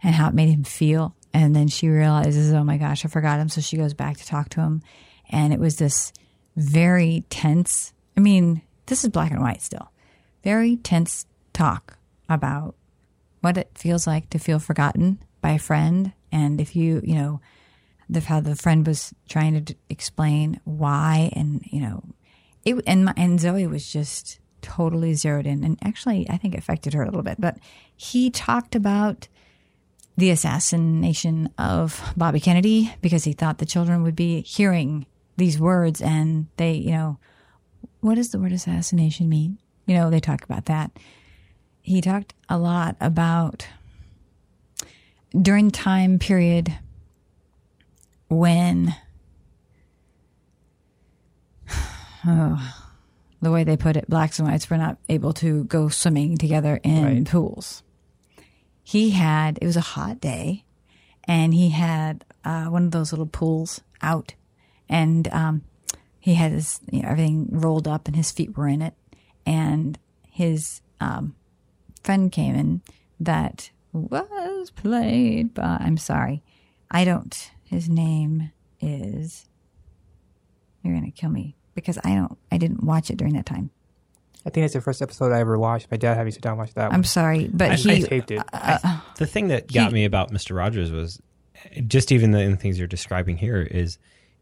[0.04, 3.40] and how it made him feel And then she realizes, oh my gosh, I forgot
[3.40, 3.50] him.
[3.50, 4.82] So she goes back to talk to him.
[5.30, 6.12] And it was this
[6.56, 9.92] very tense, I mean, this is black and white still,
[10.44, 11.98] very tense talk
[12.30, 12.76] about
[13.42, 16.14] what it feels like to feel forgotten by a friend.
[16.32, 17.42] And if you, you know,
[18.10, 22.04] the, how the friend was trying to d- explain why and, you know,
[22.66, 25.64] it, and, my, and Zoe was just totally zeroed in.
[25.64, 27.58] And actually, I think affected her a little bit, but
[27.96, 29.28] he talked about
[30.18, 35.06] the assassination of Bobby Kennedy because he thought the children would be hearing
[35.38, 37.20] these words and they, you know,
[38.02, 39.60] what does the word assassination mean?
[39.88, 40.92] You know, they talk about that.
[41.82, 43.68] He talked a lot about
[45.42, 46.78] during time period
[48.30, 48.94] when
[52.28, 52.76] oh,
[53.42, 56.80] the way they put it, blacks and whites were not able to go swimming together
[56.84, 57.26] in Right.
[57.26, 57.84] pools.
[58.84, 60.64] He had, it was a hot day,
[61.26, 64.34] and he had uh, one of those little pools out,
[64.90, 65.62] and um,
[66.20, 68.94] he had his, you know, everything rolled up, and his feet were in it,
[69.48, 69.98] and
[70.30, 71.36] his um,
[72.04, 72.82] friend came in
[73.20, 76.44] that was played by, I'm sorry,
[76.92, 79.46] I don't, his name is,
[80.84, 83.72] you're going to kill me because I don't, I didn't watch it during that time.
[84.46, 85.90] I think that's the first episode I ever watched.
[85.92, 87.04] My dad had me sit down and watch that I'm one.
[87.04, 88.42] sorry, but I, he, I taped it.
[89.18, 90.56] The thing that got He- me about Mr.
[90.56, 91.22] Rogers was
[91.88, 93.98] just even the, the things you're describing here is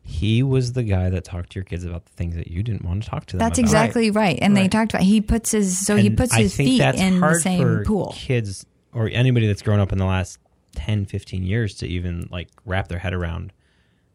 [0.07, 2.85] he was the guy that talked to your kids about the things that you didn't
[2.85, 3.65] want to talk to them that's about.
[3.65, 4.37] exactly right.
[4.39, 7.01] And they talked about, he puts his, so he puts I his think feet that's
[7.01, 8.13] in the same for pool.
[8.15, 10.37] kids or anybody that's grown up in the last
[10.75, 13.51] 10 15 years to even like wrap their head around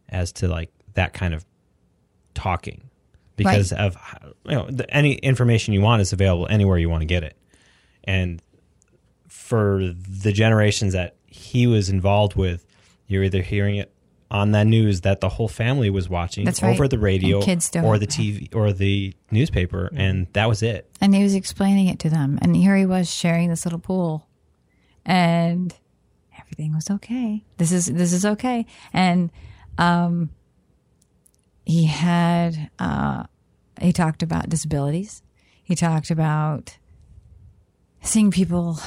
[0.08, 1.44] as to like that kind of
[2.34, 2.88] talking
[3.36, 3.96] because of
[4.44, 7.36] you know the, any information you want is available anywhere you want to get it
[8.04, 8.42] and
[9.28, 12.66] for the generations that he was involved with
[13.06, 13.92] you're either hearing it
[14.30, 16.70] on that news that the whole family was watching That's right.
[16.74, 20.62] over the radio And kids don't- or the TV or the newspaper and that was
[20.62, 20.88] it.
[21.00, 22.38] And he was explaining it to them.
[22.40, 24.28] And here he was sharing this little pool.
[25.04, 25.74] And
[26.38, 27.44] everything was okay.
[27.56, 28.66] This is this is okay.
[28.92, 29.30] And
[29.78, 30.30] um
[31.64, 33.24] he had uh
[33.80, 35.22] he talked about disabilities.
[35.62, 36.76] He talked about
[38.02, 38.78] seeing people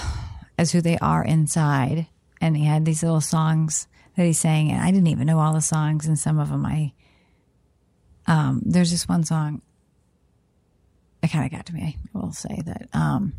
[0.57, 2.07] as who they are inside.
[2.39, 5.53] And he had these little songs that he sang and i didn't even know all
[5.53, 6.91] the songs and some of them i
[8.27, 9.61] um there's this one song
[11.23, 11.97] it kind of got to me.
[12.13, 13.33] I will say that um,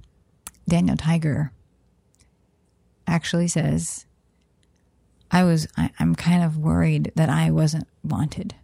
[0.67, 1.53] Daniel Tiger
[3.07, 4.07] actually says,
[5.31, 5.69] "I was.
[5.77, 8.55] I, I'm kind of worried that I wasn't wanted.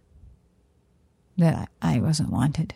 [1.37, 2.75] That I, I wasn't wanted,"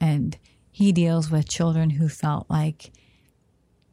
[0.00, 0.38] and
[0.70, 2.90] he deals with children who felt like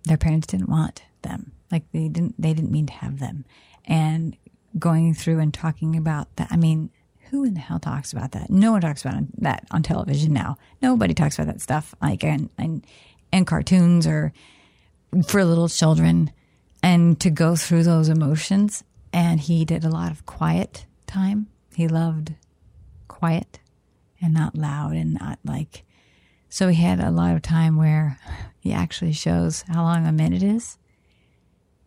[0.05, 2.41] their parents didn't want them, like they didn't.
[2.41, 3.43] They didn't mean to have them,
[3.83, 4.37] and
[4.77, 6.47] going through and talking about that.
[6.51, 6.89] I mean,
[7.31, 8.49] who in the hell talks about that?
[8.49, 10.57] No one talks about that on television now.
[10.81, 12.83] Nobody talks about that stuff like in in,
[13.31, 14.33] in cartoons or
[15.25, 16.31] for little children.
[16.83, 18.83] And to go through those emotions,
[19.13, 21.47] and he did a lot of quiet time.
[21.75, 22.33] He loved
[23.07, 23.59] quiet
[24.21, 25.83] and not loud and not like.
[26.49, 28.19] So he had a lot of time where
[28.59, 30.77] he actually shows how long a minute is.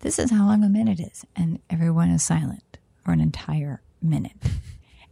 [0.00, 2.63] This is how long a minute is, and everyone is silent
[3.04, 4.36] for an entire minute.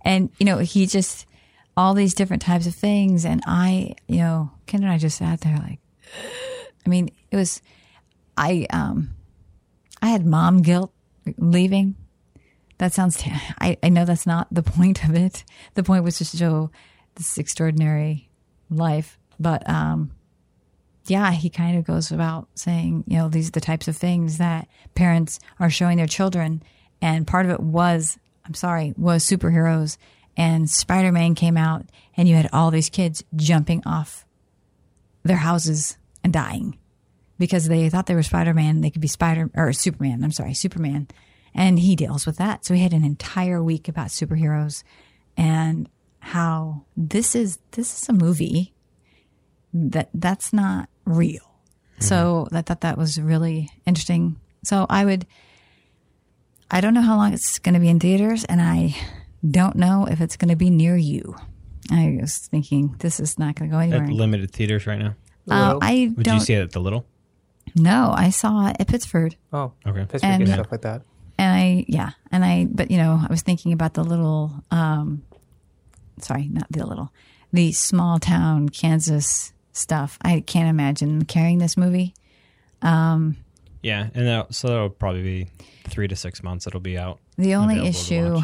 [0.04, 1.26] And you know he just
[1.76, 3.24] all these different types of things.
[3.24, 5.78] And i you know ken and i just sat there like
[6.84, 7.62] i mean it was
[8.36, 9.10] i um
[10.02, 10.92] i had mom guilt
[11.38, 11.94] leaving.
[12.78, 15.44] That sounds t- I, I know that's not the point of it.
[15.74, 16.72] The point was to show
[17.14, 18.28] this extraordinary
[18.70, 19.18] life.
[19.38, 20.10] But um
[21.06, 24.38] yeah he kind of goes about saying you know these are the types of things
[24.38, 26.60] that parents are showing their children
[27.02, 29.98] and part of it was i'm sorry was superheroes.
[30.34, 31.84] And spider-man came out
[32.16, 34.24] and you had all these kids jumping off
[35.24, 36.78] their houses and dying
[37.38, 38.80] because they thought they were spider-man.
[38.80, 41.08] They could be spider or superman i'm sorry superman.
[41.54, 42.64] And he deals with that.
[42.64, 44.84] So he had an entire week about superheroes
[45.36, 45.86] and
[46.20, 48.72] how this is this is a movie
[49.74, 51.42] that that's not real.
[52.00, 52.56] So mm-hmm.
[52.56, 54.36] i thought that was really interesting.
[54.64, 55.26] So i would
[56.72, 58.96] I don't know how long it's going to be in theaters, and I
[59.48, 61.36] don't know if it's going to be near you.
[61.90, 64.04] I was thinking this is not going to go anywhere.
[64.04, 65.14] at limited theaters right now
[65.50, 67.04] Uh, I would don't you see it at the little
[67.74, 70.00] No, I saw it at Pittsford, Oh, Okay.
[70.06, 71.02] Pittsburgh And- and stuff like that.
[71.38, 75.22] and I yeah, and I but you know I was thinking about the little, um,
[76.20, 77.12] sorry, not the little,
[77.52, 80.18] the small town Kansas stuff.
[80.22, 82.14] I can't imagine carrying this movie.
[83.82, 85.48] Yeah, and that, so that'll probably be
[85.88, 86.66] three to six months.
[86.66, 87.18] It'll be out.
[87.36, 88.40] The only issue,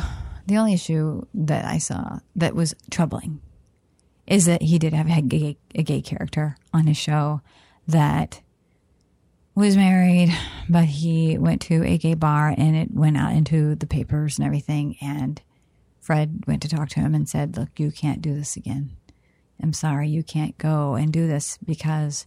[0.47, 3.41] the only issue that I saw that was troubling
[4.27, 7.41] is that he did have a gay, a gay character on his show
[7.87, 8.41] that
[9.55, 10.33] was married,
[10.69, 14.47] but he went to a gay bar and it went out into the papers and
[14.47, 14.97] everything.
[15.01, 15.41] And
[16.01, 18.91] Fred went to talk to him and said, Look, you can't do this again.
[19.61, 22.27] I'm sorry, you can't go and do this because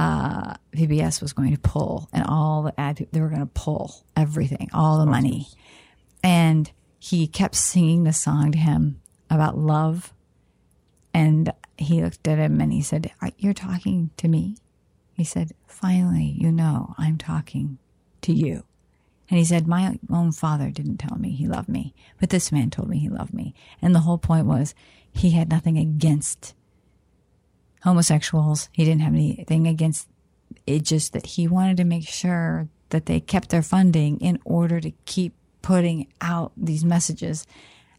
[0.00, 4.02] uh, PBS was going to pull and all the ad, they were going to pull
[4.16, 5.46] everything, all the money.
[6.24, 10.14] And he kept singing the song to him about love.
[11.12, 14.56] And he looked at him and he said, You're talking to me?
[15.12, 17.76] He said, Finally, you know, I'm talking
[18.22, 18.64] to you.
[19.28, 22.70] And he said, My own father didn't tell me he loved me, but this man
[22.70, 23.54] told me he loved me.
[23.82, 24.74] And the whole point was
[25.12, 26.54] he had nothing against
[27.82, 28.68] homosexuals.
[28.72, 30.08] He didn't have anything against
[30.66, 34.80] it, just that he wanted to make sure that they kept their funding in order
[34.80, 37.46] to keep putting out these messages.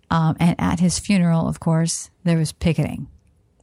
[0.09, 3.07] Um, and at his funeral, of course, there was picketing.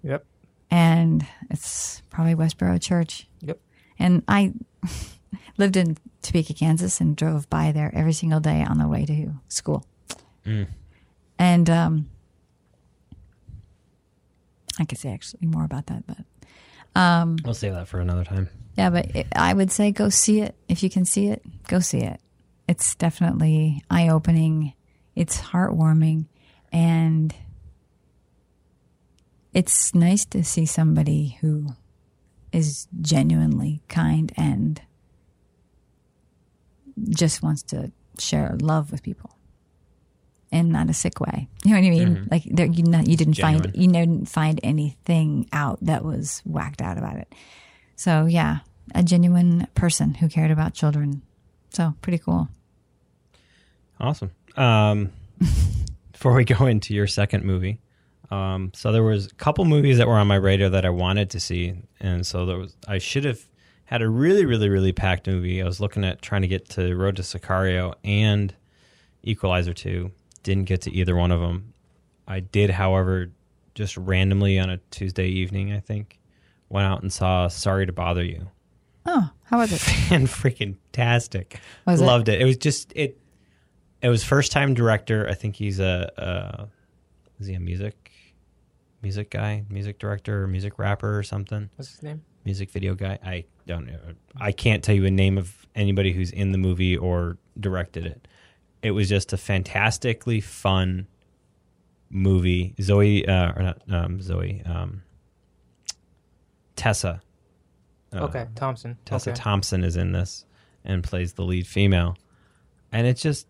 [0.02, 0.24] Yep.
[0.70, 3.26] And it's probably Westboro Church.
[3.42, 3.60] Yep.
[3.98, 4.54] And I
[5.58, 9.32] lived in Topeka, Kansas, and drove by there every single day on the way to
[9.48, 9.84] school.
[11.38, 12.10] And um,
[14.78, 16.18] I could say actually more about that, but
[17.00, 18.48] um, We'll save that for another time.
[18.76, 21.42] yeah, but it, I would say go see it if you can see it.
[21.68, 22.20] Go see it.
[22.68, 24.74] It's definitely eye opening.
[25.16, 26.26] It's heartwarming,
[26.72, 27.34] and
[29.52, 31.70] it's nice to see somebody who
[32.52, 34.80] is genuinely kind and
[37.10, 39.30] just wants to share love with people
[40.50, 41.48] in not a sick way.
[41.64, 42.28] You know what I mean?
[42.30, 46.82] Like there, you not, you didn't find you didn't find anything out that was whacked
[46.82, 47.34] out about it.
[47.96, 48.58] So yeah,
[48.94, 51.22] a genuine person who cared about children.
[51.70, 52.48] So pretty cool.
[54.00, 54.30] Awesome.
[54.56, 55.12] Um,
[56.12, 57.80] before we go into your second movie,
[58.30, 61.30] um, so there was a couple movies that were on my radar that I wanted
[61.30, 63.40] to see, and so there was I should have
[63.86, 65.62] had a really, really, really packed movie.
[65.62, 68.54] I was looking at trying to get to Road to Sicario and
[69.22, 70.12] Equalizer two.
[70.48, 71.74] Didn't get to either one of them.
[72.26, 73.30] I did, however,
[73.74, 76.18] just randomly on a Tuesday evening, I think,
[76.70, 78.48] went out and saw Sorry to Bother You
[79.04, 79.82] Oh, how was it?
[80.10, 81.60] and freaking tastic.
[81.86, 82.04] Was it?
[82.06, 82.40] Loved it?
[82.40, 82.46] it.
[82.46, 83.18] was just it.
[84.00, 85.28] It was first time director.
[85.28, 86.64] I think he's a, uh
[87.38, 88.10] is he a music
[89.02, 92.22] music guy, music director, or music rapper or something, What's his name?
[92.46, 93.18] music video guy.
[93.22, 93.98] I don't know.
[94.40, 98.26] I can't tell you a name of anybody who's in the movie or directed it.
[98.82, 101.06] It was just a fantastically fun
[102.10, 102.74] movie.
[102.80, 105.02] Zoe, uh, or not um, Zoe, um,
[106.76, 107.20] Tessa.
[108.12, 108.96] uh, okay, Thompson.
[109.04, 109.36] Tessa okay.
[109.36, 110.44] Thompson is in this
[110.84, 112.16] and plays the lead female.
[112.92, 113.46] And it's just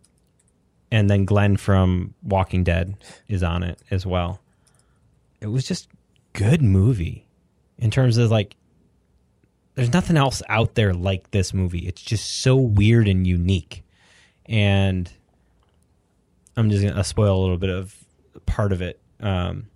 [0.91, 2.97] and then Glenn from Walking Dead
[3.29, 4.41] is on it as well.
[5.41, 5.89] It was just
[6.33, 7.27] good movie
[7.79, 8.57] in terms of like
[9.75, 11.87] there's nothing else out there like this movie.
[11.87, 13.85] It's just so weird and unique.
[14.47, 15.13] And
[16.59, 17.95] I'm just going to spoil a little bit of
[18.47, 19.01] part of it.
[19.21, 19.69] Um,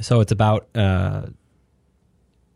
[0.00, 1.26] so it's about uh,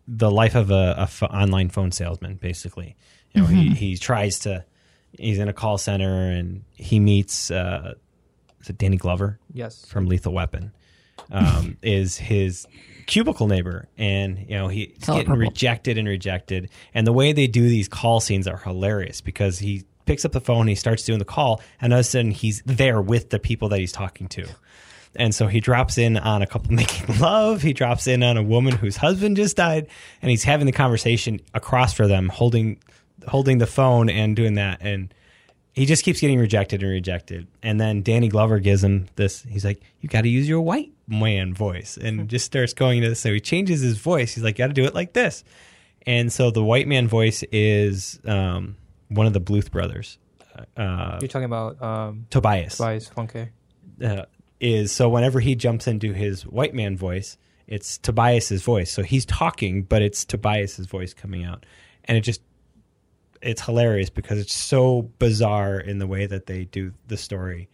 [0.06, 2.96] the life of a, a online phone salesman, basically.
[3.32, 4.64] You know, he, he tries to,
[5.12, 7.94] he's in a call center and he meets, uh,
[8.60, 9.84] is it Danny Glover Yes.
[9.86, 10.72] from Lethal Weapon,
[11.30, 12.66] um, is his
[13.06, 13.88] cubicle neighbor.
[13.98, 15.48] And, you know, he's Color getting purple.
[15.50, 16.70] rejected and rejected.
[16.94, 20.40] And the way they do these call scenes are hilarious because he picks up the
[20.40, 23.28] phone, and he starts doing the call, and all of a sudden he's there with
[23.28, 24.48] the people that he's talking to.
[25.14, 27.60] And so he drops in on a couple making love.
[27.60, 29.86] He drops in on a woman whose husband just died,
[30.22, 32.78] and he's having the conversation across for them, holding
[33.26, 34.78] holding the phone and doing that.
[34.80, 35.12] And
[35.72, 37.46] he just keeps getting rejected and rejected.
[37.62, 39.42] And then Danny Glover gives him this.
[39.42, 43.10] He's like, "You got to use your white man voice," and just starts going into
[43.10, 43.20] this.
[43.20, 44.34] So he changes his voice.
[44.34, 45.44] He's like, "Got to do it like this."
[46.06, 48.76] And so the white man voice is um,
[49.08, 50.18] one of the Bluth brothers,
[50.76, 53.50] uh, You're talking about um, Tobias Tobias Funke.
[54.04, 54.24] uh,
[54.60, 57.36] is so whenever he jumps into his white man voice,
[57.66, 58.90] it's Tobias's voice.
[58.90, 61.64] So he's talking, but it's Tobias's voice coming out,
[62.04, 62.42] and it just
[63.40, 67.68] it's hilarious because it's so bizarre in the way that they do the story.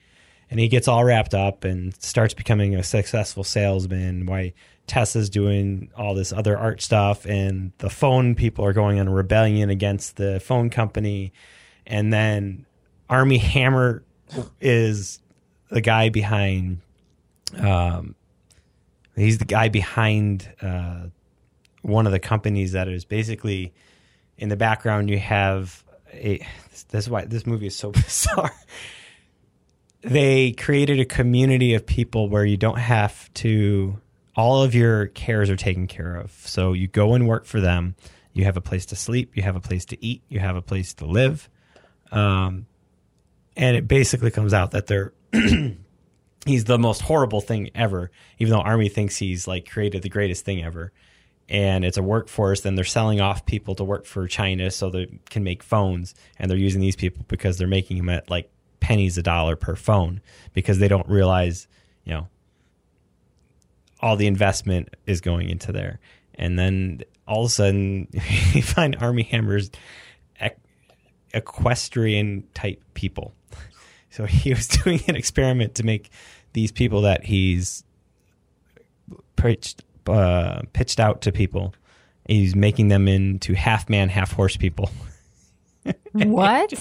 [0.54, 4.24] And he gets all wrapped up and starts becoming a successful salesman.
[4.24, 4.52] Why
[4.86, 9.12] Tessa's doing all this other art stuff, and the phone people are going on a
[9.12, 11.32] rebellion against the phone company.
[11.88, 12.66] And then
[13.10, 14.04] Armie Hammer
[14.60, 15.18] is
[15.70, 16.82] the guy behind
[17.58, 18.14] um
[19.16, 21.06] he's the guy behind uh
[21.82, 23.74] one of the companies that is basically
[24.38, 25.82] in the background you have
[26.12, 26.42] it,
[26.90, 28.54] this is why this movie is so bizarre.
[30.04, 33.98] They created a community of people where you don't have to.
[34.36, 36.32] All of your cares are taken care of.
[36.44, 37.94] So you go and work for them.
[38.32, 39.36] You have a place to sleep.
[39.36, 40.22] You have a place to eat.
[40.28, 41.48] You have a place to live.
[42.10, 42.66] Um,
[43.56, 45.12] and it basically comes out that they're
[46.44, 48.10] he's the most horrible thing ever.
[48.38, 50.92] Even though Armie thinks he's like created the greatest thing ever
[51.48, 55.06] and it's a workforce then they're selling off people to work for china so they
[55.28, 58.50] can make phones and they're using these people because they're making them at like
[58.84, 60.20] pennies a dollar per phone
[60.52, 61.66] because they don't realize
[62.04, 62.28] you know
[64.04, 65.98] all the investment is going into there.
[66.34, 68.08] And then all of a sudden
[68.52, 69.70] you find Armie Hammer's
[70.38, 70.58] eq-
[71.32, 73.32] equestrian type people.
[74.10, 76.10] So he was doing an experiment to make
[76.52, 77.82] these people that he's
[79.36, 81.74] pitched uh, pitched out to people.
[82.28, 84.90] He's making them into half man, half horse people,
[86.12, 86.72] What?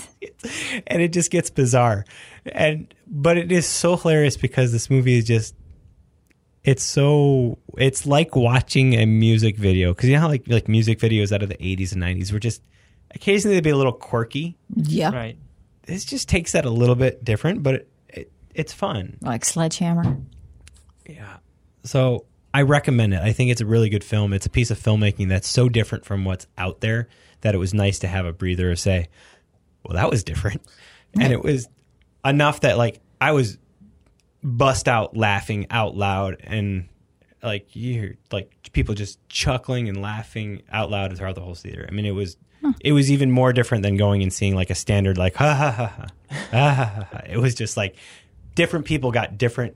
[0.88, 2.05] and it just gets bizarre.
[2.45, 5.55] And but it is so hilarious because this movie is just
[6.63, 10.99] it's so it's like watching a music video because you know how like like music
[10.99, 12.61] videos out of the 80s and 90s were just
[13.11, 15.13] occasionally they'd be a little quirky yeah.
[15.13, 15.38] Right.
[15.88, 20.17] this just takes that a little bit different but it, it, it's fun Like Sledgehammer.
[21.05, 21.38] Yeah.
[21.84, 23.21] So I recommend it.
[23.21, 24.31] I think it's a really good film.
[24.31, 27.09] It's a piece of filmmaking that's so different from what's out there
[27.44, 29.07] that it was nice to have a breather to say,
[29.84, 30.61] well, that was different.
[31.20, 31.68] And it was
[32.26, 33.60] enough that like I was
[34.41, 36.90] bust out laughing out loud and
[37.44, 41.86] like you hear like people just chuckling and laughing out loud throughout the whole theater.
[41.88, 42.38] I mean, it was
[42.80, 45.72] it was even more different than going and seeing like a standard like ha ha
[45.72, 47.22] ha ha, ha, ha, ha, ha.
[47.30, 47.95] It was just like
[48.56, 49.76] different people got different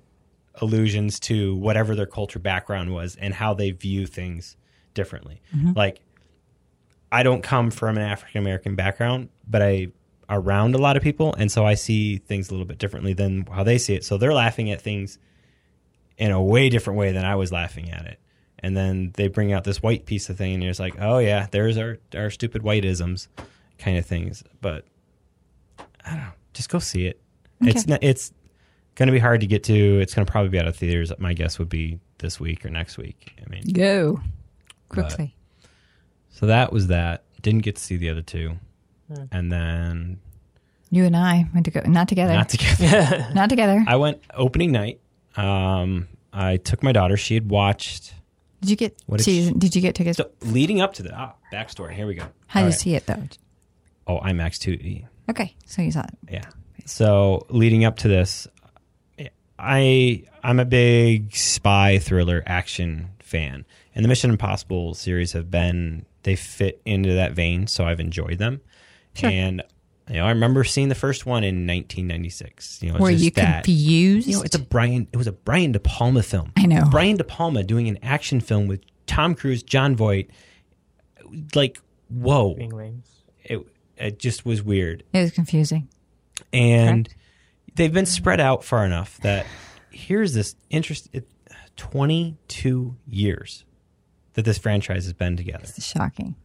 [0.56, 4.56] allusions to whatever their culture background was and how they view things
[4.94, 5.42] differently.
[5.56, 5.74] Mm-hmm.
[5.76, 6.02] Like
[7.12, 9.88] I don't come from an African American background, but I
[10.30, 13.46] around a lot of people and so I see things a little bit differently than
[13.46, 14.04] how they see it.
[14.04, 15.20] So they're laughing at things
[16.18, 18.20] in a way different way than I was laughing at it.
[18.60, 21.20] And then they bring out this white piece of thing and you're just like, "Oh
[21.20, 23.28] yeah, there's our our stupid whiteisms
[23.78, 24.84] kind of things." But
[26.04, 27.22] I don't know, just go see it.
[27.62, 28.34] It's not, it's
[28.96, 30.00] going to be hard to get to.
[30.00, 31.12] It's going to probably be out of theaters.
[31.20, 33.36] My guess would be this week or next week.
[33.46, 34.20] I mean, Go.
[34.90, 35.36] Quickly.
[36.40, 37.24] So that was that.
[37.42, 38.58] Didn't get to see the other two.
[39.32, 40.20] And then
[40.92, 41.82] You and I went to go.
[41.82, 42.34] Not together.
[42.34, 43.28] not together.
[43.34, 43.84] Not together.
[43.88, 45.00] I went opening night.
[45.36, 47.16] Um, I took my daughter.
[47.18, 48.14] She had watched.
[48.62, 49.60] did you get What did season?
[49.60, 50.18] Did you get tickets?
[50.18, 51.94] So leading up to the ah, backstory.
[51.94, 52.26] Here we go.
[52.48, 52.80] How All did you right.
[52.80, 53.24] see it though?
[54.08, 55.06] Oh, IMAX 2D.
[55.30, 56.18] Okay, so you saw it.
[56.30, 56.46] Yeah.
[56.86, 58.48] So leading up to this,
[59.60, 63.66] I I'm a big spy thriller action fan,
[63.96, 68.38] and the Mission Impossible series have been they fit into that vein, so I've enjoyed
[68.38, 68.60] them.
[69.24, 69.64] And
[70.10, 72.84] you know, I remember seeing the first one in 1996.
[72.84, 73.64] You know, Were just you that.
[73.64, 74.28] confused?
[74.28, 75.08] You know, it's a Brian.
[75.14, 76.52] It was a Brian De Palma film.
[76.58, 76.84] I know.
[76.92, 80.30] Brian De Palma doing an action film with Tom Cruise, Jon Voight.
[81.56, 81.80] Like,
[82.10, 82.56] whoa!
[82.56, 83.04] Being
[83.44, 83.60] It
[83.98, 85.88] it just was weird it was confusing.
[86.54, 87.10] and
[87.76, 89.46] they've been spread out far enough that
[89.92, 91.28] here's this interest it,
[91.78, 93.64] 22 years
[94.38, 95.64] that this franchise has been together.
[95.64, 96.36] It's shocking.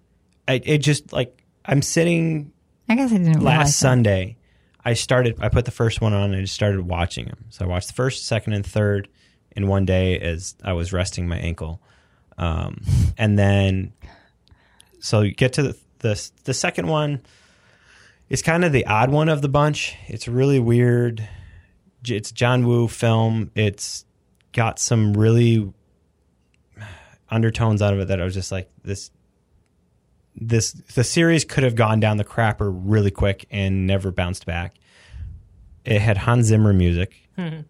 [0.48, 2.52] I, it just like i'm sitting
[2.88, 3.72] I guess I didn't last that.
[3.74, 4.36] sunday
[4.82, 7.44] i started i put the first one on and i just started watching them.
[7.50, 9.08] So i watched the first second and third
[9.54, 11.82] in one day as i was resting my ankle.
[12.38, 12.80] Um,
[13.18, 13.92] and then
[14.98, 17.20] so you get to the, the the second one
[18.30, 19.94] it's kind of the odd one of the bunch.
[20.08, 21.28] It's really weird.
[22.08, 23.50] It's john woo film.
[23.54, 24.06] It's
[24.52, 25.70] got some really
[27.32, 29.10] undertones out of it that i was just like this
[30.34, 34.76] this the series could have gone down the crapper really quick and never bounced back.
[35.84, 37.66] It had Hans Zimmer music, and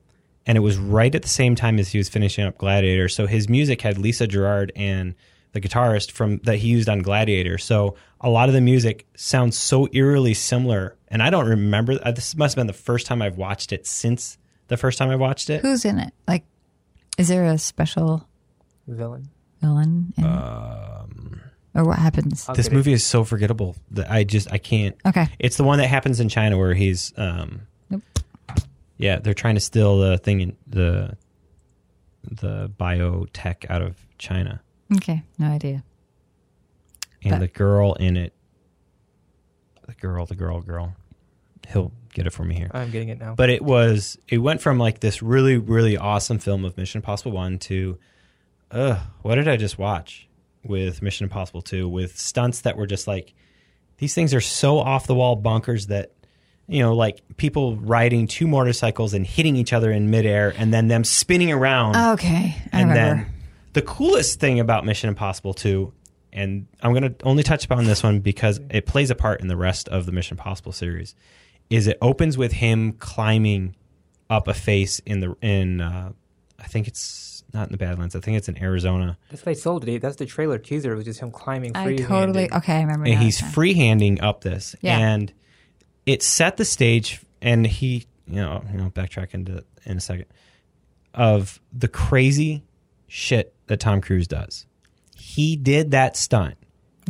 [0.46, 3.08] it was right at the same time as he was finishing up Gladiator.
[3.08, 5.14] So his music had Lisa Gerrard and
[5.52, 7.58] the guitarist from that he used on Gladiator.
[7.58, 11.98] So a lot of the music sounds so eerily similar, and I don't remember.
[12.02, 15.10] uh, This must have been the first time I've watched it since the first time
[15.10, 15.62] I watched it.
[15.62, 16.14] Who's in it?
[16.28, 16.44] Like,
[17.18, 18.28] is there a special
[18.86, 19.30] Villain.
[19.62, 20.12] Villain?
[20.18, 21.40] In Um.
[21.74, 22.46] Or what happens?
[22.48, 22.76] I'll this get it.
[22.76, 24.94] movie is so forgettable that I just I can't.
[25.06, 25.26] Okay.
[25.38, 28.02] It's the one that happens in China where he's um Nope.
[28.98, 31.16] Yeah, they're trying to steal the thing in the
[32.30, 34.60] the biotech out of China.
[34.96, 35.22] Okay.
[35.38, 35.82] No idea.
[37.24, 38.34] And But- the girl in it
[39.86, 40.94] the girl, the girl, girl.
[41.68, 42.70] He'll get it for me here.
[42.74, 43.34] I'm getting it now.
[43.34, 47.32] But it was it went from like this really, really awesome film of Mission Impossible
[47.32, 47.98] One to
[48.72, 50.28] uh what did I just watch
[50.64, 53.34] with Mission Impossible Two with stunts that were just like
[53.98, 56.12] these things are so off the wall bunkers that
[56.68, 60.88] you know, like people riding two motorcycles and hitting each other in midair, and then
[60.88, 61.96] them spinning around.
[62.14, 63.24] Okay, I and remember.
[63.24, 63.32] then
[63.72, 65.92] the coolest thing about Mission Impossible 2,
[66.32, 69.48] and I'm going to only touch upon this one because it plays a part in
[69.48, 71.14] the rest of the Mission Impossible series,
[71.68, 73.74] is it opens with him climbing
[74.30, 76.12] up a face in the in uh,
[76.58, 77.00] I think it's
[77.54, 78.16] not in the Badlands.
[78.16, 80.00] I think it's in Arizona, That's what I sold it.
[80.02, 80.92] That's the trailer teaser.
[80.92, 81.98] It was just him climbing I free.
[81.98, 82.76] totally okay.
[82.78, 83.04] I remember.
[83.06, 83.52] and now, he's okay.
[83.52, 84.98] freehanding up this, Yeah.
[84.98, 85.32] and
[86.06, 87.20] it set the stage.
[87.40, 90.26] And he, you know, you know, backtrack into in a second
[91.14, 92.62] of the crazy
[93.08, 94.64] shit that Tom Cruise does.
[95.16, 96.54] He did that stunt.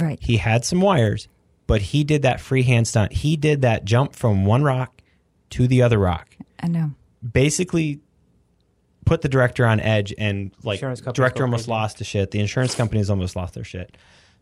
[0.01, 0.19] right.
[0.21, 1.29] He had some wires,
[1.67, 3.13] but he did that freehand stunt.
[3.13, 5.01] He did that jump from one rock
[5.51, 6.29] to the other rock.
[6.61, 6.93] I know.
[7.31, 8.01] Basically
[9.05, 11.71] put the director on edge and like director almost crazy.
[11.71, 12.31] lost the shit.
[12.31, 13.97] The insurance companies almost lost their shit.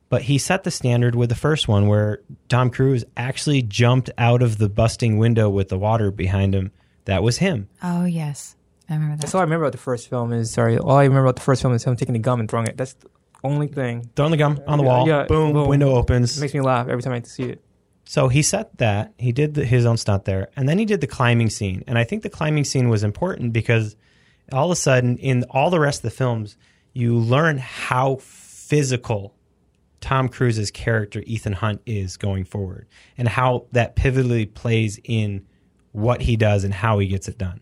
[0.08, 4.42] But he set the standard with the first one where Tom Cruise actually jumped out
[4.42, 6.72] of the busting window with the water behind him.
[7.04, 7.68] That was him.
[7.82, 8.56] Oh yes,
[8.88, 9.20] I remember that.
[9.22, 10.32] That's all I remember about the first film.
[10.32, 12.48] Is sorry, all I remember about the first film is him taking the gum and
[12.50, 12.76] throwing it.
[12.76, 13.08] That's the
[13.44, 14.10] only thing.
[14.16, 15.08] Throwing the gum on the Yeah, wall.
[15.08, 15.68] yeah, boom, boom.
[15.68, 16.36] Window opens.
[16.36, 17.62] It makes me laugh every time I see it.
[18.04, 19.14] So he set that.
[19.18, 21.84] He did the, his own stunt there, and then he did the climbing scene.
[21.86, 23.94] And I think the climbing scene was important because
[24.52, 26.56] all of a sudden, in all the rest of the films,
[26.92, 29.34] you learn how physical
[30.00, 32.86] Tom Cruise's character Ethan Hunt is going forward,
[33.18, 35.46] and how that pivotally plays in
[35.92, 37.60] what he does and how he gets it done.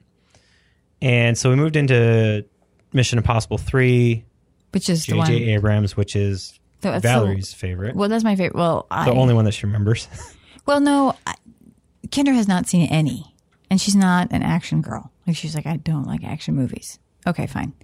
[1.00, 2.44] And so we moved into
[2.92, 4.24] Mission Impossible Three,
[4.72, 5.04] Which is.
[5.06, 5.54] J.J.
[5.54, 8.56] Abrams, which is that's the- Valerie's favorite, well, that's my favorite.
[8.56, 10.08] Well, I, the only one that she remembers.
[10.66, 11.34] Well, no, I,
[12.08, 13.34] Kendra has not seen any,
[13.70, 15.10] and she's not an action girl.
[15.28, 16.98] Like she's like, I don't like action movies.
[17.26, 17.74] Okay, fine,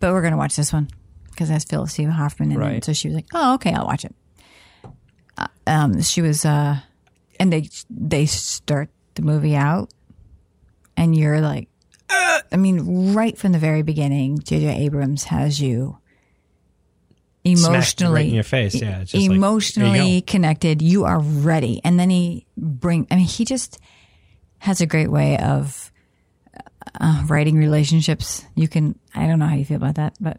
[0.00, 0.88] but we're gonna watch this one
[1.30, 2.64] because that's Philip Seymour Hoffman in it.
[2.64, 2.84] Right.
[2.84, 4.14] So she was like, Oh, okay, I'll watch it.
[5.36, 6.78] Uh, um, she was, uh,
[7.38, 9.90] and they they start the movie out,
[10.96, 11.68] and you're like,
[12.08, 14.84] I mean, right from the very beginning, J.J.
[14.84, 15.98] Abrams has you
[17.44, 18.74] emotionally right in your face.
[18.74, 20.32] Yeah, it's just like, you emotionally go.
[20.32, 20.82] connected.
[20.82, 23.06] You are ready, and then he bring.
[23.10, 23.78] I mean, he just
[24.58, 25.92] has a great way of
[27.00, 28.44] uh, writing relationships.
[28.54, 28.98] You can.
[29.14, 30.38] I don't know how you feel about that, but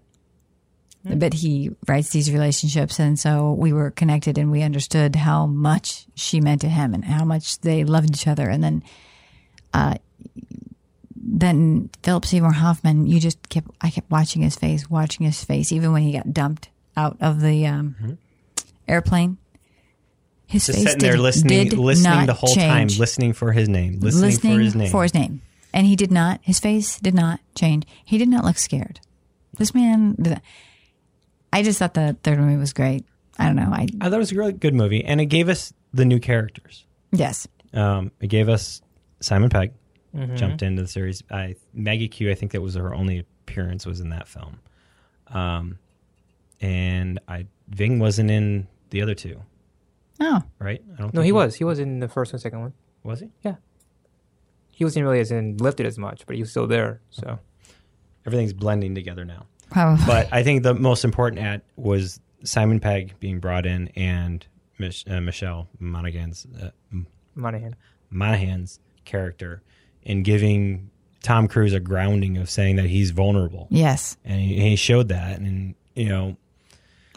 [1.04, 6.06] but he writes these relationships, and so we were connected, and we understood how much
[6.16, 8.84] she meant to him, and how much they loved each other, and then.
[9.74, 9.96] Uh,
[11.30, 13.68] then Philip Seymour Hoffman, you just kept.
[13.82, 17.42] I kept watching his face, watching his face, even when he got dumped out of
[17.42, 18.18] the um,
[18.88, 19.38] airplane.
[20.46, 20.72] His Mm-hmm.
[20.72, 22.94] Just face sitting there did- listening, did listening not the whole change.
[22.94, 24.90] time, listening for his name, listening, for his name.
[24.92, 25.42] for his name.
[25.74, 26.40] And he did not.
[26.44, 27.86] His face did not change.
[28.06, 29.00] He did not look scared.
[29.58, 30.16] This man.
[31.54, 33.06] I just thought the third movie was great.
[33.40, 33.70] I don't know.
[33.72, 36.20] I I thought it was a really good movie, and it gave us the new
[36.20, 36.86] characters.
[37.12, 37.48] yes.
[37.74, 38.82] Um, it gave us
[39.20, 39.74] Simon Pegg
[40.36, 41.22] jumped into the series.
[41.30, 42.32] I Maggie Q.
[42.32, 44.60] I think that was her only appearance was in that film.
[45.28, 45.78] Um,
[46.62, 49.42] and I Ving wasn't in the other two,
[50.20, 50.82] Oh, right?
[50.94, 51.14] I don't.
[51.14, 51.56] No, think he was.
[51.56, 52.74] He was in the first and second one.
[53.04, 53.30] Was he?
[54.78, 57.02] He wasn't really as in lifted as much, but he was still there.
[57.10, 57.40] So
[58.28, 59.48] Everything's blending together now.
[59.72, 60.06] probably.
[60.06, 64.46] But I think the most important ad was Simon Pegg being brought in and
[64.78, 66.70] Mich- uh, Michelle Monaghan's uh,
[67.34, 67.76] Monahan.
[68.12, 69.64] Monahan's character
[70.04, 70.92] in giving
[71.24, 74.16] Tom Cruise a grounding of saying that he's vulnerable, yes.
[74.24, 75.40] and he, he showed that.
[75.40, 76.38] And you know,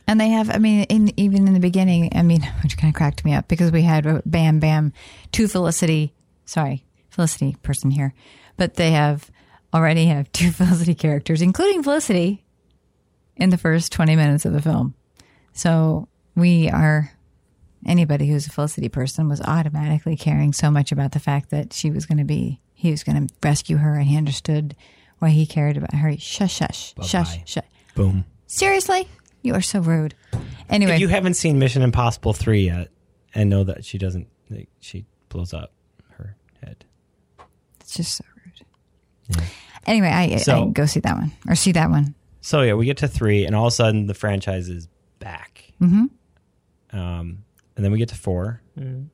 [0.09, 2.97] And they have, I mean, in, even in the beginning, I mean, which kind of
[2.97, 4.95] cracked me up because we had Bam Bam,
[5.33, 6.15] to Felicity,
[6.47, 8.15] sorry, Felicity person here,
[8.57, 9.31] but they have
[9.75, 12.45] already have two Felicity characters, including Felicity,
[13.37, 14.95] in the first 20 minutes of the film.
[15.53, 17.11] So we are,
[17.87, 21.91] anybody who's a Felicity person was automatically caring so much about the fact that she
[21.91, 24.77] was going to be, he was going to rescue her and he understood
[25.19, 26.17] why he cared about her.
[26.19, 27.43] Shush, shush, shush, Bye-bye.
[27.47, 27.65] shush.
[27.95, 28.25] boom.
[28.47, 29.09] Seriously?
[29.43, 30.15] You are so rude.
[30.69, 32.89] Anyway, If you haven't seen Mission Impossible three yet,
[33.35, 35.73] and know that she doesn't, like, she blows up.
[37.91, 39.43] It's just so rude.
[39.87, 42.15] Anyway, I, So- I go see that one or see that one.
[42.41, 44.89] So yeah, we get to three, and all of a sudden the franchise is
[45.19, 45.65] back.
[45.83, 46.07] Mm-hmm.
[46.97, 47.45] Um,
[47.77, 49.11] and then we get to 4 and,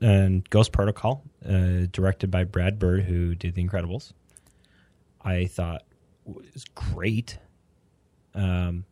[0.00, 4.12] and Ghost Protocol, uh, directed by Brad Bird, who did The Incredibles.
[5.22, 5.82] I thought
[6.24, 7.38] was great.
[8.34, 8.84] Um,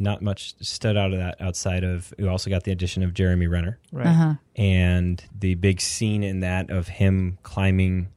[0.00, 3.46] not much stood out of that outside of we also got the addition of Jeremy
[3.46, 4.06] Renner Right.
[4.06, 4.34] Uh-huh.
[4.56, 8.08] and the big scene in that of him climbing.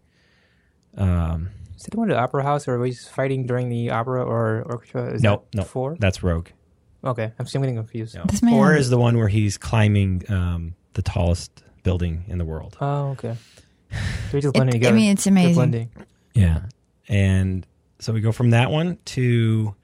[0.97, 3.89] Um, Is it the one at the opera house, or was he fighting during the
[3.91, 5.13] opera or orchestra?
[5.13, 5.95] Is no, that no, four.
[5.99, 6.47] that's Rogue.
[7.03, 8.15] Okay, I'm still getting confused.
[8.15, 8.23] No.
[8.29, 12.45] This man- Four is the one where he's climbing um, the tallest building in the
[12.45, 12.77] world.
[12.79, 13.35] Oh, okay.
[14.31, 15.53] They're just It- blending I mean, it's amazing.
[15.55, 15.89] blending.
[16.33, 16.61] Yeah.
[17.09, 17.65] And
[17.99, 19.75] so we go from that one to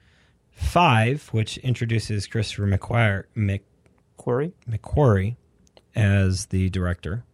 [0.60, 3.62] five, which introduces Christopher McQuire, Mc,
[4.16, 4.52] Quarry.
[4.68, 5.36] McQuarrie
[5.94, 7.24] as the director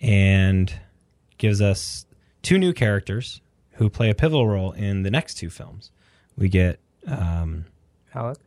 [0.00, 0.72] and
[1.38, 2.06] gives us
[2.42, 3.40] two new characters
[3.72, 5.90] who play a pivotal role in the next two films.
[6.36, 7.66] We get um,
[8.14, 8.38] Alec.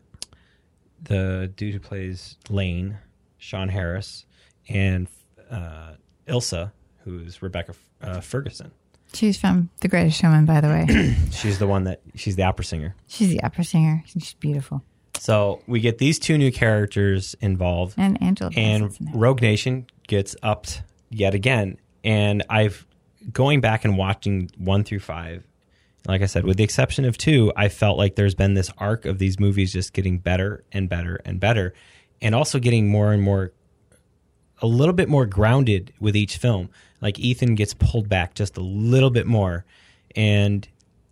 [1.02, 2.98] the dude who plays Lane,
[3.38, 4.26] Sean Harris,
[4.68, 5.08] and
[5.50, 5.94] uh,
[6.28, 6.72] Ilsa,
[7.04, 8.72] who's Rebecca uh, Ferguson.
[9.14, 11.16] She's from The Greatest Showman, by the way.
[11.32, 12.96] She's the one that she's the opera singer.
[13.08, 14.04] She's the opera singer.
[14.08, 14.82] She's beautiful.
[15.20, 19.16] So we get these two new characters involved, And Angela and Bassett's in it.
[19.16, 21.78] Rogue Nation gets upped yet again.
[22.04, 22.86] And I've
[23.32, 25.46] going back and watching one through five.
[26.06, 29.06] Like I said, with the exception of two, I felt like there's been this arc
[29.06, 31.74] of these movies just getting better and better and better,
[32.22, 33.54] and also getting more and more,
[34.64, 36.70] a little bit more grounded with each film.
[37.02, 39.66] Like Ethan gets pulled back just a little bit more,
[40.16, 40.68] and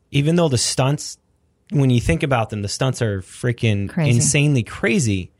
[0.10, 1.18] even though the stunts,
[1.70, 4.16] when you think about them, the stunts are freaking Crazy.
[4.16, 5.32] insanely crazy.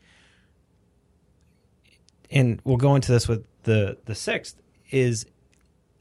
[2.30, 4.56] And we'll go into this with the the sixth
[4.90, 5.26] is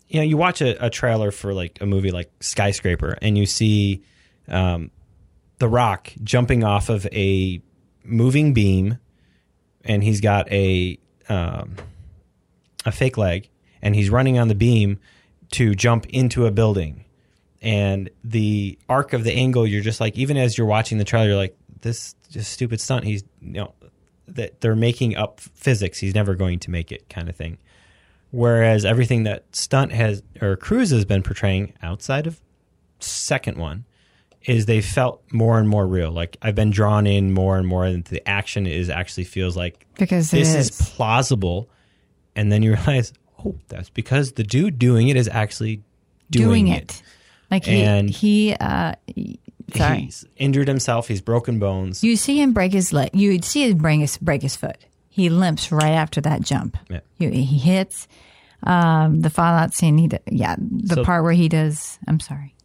[0.07, 3.45] you know you watch a, a trailer for like a movie like skyscraper and you
[3.45, 4.03] see
[4.47, 4.91] um,
[5.59, 7.61] the rock jumping off of a
[8.03, 8.97] moving beam
[9.85, 10.97] and he's got a
[11.29, 11.75] um,
[12.85, 13.49] a fake leg
[13.81, 14.99] and he's running on the beam
[15.51, 17.05] to jump into a building.
[17.61, 21.27] And the arc of the angle you're just like even as you're watching the trailer
[21.27, 23.73] you're like this just stupid stunt he's you know
[24.27, 27.57] that they're making up physics he's never going to make it kind of thing.
[28.31, 32.39] Whereas everything that stunt has or cruise has been portraying outside of
[32.99, 33.85] second one
[34.45, 36.11] is they felt more and more real.
[36.11, 39.85] Like i've been drawn in more and more and the action is actually feels like
[39.99, 40.69] Because this is.
[40.69, 40.89] is.
[40.95, 41.69] plausible
[42.35, 43.13] and then you realize
[43.45, 45.81] oh that's because the dude doing it is actually
[46.29, 47.01] doing, doing it.
[47.49, 48.93] Like he, And- he, uh,
[49.75, 49.99] sorry.
[50.01, 51.07] He's injured himself.
[51.09, 52.01] He's broken bones.
[52.03, 53.09] You see him break his leg.
[53.13, 54.77] You'd see him break his, break his foot.
[55.09, 56.77] He limps right after that jump.
[56.89, 57.01] Yeah.
[57.19, 58.07] He, he hits.
[58.63, 62.55] Um, the Fallout scene, he, yeah, the So- part where he does, I'm sorry.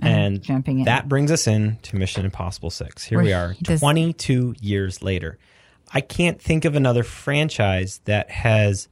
[0.00, 0.84] I'm and jumping in.
[0.84, 3.04] that brings us in to Mission Impossible 6.
[3.04, 5.38] Here Where we are, he does- 22 years later.
[5.92, 8.88] I can't think of another franchise that has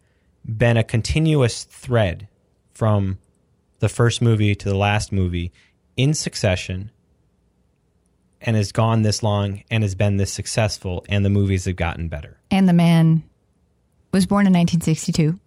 [0.47, 2.29] been a continuous thread
[2.73, 3.19] from
[3.81, 5.53] the first movie to the last movie
[5.97, 6.91] in succession
[8.41, 12.09] and has gone this long and has been this successful and the movies have gotten
[12.09, 12.39] better.
[12.51, 13.23] and the man
[14.13, 15.39] was born in 1962.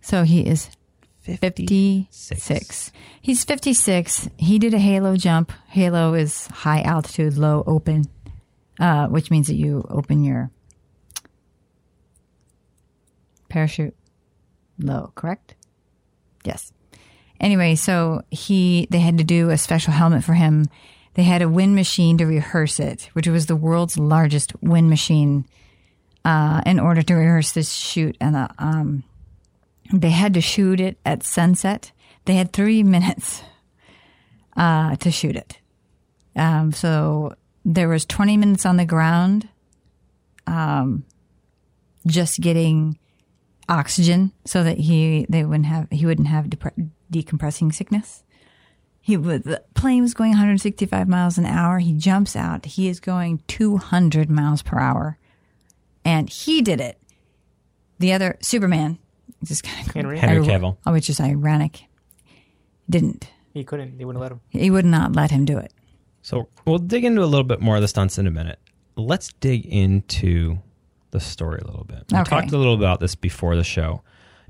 [0.00, 0.70] So he is
[1.20, 2.92] 56.
[3.20, 4.30] He's 56.
[4.38, 5.52] He did a halo jump.
[5.68, 8.06] Halo is high altitude, low open,
[8.80, 10.50] uh, which means that you open your
[13.48, 13.94] parachute
[14.78, 15.54] low, correct?
[16.44, 16.72] Yes.
[17.40, 20.66] Anyway, so he they had to do a special helmet for him.
[21.14, 25.46] They had a wind machine to rehearse it, which was the world's largest wind machine
[26.24, 28.16] uh, in order to rehearse this shoot.
[28.20, 29.04] And uh, um,
[29.92, 31.92] they had to shoot it at sunset.
[32.24, 33.42] They had three minutes
[34.56, 35.58] uh, to shoot it.
[36.36, 37.34] Um, so
[37.64, 39.48] there was 20 minutes on the ground,
[40.46, 41.04] um,
[42.06, 42.98] just getting
[43.68, 48.24] oxygen so that he they wouldn't have he wouldn't have depre- decompressing sickness.
[49.00, 51.78] He was, the plane was going 165 miles an hour.
[51.78, 52.66] He jumps out.
[52.66, 55.16] He is going 200 miles per hour,
[56.04, 56.98] and he did it.
[58.00, 58.98] The other Superman,
[59.42, 60.18] just kind of Henry?
[60.18, 60.76] Henry Cavill.
[60.84, 61.84] oh, which is ironic,
[62.90, 63.30] didn't.
[63.54, 63.96] He couldn't.
[63.96, 64.40] They wouldn't let him.
[64.50, 65.72] He would not let him do it.
[66.20, 68.58] So we'll dig into a little bit more of the stunts in a minute.
[68.96, 70.58] Let's dig into
[71.10, 72.04] the story a little bit.
[72.10, 72.28] We Okay.
[72.30, 74.02] talked a little about this before the show.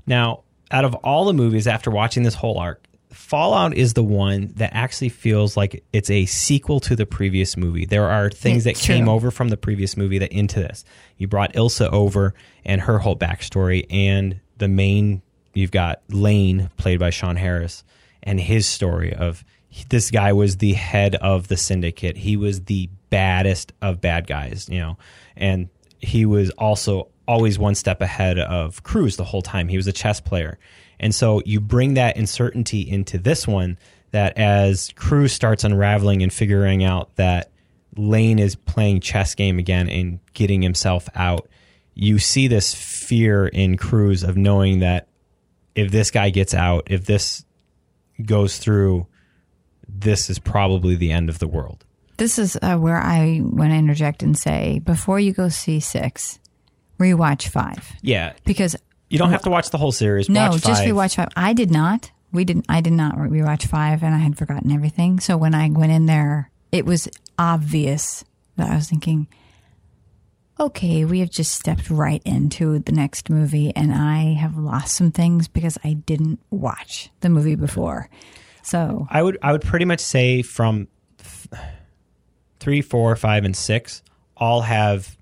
[0.05, 0.41] Now,
[0.71, 4.69] out of all the movies, after watching this whole arc, Fallout is the one that
[4.73, 7.85] actually feels like it's a sequel to the previous movie.
[7.85, 10.85] There are things that came over from the previous movie that into this.
[11.17, 15.23] You brought Ilsa over and her whole backstory, and the main
[15.55, 17.83] you've got Lane played by Sean Harris
[18.21, 19.43] and his story of
[19.89, 22.15] this guy was the head of the syndicate.
[22.17, 24.97] He was the baddest of bad guys, you know,
[25.35, 25.69] and
[25.99, 29.67] he was also always one step ahead of Cruise the whole time.
[29.67, 30.57] He was a chess player.
[30.99, 33.77] And so you bring that uncertainty into this one
[34.11, 37.51] that as Cruise starts unraveling and figuring out that
[37.95, 41.47] Lane is playing chess game again and getting himself out,
[41.93, 45.07] you see this fear in Cruise of knowing that
[45.75, 47.45] if this guy gets out, if this
[48.25, 49.05] goes through,
[49.87, 51.85] this is probably the end of the world.
[52.19, 56.39] This is uh, where I want to interject and say before you go see six,
[56.99, 58.75] rewatch five Yeah, because
[59.09, 60.29] you don't have to watch the whole series.
[60.29, 61.29] no, watch just rewatch five.
[61.35, 62.11] I did not.
[62.31, 62.65] We didn't.
[62.69, 65.19] I did not rewatch five, and I had forgotten everything.
[65.19, 67.07] So when I went in there, it was
[67.39, 68.23] obvious
[68.57, 69.27] that I was thinking,
[70.59, 75.09] okay, we have just stepped right into the next movie, and I have lost some
[75.11, 78.09] things because I didn't watch the movie before.
[78.61, 80.87] So I would I would pretty much say from
[82.59, 84.01] three, four, five, and six
[84.37, 85.17] all have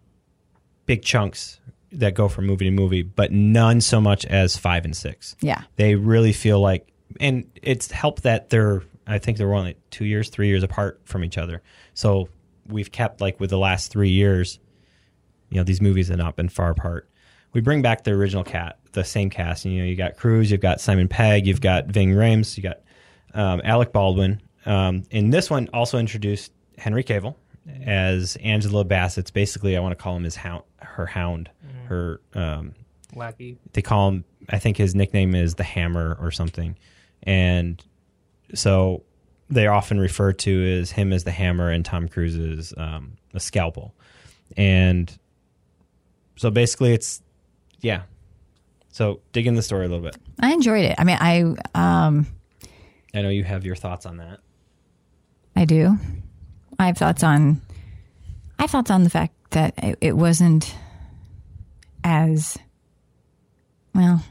[0.86, 1.60] big chunks
[1.92, 5.36] that go from movie to movie, but none so much as five and six.
[5.42, 10.06] yeah, They really feel like, and it's helped that they're I think they're only two
[10.06, 11.62] years, three years apart from each other.
[11.94, 12.28] So
[12.68, 14.60] we've kept like with the last three years,
[15.50, 17.10] you know, these movies have not been far apart.
[17.54, 19.64] We bring back the original cat, the same cast.
[19.64, 22.82] You know, you got Cruise, you've got Simon Pegg, you've got Ving Rhames, you got
[23.34, 24.42] um, Alec Baldwin.
[24.66, 27.36] Um, in this one, also introduced Henry Cavill
[27.84, 29.32] as Angela Bassett's.
[29.32, 31.50] Basically, I want to call him his hound, her hound,
[31.86, 32.22] her.
[32.34, 32.74] Um,
[33.16, 33.58] Wacky.
[33.74, 34.26] they call him.
[34.50, 36.78] I think his nickname is the Hammer or something,
[37.24, 37.84] and
[38.54, 39.04] so
[39.50, 43.40] they often refer to as him as the Hammer and Tom Cruise as um, the
[43.40, 43.94] Scalpel,
[44.56, 45.18] and
[46.36, 47.22] so basically it's
[47.82, 48.04] yeah.
[48.92, 50.18] So dig in the story a little bit.
[50.40, 50.96] I enjoyed it.
[50.98, 51.42] I mean, I
[51.76, 52.28] um,
[53.14, 54.40] I know you have your thoughts on that.
[55.56, 55.98] I do.
[56.80, 57.62] I have thoughts on.
[58.60, 60.76] I have thoughts on the fact that it, it wasn't
[62.04, 62.58] as
[63.94, 64.24] well.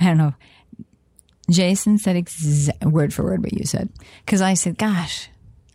[0.00, 0.34] I don't know.
[1.48, 3.88] Jason said exa- word for word what you said
[4.24, 5.28] because I said, "Gosh,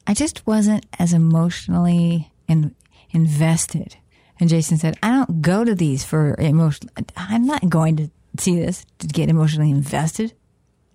[0.05, 2.75] I just wasn't as emotionally in,
[3.11, 3.95] invested."
[4.39, 6.89] And Jason said, "I don't go to these for emotion.
[7.15, 10.33] I'm not going to see this to get emotionally invested."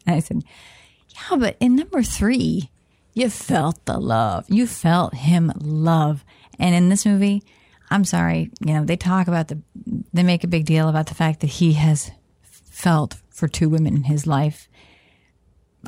[0.06, 0.44] And I said,
[1.16, 2.70] yeah, but in number three,
[3.16, 4.44] you felt the love.
[4.48, 6.22] You felt him love.
[6.59, 7.43] And in this movie,
[7.90, 9.59] I'm sorry, you know, they talk about the,
[10.12, 12.10] they make a big deal about the fact that he has
[12.43, 14.68] felt for two women in his life.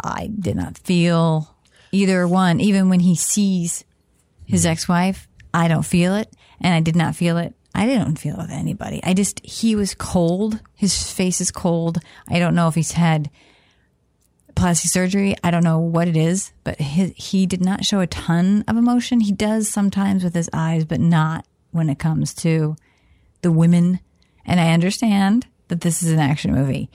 [0.03, 1.55] I did not feel
[1.93, 3.85] either one, even when he sees
[4.47, 4.73] his mm-hmm.
[4.73, 5.29] ex wife.
[5.53, 6.33] I don't feel it.
[6.63, 7.55] And I did not feel it.
[7.75, 9.01] I didn't feel it with anybody.
[9.05, 10.61] I just, he was cold.
[10.75, 11.99] His face is cold.
[12.27, 13.31] I don't know if he's had
[14.59, 15.35] plastic surgery.
[15.43, 18.77] I don't know what it is, but his, he did not show a ton of
[18.77, 19.21] emotion.
[19.21, 22.77] He does sometimes with his eyes, but not when it comes to
[23.43, 24.01] the women.
[24.45, 26.91] And I understand that this is an action movie,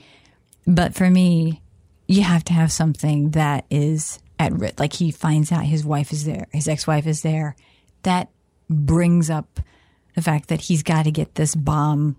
[0.66, 1.62] but for me,
[2.06, 4.78] you have to have something that is at risk.
[4.80, 7.56] Like he finds out his wife is there, his ex-wife is there.
[8.02, 8.30] That
[8.68, 9.60] brings up
[10.14, 12.16] the fact that he's got to get this bomb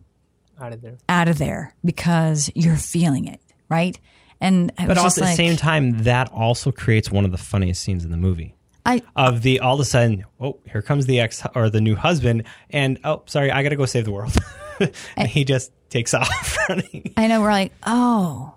[0.59, 0.97] Out of there.
[1.07, 3.99] out of there because you're feeling it, right?
[4.41, 7.25] And I But was also just at the like, same time, that also creates one
[7.25, 8.55] of the funniest scenes in the movie.
[8.85, 11.95] I Of the all of a sudden, oh, here comes the ex or the new
[11.95, 14.35] husband, and oh, sorry, I got to go save the world.
[15.17, 17.13] and he just takes off running.
[17.17, 18.53] I know we're like, oh,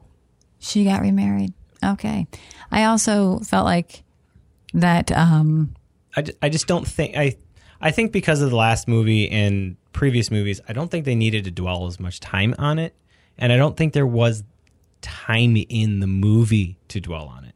[0.59, 1.55] she got remarried.
[1.83, 2.27] Okay.
[2.71, 4.03] I also felt like
[4.75, 5.11] that.
[5.13, 5.75] Um,
[6.17, 7.37] I, ju- I just don't think I
[7.81, 11.45] I think because of the last movie and previous movies, I don't think they needed
[11.45, 12.95] to dwell as much time on it,
[13.39, 14.43] and I don't think there was
[15.01, 17.55] time in the movie to dwell on it.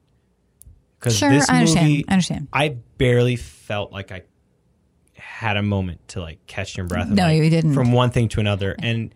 [0.98, 1.88] Because Sure, this I understand.
[1.88, 2.48] movie, I understand.
[2.52, 4.22] I barely felt like I
[5.14, 7.08] had a moment to like catch your breath.
[7.08, 7.74] No, like, you didn't.
[7.74, 9.12] From one thing to another, and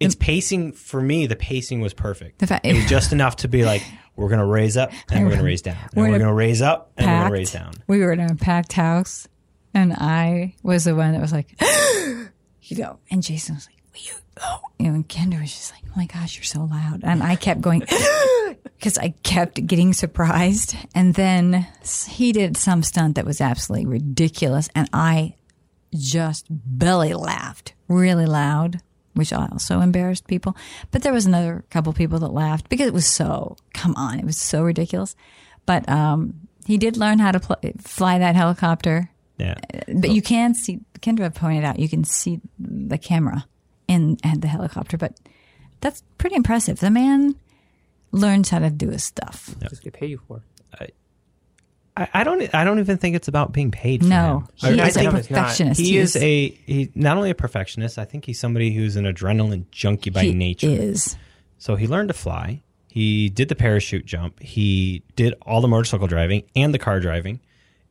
[0.00, 2.44] its pacing for me, the pacing was perfect.
[2.44, 3.82] Fact- it was just enough to be like,
[4.16, 6.92] we're gonna raise up and we're gonna raise down, and We're we're, gonna raise up
[6.96, 7.72] and we're gonna raise down.
[7.86, 9.28] We were in a packed house,
[9.74, 11.54] and I was the one that was like,
[12.62, 14.60] you know, and Jason was like, will you go?
[14.78, 17.00] You know, and Kendra was just like, oh my gosh, you're so loud.
[17.04, 17.80] And I kept going,
[18.78, 20.76] because I kept getting surprised.
[20.94, 21.66] And then
[22.08, 24.68] he did some stunt that was absolutely ridiculous.
[24.74, 25.34] And I
[25.94, 28.80] just belly laughed really loud,
[29.14, 30.56] which also embarrassed people.
[30.90, 34.24] But there was another couple people that laughed because it was so, come on, it
[34.24, 35.14] was so ridiculous.
[35.66, 39.10] But um, he did learn how to pl- fly that helicopter.
[39.38, 39.54] Yeah.
[39.94, 43.44] But you can see, Kendra pointed out, you can see the camera
[43.88, 44.96] in and the helicopter.
[44.96, 45.18] But
[45.80, 46.80] that's pretty impressive.
[46.80, 47.34] The man
[48.12, 49.54] learns how to do his stuff.
[49.68, 50.42] Just get paid for.
[51.94, 52.54] I, I don't.
[52.54, 54.00] I don't even think it's about being paid.
[54.02, 54.74] For No, him.
[54.74, 55.38] he I, I is a think it's not.
[55.42, 55.80] perfectionist.
[55.80, 56.90] he is a he.
[56.94, 57.98] Not only a perfectionist.
[57.98, 60.68] I think he's somebody who's an adrenaline junkie by he nature.
[60.68, 61.16] Is
[61.58, 62.62] So he learned to fly.
[62.88, 64.40] He did the parachute jump.
[64.40, 67.40] He did all the motorcycle driving and the car driving,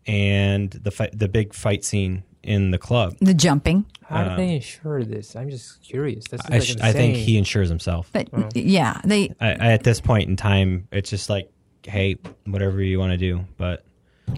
[0.07, 3.15] and the fight, the big fight scene in the club.
[3.21, 3.85] the jumping.
[4.11, 5.35] How do they insure this?
[5.35, 6.25] I'm just curious.
[6.25, 8.09] This is I, like I think he insures himself.
[8.11, 11.51] But yeah, they I, I, at this point in time, it's just like,
[11.83, 13.45] hey, whatever you want to do.
[13.57, 13.85] But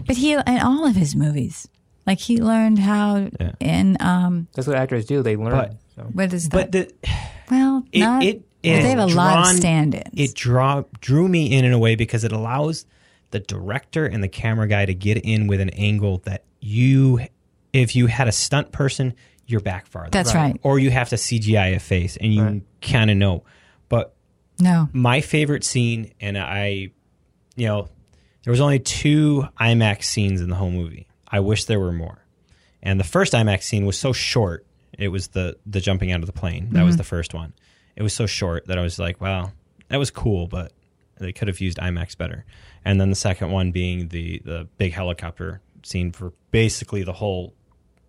[0.06, 1.68] But he in all of his movies,
[2.06, 3.52] Like he learned how Yeah.
[3.60, 5.22] in um That's what actors do.
[5.22, 5.50] They learn.
[5.50, 6.02] But- so.
[6.12, 6.70] what is that?
[6.70, 6.94] But the
[7.50, 10.04] well, it not, it, it they have a lot of stand-ins.
[10.14, 12.86] It draw drew me in in a way because it allows
[13.30, 17.20] the director and the camera guy to get in with an angle that you,
[17.72, 19.12] if you had a stunt person,
[19.46, 20.10] you're back farther.
[20.10, 20.58] That's right.
[20.62, 22.62] Or you have to CGI a face, and you Right.
[22.80, 23.44] kind of know.
[23.88, 24.14] But
[24.58, 26.90] no, my favorite scene, and I,
[27.56, 27.88] you know,
[28.44, 31.06] there was only two IMAX scenes in the whole movie.
[31.28, 32.24] I wish there were more.
[32.82, 34.66] And the first IMAX scene was so short.
[34.98, 36.68] It was the the jumping out of the plane.
[36.72, 36.98] That was mm-hmm.
[36.98, 37.52] the first one.
[37.96, 39.52] It was so short that I was like, wow,
[39.88, 40.72] that was cool, but
[41.18, 42.44] they could have used IMAX better.
[42.84, 47.54] And then the second one being the the big helicopter scene for basically the whole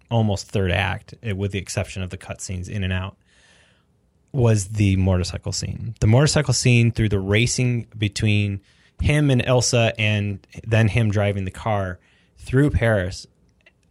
[0.10, 3.18] almost third act, eh, with the exception of the cut scenes in and out
[4.32, 5.96] was the motorcycle scene.
[6.02, 8.62] The motorcycle scene through the racing between
[9.02, 12.00] him and Ilsa and then him driving the car
[12.38, 13.28] through Paris.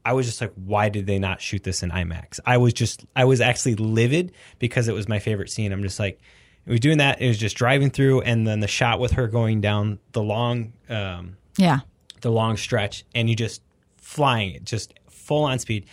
[0.04, 2.40] I was just like, why did they not shoot this in IMAX?
[2.44, 5.72] I was just, I was actually livid because it was my favorite scene.
[5.72, 6.20] I'm just like,
[6.66, 7.22] it was doing that.
[7.22, 10.72] It was just driving through, and then the shot with her going down the long,
[10.88, 11.80] um, yeah,
[12.24, 13.62] the long stretch and you just
[13.98, 15.86] flying it just full on speed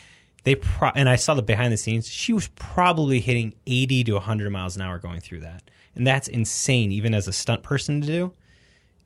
[0.43, 4.13] they pro- and i saw the behind the scenes she was probably hitting 80 to
[4.13, 5.63] 100 miles an hour going through that
[5.95, 8.33] and that's insane even as a stunt person to do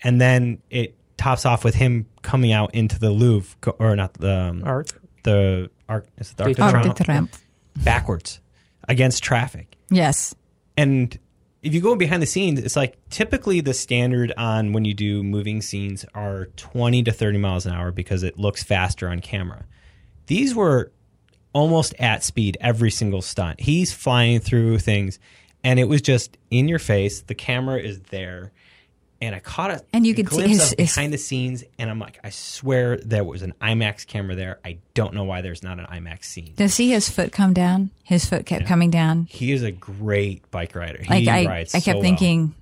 [0.04, 4.36] and then it tops off with him coming out into the louvre or not the
[4.36, 4.94] um, Art.
[5.24, 7.06] the arc is it the Arc de Arc de Triomphe?
[7.06, 7.42] Triomphe.
[7.84, 8.40] backwards
[8.88, 10.34] against traffic Yes,
[10.78, 11.18] and
[11.62, 15.24] if you go behind the scenes, it's like typically the standard on when you do
[15.24, 19.66] moving scenes are 20 to 30 miles an hour because it looks faster on camera.
[20.28, 20.92] These were
[21.56, 23.62] almost at speed every single stunt.
[23.62, 25.20] He's flying through things
[25.64, 27.22] and it was just in your face.
[27.22, 28.52] The camera is there.
[29.22, 32.20] And I caught a And you could see his- behind the scenes, and I'm like,
[32.24, 34.60] I swear there was an IMAX camera there.
[34.66, 36.54] I don't know why there's not an IMAX scene.
[36.58, 39.26] to see his foot come down, his foot kept coming down.
[39.30, 41.02] He is a great bike rider.
[41.02, 42.54] He Like I, rides I kept so thinking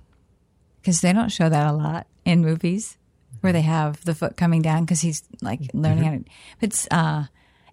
[0.80, 2.96] because they don't show that a lot in movies
[3.40, 6.24] where they have the foot coming down because he's like learning how to.
[6.60, 7.24] It's uh,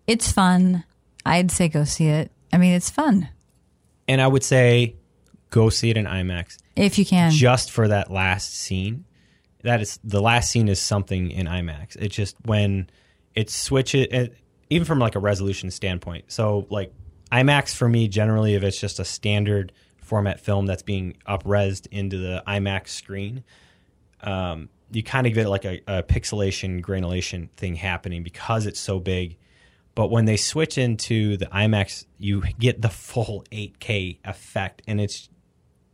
[0.07, 0.84] it's fun.
[1.26, 2.31] I'd say go see it.
[2.53, 3.30] I mean, it's fun
[4.11, 4.98] and I would say
[5.52, 7.31] go see it in IMAX if you can.
[7.31, 9.06] just for that last scene.
[9.64, 11.95] That is the last scene is something in IMAX.
[11.95, 12.89] It just when
[13.35, 14.35] it switches, it,
[14.69, 16.26] even from like a resolution standpoint.
[16.27, 16.93] So like
[17.31, 19.72] IMAX for me generally, if it's just a standard
[20.02, 23.45] format film that's being upresed into the IMAX screen,
[24.23, 28.99] um, you kind of get like a, a pixelation granulation thing happening because it's so
[28.99, 29.38] big.
[29.94, 35.30] But when they switch into the IMAX, you get the full 8K effect, and it's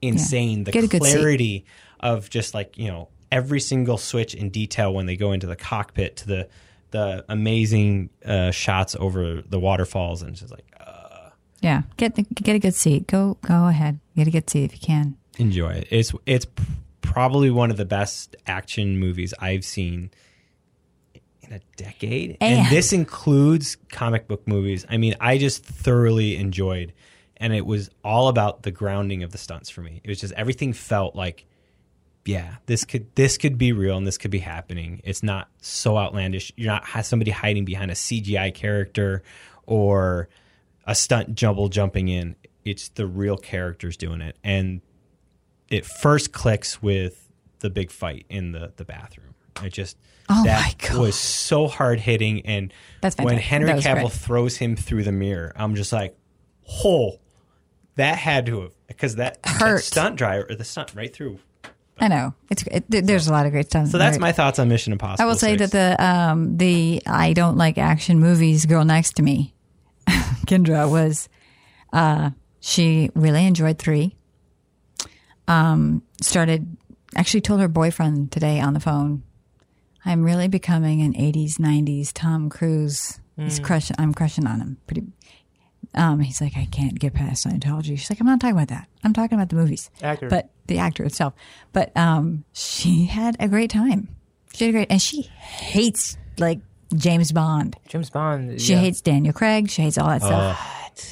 [0.01, 0.61] insane.
[0.61, 1.65] A The clarity
[1.99, 5.55] of just like you know every single switch in detail when they go into the
[5.55, 6.49] cockpit to the
[6.91, 11.29] the amazing uh, shots over the waterfalls, and it's just like uh,
[11.61, 13.07] yeah, get the, get a good seat.
[13.07, 13.99] Go go ahead.
[14.15, 15.17] Get a good seat if you can.
[15.37, 15.87] enjoy it.
[15.89, 16.45] It's it's
[17.01, 20.11] probably one of the best action movies I've seen
[21.47, 24.85] in a decade, and, And- this includes comic book movies.
[24.89, 26.93] I mean, I just thoroughly enjoyed,
[27.37, 30.01] and it was all about the grounding of the stunts for me.
[30.03, 31.45] It was just everything felt like,
[32.25, 35.01] yeah, this could this could be real and this could be happening.
[35.03, 36.51] It's not so outlandish.
[36.57, 39.23] You're not ha- somebody hiding behind a CGI character
[39.65, 40.27] or
[40.85, 42.35] a stunt jumble jumping in.
[42.65, 44.81] It's the real characters doing it, and
[45.69, 47.29] it first clicks with
[47.59, 49.33] the big fight in the the bathroom.
[49.55, 49.97] I just
[50.29, 50.99] Oh that my God.
[50.99, 53.49] was so hard hitting, and That's when fantastic.
[53.49, 54.11] Henry That was Cavill great.
[54.11, 56.17] throws him through the mirror, I'm just like,
[56.83, 57.19] oh,
[57.95, 59.83] that had to have because that, that Hurt.
[59.83, 61.39] stunt driver or the stunt right through.
[61.99, 63.87] I know it's it, there's a lot of great stuff.
[63.87, 65.23] So that's my thoughts on Mission Impossible.
[65.23, 65.71] I will say 6.
[65.71, 69.55] that the um the I don't like action movies girl next to me,
[70.45, 71.27] Kendra was
[71.93, 72.29] uh
[72.59, 74.15] she really enjoyed three.
[75.47, 76.77] Um started
[77.15, 79.23] actually told her boyfriend today on the phone,
[80.07, 83.19] I'm really becoming an eighties, nineties Tom Cruise.
[83.39, 84.77] He's crushing I'm crushing on him.
[84.87, 85.03] Pretty
[85.93, 87.97] um he's like, I can't get past Scientology.
[87.97, 88.87] She's like, I'm not talking about that.
[89.03, 89.91] I'm talking about the movies.
[90.01, 90.29] Actor.
[90.29, 91.33] But the actor itself.
[91.71, 94.09] But um she had a great time.
[94.55, 96.59] She had a great and she hates like
[96.95, 97.75] James Bond.
[97.87, 98.59] James Bond.
[98.61, 98.79] She yeah.
[98.79, 99.69] hates Daniel Craig.
[99.69, 100.59] She hates all that stuff.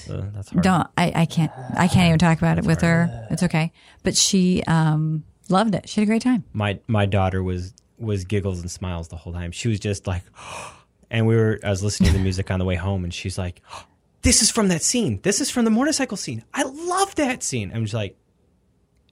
[0.10, 0.64] Uh, that's hard.
[0.64, 3.28] Don't I, I can't I can't even talk about it with her.
[3.30, 3.72] It's okay.
[4.02, 5.88] But she um loved it.
[5.88, 6.44] She had a great time.
[6.54, 9.52] my my daughter was was giggles and smiles the whole time.
[9.52, 10.24] She was just like,
[11.10, 11.60] and we were.
[11.64, 13.62] I was listening to the music on the way home, and she's like,
[14.22, 15.20] "This is from that scene.
[15.24, 16.44] This is from the motorcycle scene.
[16.54, 18.18] I love that scene." I'm just like,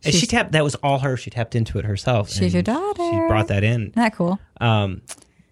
[0.06, 0.52] and she tapped.
[0.52, 1.18] That was all her.
[1.18, 2.30] She tapped into it herself.
[2.30, 3.04] She's your daughter.
[3.04, 3.82] She brought that in.
[3.82, 4.40] Isn't that cool?
[4.60, 5.02] Um,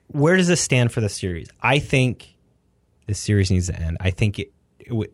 [0.07, 1.49] where does this stand for the series?
[1.61, 2.35] I think
[3.07, 3.97] this series needs to end.
[3.99, 5.11] I think it, it would.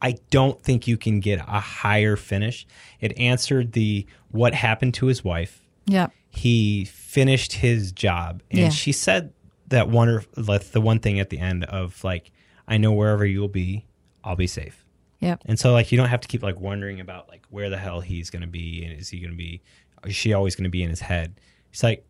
[0.00, 2.66] I don't think you can get a higher finish.
[3.00, 5.60] It answered the what happened to his wife.
[5.86, 6.12] Yep.
[6.30, 8.68] He finished his job, and Yeah.
[8.68, 9.32] she said
[9.68, 12.30] that one like the one thing at the end of like,
[12.68, 13.86] I know wherever you'll be,
[14.22, 14.84] I'll be safe.
[15.20, 15.40] Yep.
[15.46, 18.00] And so like you don't have to keep like wondering about like where the hell
[18.00, 19.62] he's to be and is he to be
[20.04, 21.40] is she always to be in his head.
[21.72, 22.04] It's like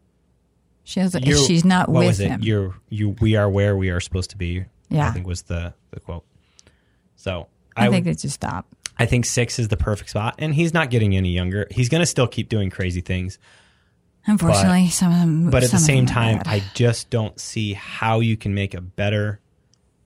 [0.82, 2.28] She you're- she's not what with was it?
[2.30, 2.42] him.
[2.42, 4.64] You're you we are where we are supposed to be.
[4.90, 5.08] Yeah.
[5.08, 6.24] I think was the the quote.
[7.14, 7.46] So
[7.76, 8.66] I, I think would- they just stop.
[9.00, 11.68] I think 6 is the perfect spot and he's not getting any younger.
[11.70, 13.38] He's to still keep doing crazy things,
[14.28, 15.50] Unfortunately, some of them.
[15.50, 16.46] but at the same time bad.
[16.46, 19.40] I just don't see how you can make a better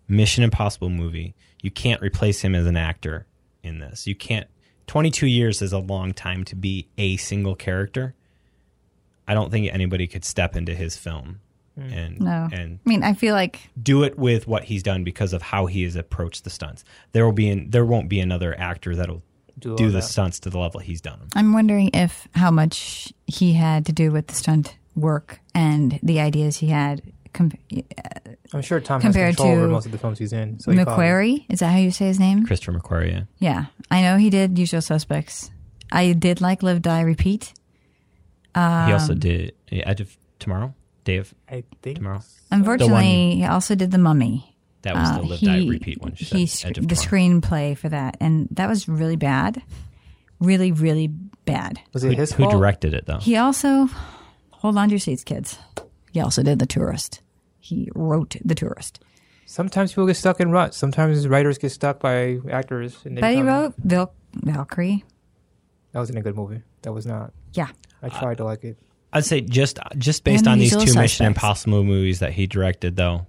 [0.08, 1.34] Mission Impossible movie.
[1.60, 3.26] You can't replace him as an actor
[3.64, 4.06] in this.
[4.06, 4.46] You can't
[4.86, 8.14] 22 years is a long time to be a single character.
[9.26, 11.40] I don't think anybody could step into his film
[11.76, 11.92] hmm.
[11.92, 12.48] and no.
[12.52, 15.66] and I mean, I feel like do it with what he's done because of how
[15.66, 16.84] he has approached the stunts.
[17.10, 19.22] There will be an, there won't be another actor that'll
[19.58, 20.02] Do do, the that.
[20.02, 21.28] stunts to the level he's done them.
[21.36, 26.20] I'm wondering if how much he had to do with the stunt work and the
[26.20, 27.02] ideas he had.
[27.32, 27.52] Com-
[28.52, 30.60] I'm sure Tom Compared has control over to most of the films he's in.
[30.60, 32.44] So he probably- McQuarrie, is that how you say his name?
[32.44, 33.22] Christopher McQuarrie, yeah.
[33.38, 35.50] Yeah, I know he did Usual Suspects.
[35.90, 37.52] I did like Live, Die, Repeat.
[38.54, 40.74] he Um, also did Edge of Tomorrow,
[41.04, 42.20] Day of I think Tomorrow.
[42.50, 44.51] Unfortunately, he also did The Mummy.
[44.82, 46.14] That was Uh, the Live he, Die Repeat one.
[46.16, 49.62] She He said, sc- the screenplay for that, and that was really bad,
[50.40, 51.09] really, really
[51.44, 51.80] bad.
[51.92, 52.54] was it his who fault?
[52.56, 53.18] directed it though?
[53.18, 53.88] He also,
[54.50, 55.59] hold on to your seats, kids.
[56.12, 57.20] He also did The Tourist.
[57.59, 59.00] He wrote The Tourist,
[59.46, 60.76] Sometimes people get stuck in ruts.
[60.78, 62.96] Sometimes writers get stuck by actors.
[63.04, 65.04] And they but he wrote Val- Valkyrie.
[65.92, 66.62] That wasn't a good movie.
[66.82, 67.32] That was not.
[67.52, 67.68] Yeah,
[68.02, 68.78] I tried to like it.
[69.12, 72.46] I'd say just just based And on these Usual two Mission Impossible movies that he
[72.46, 73.26] directed, though,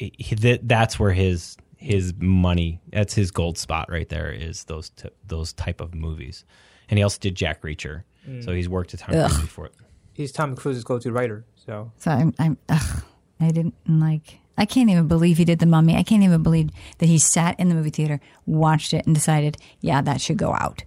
[0.00, 4.64] he, he- that, that's where his his money that's his gold spot right there is
[4.64, 6.44] those t- those type of movies,
[6.88, 8.56] and he also did Jack Reacher, so mm.
[8.56, 9.30] he's worked a ton of Ugh.
[9.30, 9.70] movies before.
[10.12, 11.44] He's Tom Cruise's go-to writer.
[11.54, 13.02] So so I'm, I'm ugh,
[13.40, 14.38] I didn't like.
[14.58, 15.96] I can't even believe he did The Mummy.
[15.96, 16.68] I can't even believe
[16.98, 20.52] that he sat in the movie theater, watched it, and decided, yeah, that should go
[20.52, 20.84] out.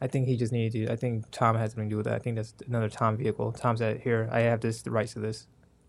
[0.00, 0.92] I think he just needed to.
[0.92, 2.14] I think Tom has something to do with that.
[2.14, 3.50] I think that's another Tom vehicle.
[3.52, 5.46] Tom's at "Here, I have this the rights to this.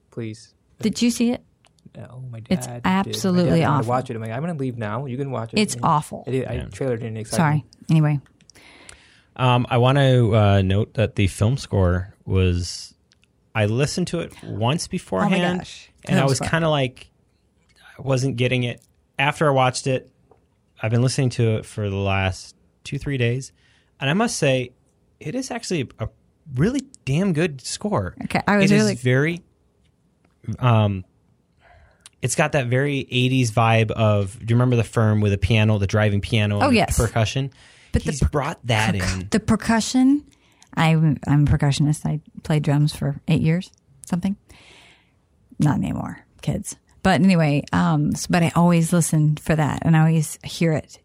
[0.10, 1.44] Please." Did you see it?
[1.98, 2.58] Oh, my dad.
[2.58, 3.90] It's absolutely my dad wanted awful.
[3.90, 4.16] Watch it.
[4.16, 5.06] I'm like, I'm gonna leave now.
[5.06, 5.60] You can watch it.
[5.60, 6.24] It's And awful.
[6.28, 6.46] I did.
[6.48, 6.66] I, Yeah.
[6.66, 7.56] trailer didn't excite Sorry.
[7.56, 7.66] me.
[7.90, 8.20] Anyway,
[9.36, 12.94] Um, I want to uh, note that the film score was.
[13.54, 15.90] I listened to it once beforehand, gosh.
[16.06, 17.10] and I was kind of like,
[17.98, 18.82] I wasn't getting it.
[19.18, 20.12] After I watched it,
[20.82, 22.54] I've been listening to it for the last
[22.84, 23.54] two three days,
[24.00, 24.72] and I must say,
[25.22, 26.10] it is actually a
[26.56, 28.16] really damn good score.
[28.26, 29.42] Okay, I was It is really- very.
[30.60, 31.06] Um,
[32.26, 34.38] it's got that very '80s vibe of.
[34.40, 36.98] Do you remember the firm with the piano, the driving piano, and Oh, the yes.
[36.98, 37.52] percussion?
[37.92, 39.28] But the He's per- brought that in.
[39.32, 40.26] the percussion.
[40.76, 42.06] I'm I'm a percussionist.
[42.06, 43.72] I played drums for eight years,
[44.06, 44.36] something.
[45.60, 46.76] Not anymore, kids.
[47.04, 51.00] But anyway, um, but I always listen for that, and I always hear it.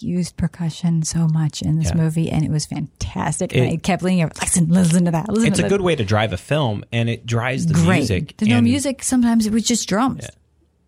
[0.00, 1.96] Used percussion so much in this Yeah.
[1.96, 3.54] movie, and it was fantastic.
[3.54, 5.28] and I kept leaning over, listen, listen to that.
[5.28, 5.68] Listen it's to a that.
[5.68, 7.98] good way to drive a film, and it drives the Great.
[7.98, 8.34] music.
[8.36, 9.02] There's no music.
[9.02, 10.26] Sometimes it was just drums.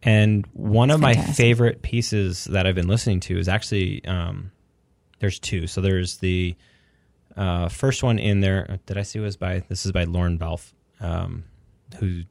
[0.02, 4.52] And one of my favorite pieces that I've been listening to is actually um,
[5.18, 5.66] there's two.
[5.66, 6.54] So there's the
[7.36, 8.78] uh, first one in there.
[8.86, 11.44] Did I see was by this is by Lorne Balfe, um,
[11.98, 12.24] who's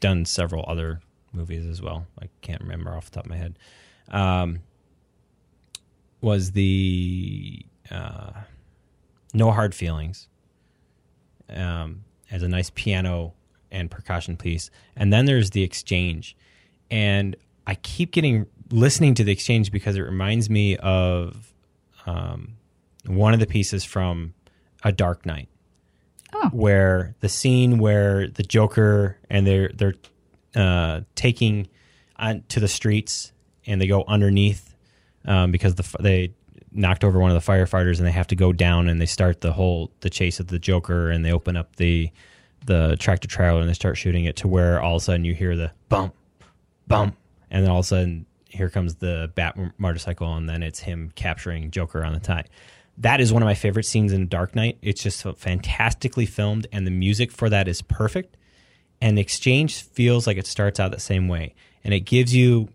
[0.00, 1.00] done several other
[1.32, 2.06] movies as well.
[2.20, 3.58] I can't remember off the top of my head.
[4.08, 4.60] Um,
[6.24, 8.32] was the uh,
[9.32, 10.28] No Hard Feelings
[11.50, 13.34] um, as a nice piano
[13.70, 14.70] and percussion piece.
[14.96, 16.36] And then there's the exchange.
[16.90, 17.36] And
[17.66, 21.52] I keep getting listening to the exchange because it reminds me of
[22.06, 22.56] um,
[23.06, 24.34] one of the pieces from
[24.82, 25.48] A Dark Knight.
[26.32, 26.48] Oh.
[26.48, 29.94] Where the scene where the Joker and they're they're
[30.56, 31.68] uh, taking
[32.16, 33.32] on to the streets
[33.66, 34.73] and they go underneath
[35.26, 36.34] um, because the they
[36.72, 39.40] knocked over one of the firefighters and they have to go down and they start
[39.40, 42.10] the whole the chase of the Joker and they open up the
[42.66, 45.34] the tractor trailer and they start shooting it to where all of a sudden you
[45.34, 46.14] hear the bump
[46.86, 47.16] bump
[47.50, 51.12] and then all of a sudden here comes the bat motorcycle and then it's him
[51.14, 52.44] capturing Joker on the tie.
[52.98, 54.78] That is one of my favorite scenes in Dark Knight.
[54.80, 58.36] It's just fantastically filmed and the music for that is perfect.
[59.00, 62.68] And Exchange feels like it starts out the same way and it gives you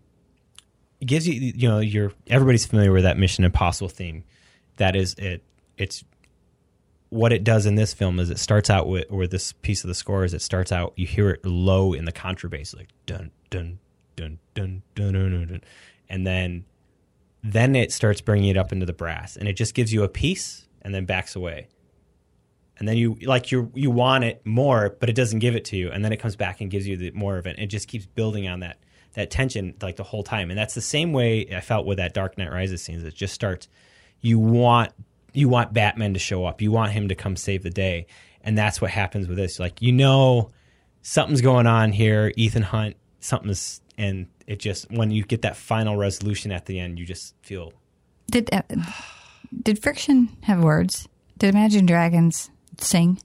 [1.00, 4.24] it gives you you know you're everybody's familiar with that Mission Impossible theme.
[4.76, 5.42] That is it.
[5.76, 6.04] It's
[7.08, 9.88] what it does in this film is it starts out with where this piece of
[9.88, 10.34] the score is.
[10.34, 13.78] It starts out you hear it low in the contrabass, like dun dun
[14.16, 15.60] dun dun dun dun dun, dun.
[16.08, 16.64] and then
[17.42, 20.08] then it starts bringing it up into the brass, and it just gives you a
[20.08, 21.68] piece and then backs away.
[22.78, 25.76] And then you like you you want it more, but it doesn't give it to
[25.76, 27.58] you, and then it comes back and gives you the more of it.
[27.58, 28.78] It just keeps building on that
[29.14, 32.14] that tension like the whole time, and that's the same way I felt with that
[32.14, 33.02] Dark Knight Rises scenes.
[33.02, 33.68] It just starts.
[34.20, 34.92] You want
[35.32, 36.60] you want Batman to show up.
[36.60, 38.06] You want him to come save the day,
[38.42, 39.58] and that's what happens with this.
[39.58, 40.50] Like you know,
[41.02, 42.32] something's going on here.
[42.36, 46.98] Ethan Hunt, something's, and it just when you get that final resolution at the end,
[46.98, 47.72] you just feel
[48.30, 48.62] Did uh,
[49.62, 51.08] did Friction have words?
[51.38, 53.18] Did Imagine Dragons sing?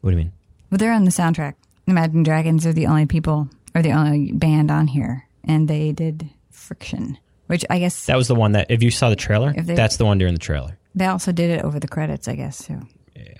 [0.00, 0.32] What do you mean?
[0.70, 1.54] Well, they're on the soundtrack.
[1.86, 6.28] Imagine Dragons are the only people, or the only band on here, and they did
[6.50, 9.74] Friction, which I guess That was the one that if you saw the trailer, they-
[9.74, 10.78] that's the one during the trailer.
[10.94, 12.80] they also did it over the credits, I guess So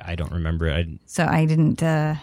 [0.04, 0.74] I don't remember it.
[0.88, 2.16] I, So I didn't uh,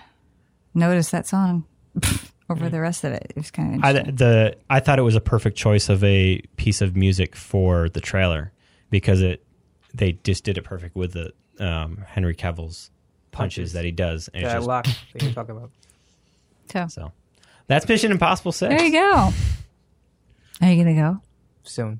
[0.73, 1.65] notice that song
[2.49, 3.27] over the rest of it.
[3.29, 4.15] It was kind of I, interesting.
[4.17, 8.01] the I thought it was a perfect choice of a piece of music for the
[8.01, 8.51] trailer
[8.89, 9.43] because it
[9.93, 12.91] they just did it perfect with the um, Henry Cavill's
[13.31, 13.73] punches, Punches.
[13.73, 14.27] that he does.
[14.33, 15.71] And it's That just- lock that you talk about.
[16.71, 17.11] so so
[17.67, 18.69] that's Mission Impossible Six.
[18.73, 19.31] there you go.
[20.61, 21.21] Are you gonna go?
[21.63, 21.99] Soon.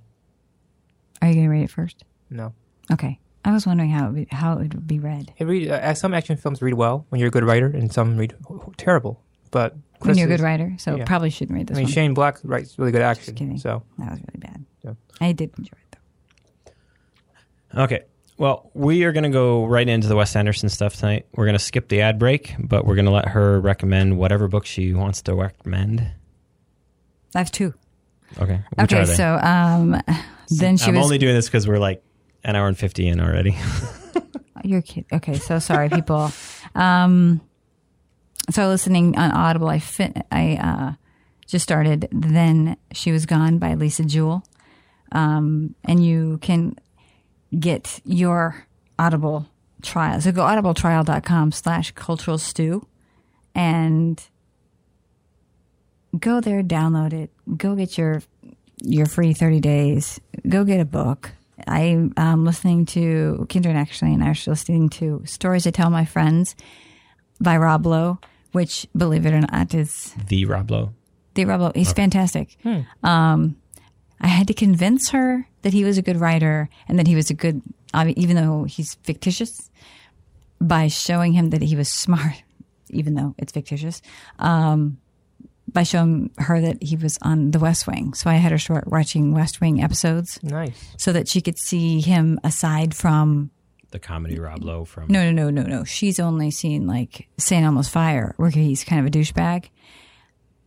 [1.21, 2.03] Are you gonna read it first?
[2.29, 2.53] No.
[2.91, 3.19] Okay.
[3.43, 5.33] I was wondering how it would, how it would be read.
[5.37, 8.15] It read, uh, some action films read well when you're a good writer, and some
[8.17, 9.19] read h- h- terrible.
[9.49, 11.05] But When you're a good writer, so yeah.
[11.05, 11.75] probably shouldn't read this.
[11.75, 11.91] I mean, one.
[11.93, 13.49] Shane Black writes really good kidding.
[13.49, 13.57] action.
[13.57, 14.65] So that was really bad.
[14.83, 14.93] Yeah.
[15.19, 15.97] I did enjoy it
[17.73, 17.83] though.
[17.83, 18.01] Okay.
[18.41, 21.27] Well, we are going to go right into the Wes Anderson stuff tonight.
[21.35, 24.47] We're going to skip the ad break, but we're going to let her recommend whatever
[24.47, 26.11] book she wants to recommend.
[27.35, 27.75] I have two.
[28.39, 28.61] Okay.
[28.77, 30.01] Which okay, so um,
[30.49, 31.03] then she I'm was.
[31.03, 32.03] only doing this because we're like
[32.43, 33.55] an hour and 50 in already.
[34.63, 35.05] You're kidding.
[35.13, 36.31] Okay, so sorry, people.
[36.73, 37.41] Um,
[38.49, 40.17] so listening on Audible, I fit.
[40.31, 40.93] I uh,
[41.45, 42.07] just started.
[42.11, 44.43] Then she was gone by Lisa Jewell,
[45.11, 46.75] um, and you can
[47.57, 48.67] get your
[48.99, 49.47] Audible
[49.81, 50.21] trial.
[50.21, 52.85] So go audibletrial.com slash cultural stew
[53.55, 54.21] and
[56.17, 58.21] go there, download it, go get your
[58.83, 61.31] your free 30 days, go get a book.
[61.67, 66.05] I'm um, listening to Kindred actually, and I was listening to Stories I Tell My
[66.05, 66.55] Friends
[67.39, 68.19] by Rob Lowe,
[68.51, 70.93] which, believe it or not, is the Rob Lowe.
[71.35, 71.71] the Rob Lowe.
[71.75, 72.57] He's fantastic.
[73.03, 73.55] Um,
[74.19, 77.29] I had to convince her that he was a good writer and that he was
[77.29, 77.61] a good,
[77.93, 79.69] I mean, even though he's fictitious,
[80.59, 82.43] by showing him that he was smart,
[82.89, 84.01] even though it's fictitious,
[84.39, 84.97] um,
[85.71, 88.13] by showing her that he was on The West Wing.
[88.13, 90.93] So I had her start watching West Wing episodes nice.
[90.97, 93.51] so that she could see him aside from
[93.91, 95.07] The comedy Rob Lowe from.
[95.07, 95.83] no, no, no, no, no.
[95.85, 97.63] She's only seen like St.
[97.63, 99.69] Elmo's Fire, where he's kind of a douchebag.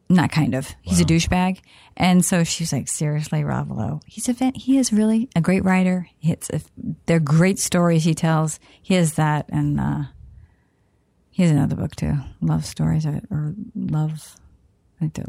[0.09, 0.74] Not kind of.
[0.82, 1.60] He's a douchebag,
[1.97, 4.01] and so she's like, seriously, Rob Lowe.
[4.06, 4.52] He's a.
[4.55, 6.09] He is really a great writer.
[6.20, 6.60] It's a,
[7.06, 8.60] they're great stories he tells.
[8.82, 10.02] He has that, and uh,
[11.31, 14.36] he has another book too, love stories or, or love,
[15.01, 15.26] I think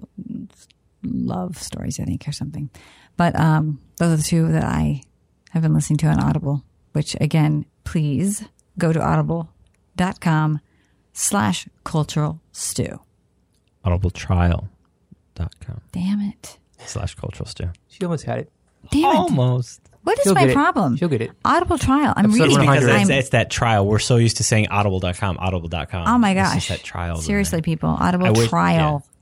[1.03, 2.69] love stories, I think, or something.
[3.18, 5.02] But um, those are the two that I
[5.52, 6.64] have been listening to on Audible.
[6.91, 8.45] Which again, please
[8.77, 10.60] go to audible.com
[11.14, 12.99] slash cultural stew.
[13.86, 16.57] audibletrial.com Damn it.
[16.86, 17.70] slash cultural stew.
[17.88, 18.52] She almost had it.
[18.91, 19.16] Damn it.
[19.16, 19.82] Almost.
[20.03, 20.53] What is She'll my get it.
[20.53, 20.98] problem?
[20.98, 21.32] She'll get it.
[21.44, 22.14] Audible trial.
[22.16, 22.57] I'm Episode reading.
[22.60, 22.80] 100.
[22.82, 23.88] Because I'm- it's, it's that trial.
[23.88, 26.07] We're so used to saying audible.com, audible.com.
[26.07, 26.53] oh my It's gosh.
[26.56, 27.16] just that trial.
[27.18, 27.64] in Seriously, there.
[27.64, 27.90] people.
[27.90, 28.49] wish-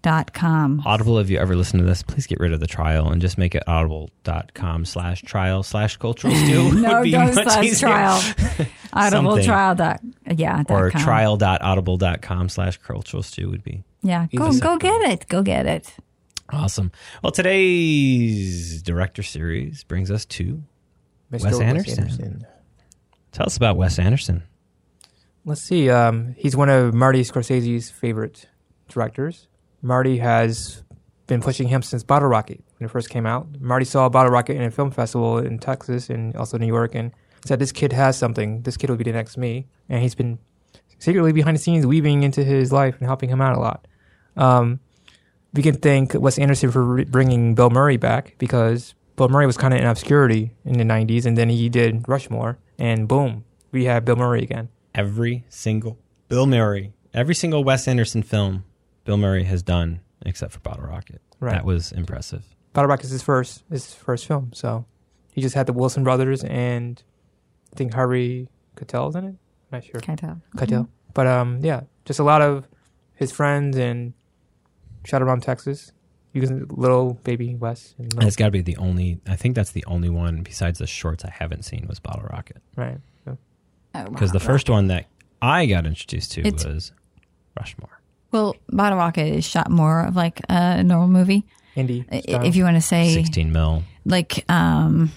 [0.04, 0.84] Audibletrial.com.
[0.86, 3.38] Audible, if you ever listen to this, please get rid of the trial and just
[3.38, 6.72] make it audible.com slash trial slash cultural stew.
[6.82, 7.90] No, would be don't much slash easier.
[7.90, 8.22] trial.
[8.94, 9.76] Audible trial.
[9.76, 10.02] Dot,
[10.36, 10.64] yeah.
[10.70, 11.02] Or dot com.
[11.02, 14.28] trial.audible.com slash cultural stew would be Yeah.
[14.36, 14.80] Go, go second.
[14.80, 15.28] get it.
[15.28, 15.96] Go get it.
[16.52, 16.92] awesome.
[17.24, 20.62] Well, today's director series brings us to
[21.32, 21.44] Mr.
[21.46, 22.46] Wes Anderson.
[23.32, 24.44] Tell us about Wes Anderson.
[25.46, 25.90] Let's see.
[25.90, 28.48] Um, he's one of Marty Scorsese's favorite
[28.88, 29.48] directors.
[29.84, 30.82] Marty has
[31.28, 33.48] been pushing him since Bottle Rocket when it first came out.
[33.60, 37.12] Marty saw Bottle Rocket in a film festival in Texas and also New York and
[37.46, 38.62] said, This kid has something.
[38.62, 39.68] This kid will be the next me.
[39.90, 40.40] And he's been
[41.00, 43.86] secretly behind the scenes weaving into his life and helping him out a lot.
[44.38, 44.80] Um,
[45.54, 49.58] we can thank Wes Anderson for re- bringing Bill Murray back because Bill Murray was
[49.58, 53.86] kind of in obscurity in the 90s and then he did Rushmore and boom, we
[53.86, 54.70] have Bill Murray again.
[54.96, 56.00] Every single
[56.30, 58.64] Bill Murray, every single Wes Anderson film
[59.06, 61.22] Bill Murray has done except for Bottle Rocket.
[61.40, 61.52] Right.
[61.54, 62.44] That was impressive.
[62.74, 64.86] Bottle Rocket is his first his first film, so
[65.32, 67.02] he just had the Wilson brothers and
[67.74, 69.28] I think Harvey Keitel's in it.
[69.28, 69.36] I'm
[69.72, 70.00] Not sure.
[70.02, 70.42] Keitel.
[70.56, 70.88] Keitel.
[71.14, 72.68] But um, yeah, just a lot of
[73.16, 74.14] his friends and
[75.06, 75.92] shot around Texas.
[76.34, 77.94] You can little baby Wes.
[78.00, 79.20] And, and it's got to be the only.
[79.28, 82.58] I think that's the only one besides the shorts I haven't seen was Bottle Rocket.
[82.76, 82.98] right.
[83.28, 83.36] Yeah.
[83.96, 85.06] Oh, Because the first one that
[85.42, 86.92] I got introduced to It's- was
[87.56, 88.00] Rushmore.
[88.34, 91.46] Well, Bottle Rocket is shot more of like a normal movie.
[91.78, 92.04] Indie.
[92.24, 92.44] Style.
[92.44, 93.84] If you want to say, 16 mil.
[94.06, 95.12] like, um,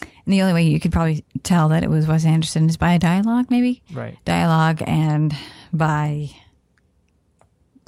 [0.00, 2.94] and the only way you could probably tell that it was Wes Anderson is by
[2.94, 4.16] a dialogue, maybe right.
[4.24, 5.34] dialogue and
[5.72, 6.30] by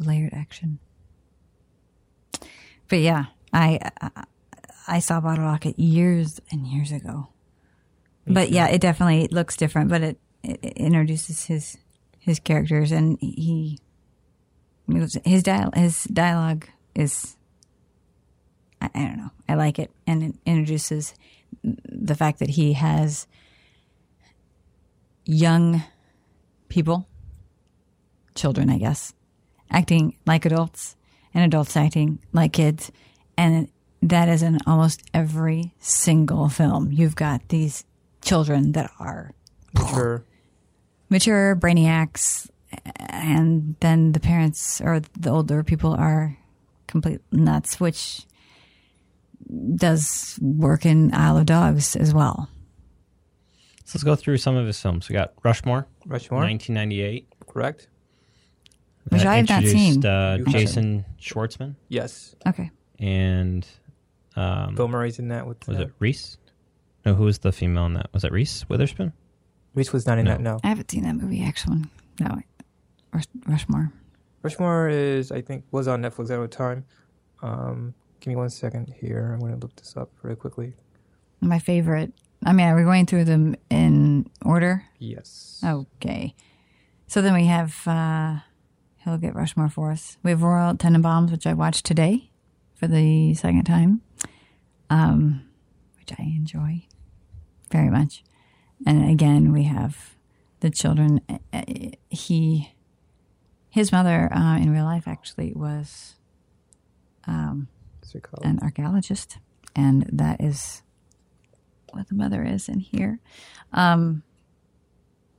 [0.01, 0.81] layered action.
[2.89, 4.25] But yeah, I I,
[4.89, 7.29] I saw Bottle Rocket years and years ago.
[8.27, 9.89] But yeah, it definitely looks different.
[9.89, 11.79] But it, it, it introduces his
[12.19, 13.79] his characters, and he
[15.25, 17.37] his dial his dialogue is
[18.81, 19.31] I, I don't know.
[19.49, 21.15] I like it, and it introduces
[21.63, 23.27] the fact that he has
[25.25, 25.83] young
[26.69, 27.09] people,
[28.35, 29.13] children, I guess,
[29.71, 30.97] acting like adults
[31.35, 32.93] and adults acting like kids.
[33.37, 33.69] And
[34.03, 36.93] that is in almost every single film.
[36.93, 37.85] You've got these
[38.21, 39.33] children that are
[39.75, 40.25] mature
[41.11, 42.49] mature brainiacs,
[42.99, 46.37] and then the parents or the older people are
[46.87, 48.23] complete nuts, which
[49.77, 52.49] does work in Isle of Dogs as well.
[53.85, 55.09] So let's go through some of his films.
[55.09, 56.41] We got Rushmore, Rushmore.
[56.41, 57.27] 1998.
[57.47, 57.89] Correct.
[59.09, 60.05] Which I have not seen.
[60.05, 60.53] Uh, You haven't.
[60.53, 62.35] Jason Schwartzman Yes.
[62.47, 62.71] Okay.
[62.99, 63.67] and
[64.37, 65.67] um, Bill Murray's in that with.
[65.67, 66.37] was it Reese?
[67.07, 68.11] No, who was the female in that?
[68.13, 69.15] Was it Reese Witherspoon?
[69.75, 70.31] Reese was not in No.
[70.33, 70.41] that.
[70.43, 70.61] No.
[70.63, 71.85] I haven't seen that movie, actually.
[72.21, 72.39] No,
[73.19, 73.93] Rush, Rushmore.
[74.43, 76.85] Rushmore is, I think, was on Netflix at the time.
[77.43, 79.33] Um, give me one second here.
[79.33, 80.75] I'm going to look this up really quickly.
[81.41, 82.13] My favorite.
[82.47, 84.85] I mean, are we going through them in order?
[85.01, 85.61] Yes.
[85.65, 86.37] Okay.
[87.09, 88.37] So then we have, uh,
[88.99, 90.17] he'll get Rushmore for us.
[90.23, 92.31] We have Royal Tenenbaums, which I watched today
[92.77, 94.03] for the second time,
[94.91, 95.43] um,
[95.99, 96.87] which I enjoy
[97.73, 98.23] very much.
[98.87, 100.15] And again, we have
[100.61, 101.21] the children.
[101.29, 101.63] Uh, uh,
[102.11, 102.71] He,
[103.71, 106.15] his mother uh, in real life actually was
[108.21, 108.45] called?
[108.45, 109.39] an archaeologist,
[109.77, 110.83] and that is
[111.93, 113.21] what the mother is in here.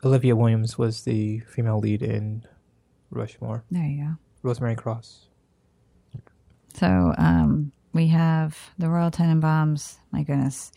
[0.03, 2.43] Olivia Williams was the female lead in
[3.11, 3.63] Rushmore.
[3.69, 4.11] There you go.
[4.43, 5.25] Rosemary Cross.
[6.75, 9.97] So um, we have the Royal Tenenbaums.
[10.11, 10.71] My goodness.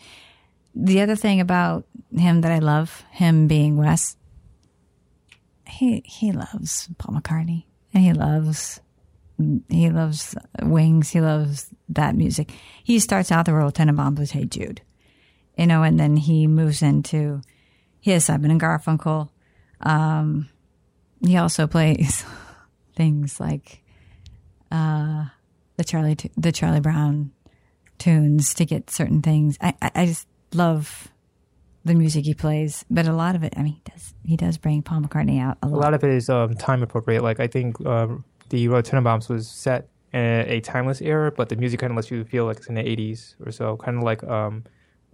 [0.75, 1.85] The other thing about
[2.17, 4.17] him that I love, him being Wes,
[5.73, 8.81] he he loves Paul McCartney and he loves
[9.69, 11.11] he loves Wings.
[11.11, 12.53] He loves that music.
[12.85, 14.83] He starts out the Royal Tenenbaums with Hey Jude,
[15.57, 17.41] you know, and then he moves into
[18.05, 19.31] has Simon and Garfunkel.
[19.81, 20.49] Um,
[21.25, 22.25] he also plays
[22.97, 23.83] things like
[24.71, 27.33] the Charlie the Charlie Brown
[27.99, 29.57] tunes to get certain things.
[29.61, 31.12] I I just love
[31.85, 34.59] the music he plays, but a lot of it, I mean, he does he does
[34.59, 35.73] bring Paul McCartney out a lot.
[35.73, 35.83] A lot.
[35.85, 37.23] lot of it is um, time appropriate.
[37.23, 41.57] Like I think um, the Royal Tenenbaums was set in a timeless era, but the
[41.57, 43.77] music kind of lets you feel like it's in the '80s or so.
[43.77, 44.65] Kind of like um,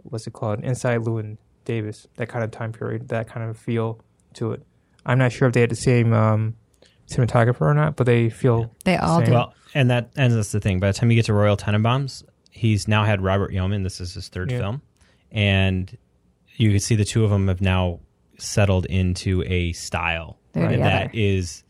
[0.02, 0.60] what's it called?
[0.64, 2.06] Inside Llewyn Davis.
[2.16, 3.08] That kind of time period.
[3.08, 4.00] That kind of feel
[4.34, 4.62] to it.
[5.06, 6.54] I'm not sure if they had the same um,
[7.08, 9.26] cinematographer or not, but they feel They all same.
[9.26, 9.32] do.
[9.32, 10.80] Well, and that and that's the thing.
[10.80, 13.84] By the time you get to Royal Tenenbaums, he's now had Robert Yeoman.
[13.84, 14.58] This is his third Yeah.
[14.58, 14.82] film,
[15.32, 15.96] and
[16.59, 18.01] you can see the two of them have now
[18.36, 20.76] settled into a style together.
[20.78, 21.64] that is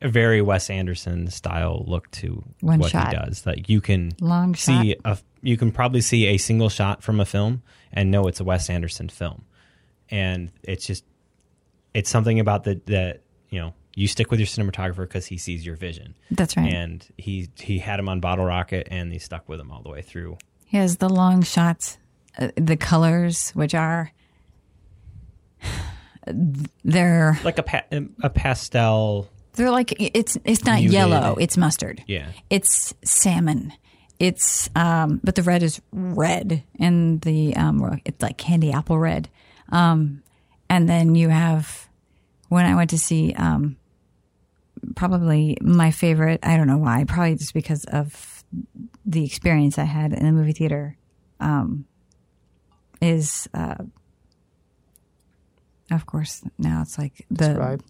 [0.00, 3.08] a very Wes Anderson style look to One what shot.
[3.08, 3.44] he does.
[3.46, 5.18] Like you can Long see shot.
[5.18, 7.62] a you can probably see a single shot from a film
[7.92, 9.44] and know it's a Wes Anderson film,
[10.10, 11.04] and it's just
[11.94, 13.20] it's something about the that
[13.50, 16.72] you know you stick with your cinematographer because he sees your vision That's right.
[16.72, 19.90] and he he had him on Bottle Rocket, and he stuck with him all the
[19.90, 20.38] way through.
[20.64, 21.98] He has the long shots,
[22.38, 24.12] uh, the colors, which are
[26.84, 27.84] they're Like a pa-
[28.22, 30.92] a pastel, they're like it's it's not Muted.
[30.92, 32.02] yellow, it's mustard.
[32.06, 32.28] yeah.
[32.50, 33.72] It's salmon.
[34.18, 39.28] It's um, but the red is red, and the um, it's like candy apple red.
[39.70, 40.22] Um,
[40.68, 41.88] and then you have
[42.48, 43.76] when I went to see um,
[44.96, 46.40] probably my favorite.
[46.42, 47.04] I don't know why.
[47.06, 48.44] Probably just because of
[49.06, 50.96] the experience I had in the movie theater.
[51.40, 51.84] Um,
[53.00, 53.76] is uh,
[55.90, 57.82] of course now it's like the Describe.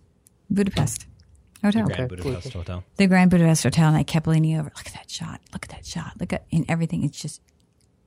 [0.51, 1.07] Budapest
[1.63, 2.07] Hotel Grand Okay.
[2.17, 2.85] Budapest Hotel.
[2.97, 4.71] the Grand Budapest Hotel, and I kept leaning over.
[4.77, 5.41] Look at that shot!
[5.53, 6.13] Look at that shot!
[6.21, 7.03] Look at and everything.
[7.05, 7.41] It's just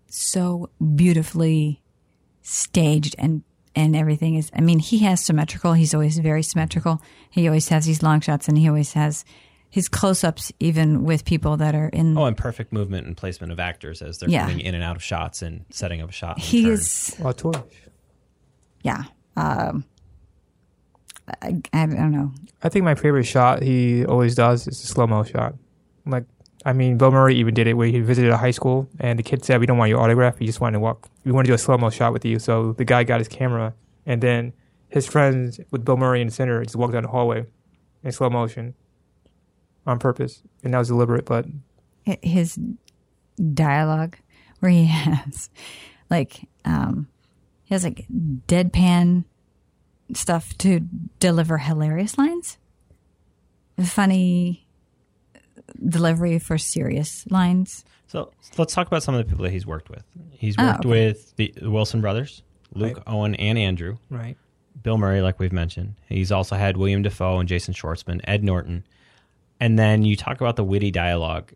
[0.08, 1.82] so beautifully
[2.42, 3.44] staged and
[3.76, 4.52] and everything is.
[4.54, 5.74] I mean, he has symmetrical.
[5.74, 7.02] He's always very symmetrical.
[7.30, 9.24] He always has these long shots, and he always has
[9.70, 12.18] his close-ups, even with people that are in.
[12.18, 14.42] Oh, and perfect movement and placement of actors as they're Yeah.
[14.42, 16.36] coming in and out of shots and setting up a shot.
[16.36, 16.72] and he turn.
[16.74, 17.64] is, Auteur.
[18.84, 19.04] yeah.
[19.36, 19.86] Um,
[21.42, 22.32] I, I don't know.
[22.64, 25.56] I think my favorite shot he always does is a slow mo shot.
[26.06, 26.26] Like,
[26.66, 29.24] I mean, Bill Murray even did it where he visited a high school and the
[29.24, 30.40] kid said, "We don't want your autograph.
[30.40, 31.10] We just want to walk.
[31.24, 33.28] We want to do a slow mo shot with you." So the guy got his
[33.28, 33.74] camera,
[34.06, 34.54] and then
[34.90, 37.46] his friends with Bill Murray in the center just walked down the hallway
[38.04, 38.76] in slow motion
[39.88, 41.26] on purpose, and that was deliberate.
[41.26, 41.46] But
[42.22, 42.60] his
[43.54, 44.18] dialogue
[44.60, 45.50] where he has
[46.10, 47.08] like um
[47.72, 48.06] he has like
[48.48, 49.24] deadpan
[50.14, 50.82] stuff to
[51.22, 52.58] deliver hilarious lines
[53.82, 54.68] funny
[55.88, 59.90] delivery for serious lines So let's talk about some of the people that he's worked
[59.90, 60.04] with.
[60.32, 60.90] He's Oh, worked okay.
[60.90, 62.44] with the, the Wilson brothers,
[62.74, 63.04] Luke, Right.
[63.08, 63.98] Owen, and Andrew.
[64.10, 64.36] right,
[64.84, 65.96] Bill Murray, like we've mentioned.
[66.10, 68.84] He's also had William Dafoe and Jason Schwartzman, Ed Norton.
[69.62, 71.54] And then you talk about the witty dialogue.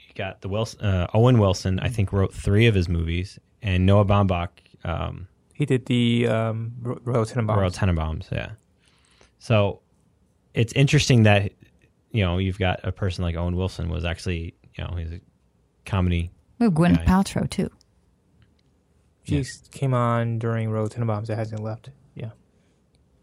[0.00, 3.86] You got the Wilson, uh, Owen Wilson, I think, wrote three of his movies, and
[3.86, 4.48] Noah Baumbach,
[4.86, 7.56] um, he did the um, Royal Tenenbaums.
[7.56, 8.30] Royal Tenenbaums.
[8.30, 8.50] Yeah.
[9.38, 9.80] So
[10.54, 11.52] it's interesting that,
[12.10, 15.20] you know, you've got a person like Owen Wilson was actually, you know, he's a
[15.84, 16.30] comedy.
[16.60, 17.04] oh gwyneth Guy.
[17.04, 17.70] paltrow too
[19.24, 21.26] She came on during Royal Tenenbaums.
[21.26, 21.90] That hasn't left.
[22.14, 22.30] Yeah,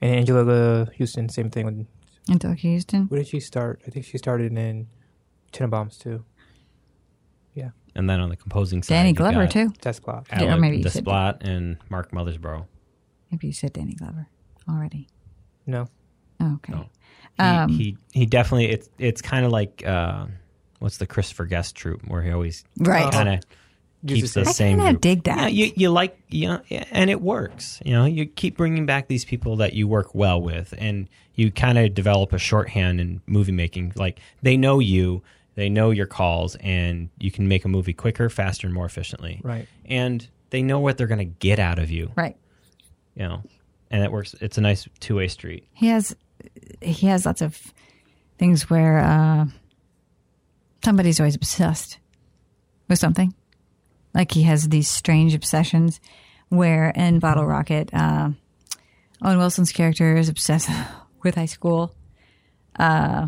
[0.01, 1.65] and Angela Huston, same thing.
[1.65, 1.87] With,
[2.29, 3.81] and Doug Houston where did she start?
[3.85, 4.87] I think she started in
[5.51, 6.25] Tenenbaums too.
[7.95, 10.25] Yeah, And then on the composing side, danny glover got too Desplat.
[10.31, 12.65] Yeah, or maybe you said- Desplat and Mark Mothersbaugh.
[13.31, 14.27] maybe you said danny glover
[14.69, 15.07] already
[15.65, 15.87] No,
[16.39, 16.85] oh, okay No.
[17.37, 20.27] He, Um, he he definitely it's it's kind of like uh,
[20.79, 23.39] what's the Christopher Guest troupe where he always right kind of
[24.07, 25.51] keeps the the same- I kinda dig that.
[25.53, 27.81] Yeah, you you like yeah, yeah, and it works.
[27.85, 31.51] You know, you keep bringing back these people that you work well with, and you
[31.51, 33.93] kind of develop a shorthand in movie making.
[33.95, 35.23] Like they know you,
[35.55, 39.39] they know your calls, and you can make a movie quicker, faster, and more efficiently.
[39.43, 39.67] right.
[39.85, 42.11] And they know what they're going to get out of you.
[42.15, 42.37] right
[43.15, 43.43] You know,
[43.89, 44.35] and it works.
[44.41, 45.67] It's a nice two way street.
[45.73, 46.15] he has
[46.81, 47.73] he has lots of
[48.37, 49.45] things where uh,
[50.83, 51.97] somebody's always obsessed
[52.87, 53.33] with something.
[54.13, 55.99] Like he has these strange obsessions
[56.49, 58.29] where in Bottle Rocket, uh,
[59.23, 60.69] Owen Wilson's character is obsessed
[61.23, 61.95] with high school.
[62.77, 63.27] Uh,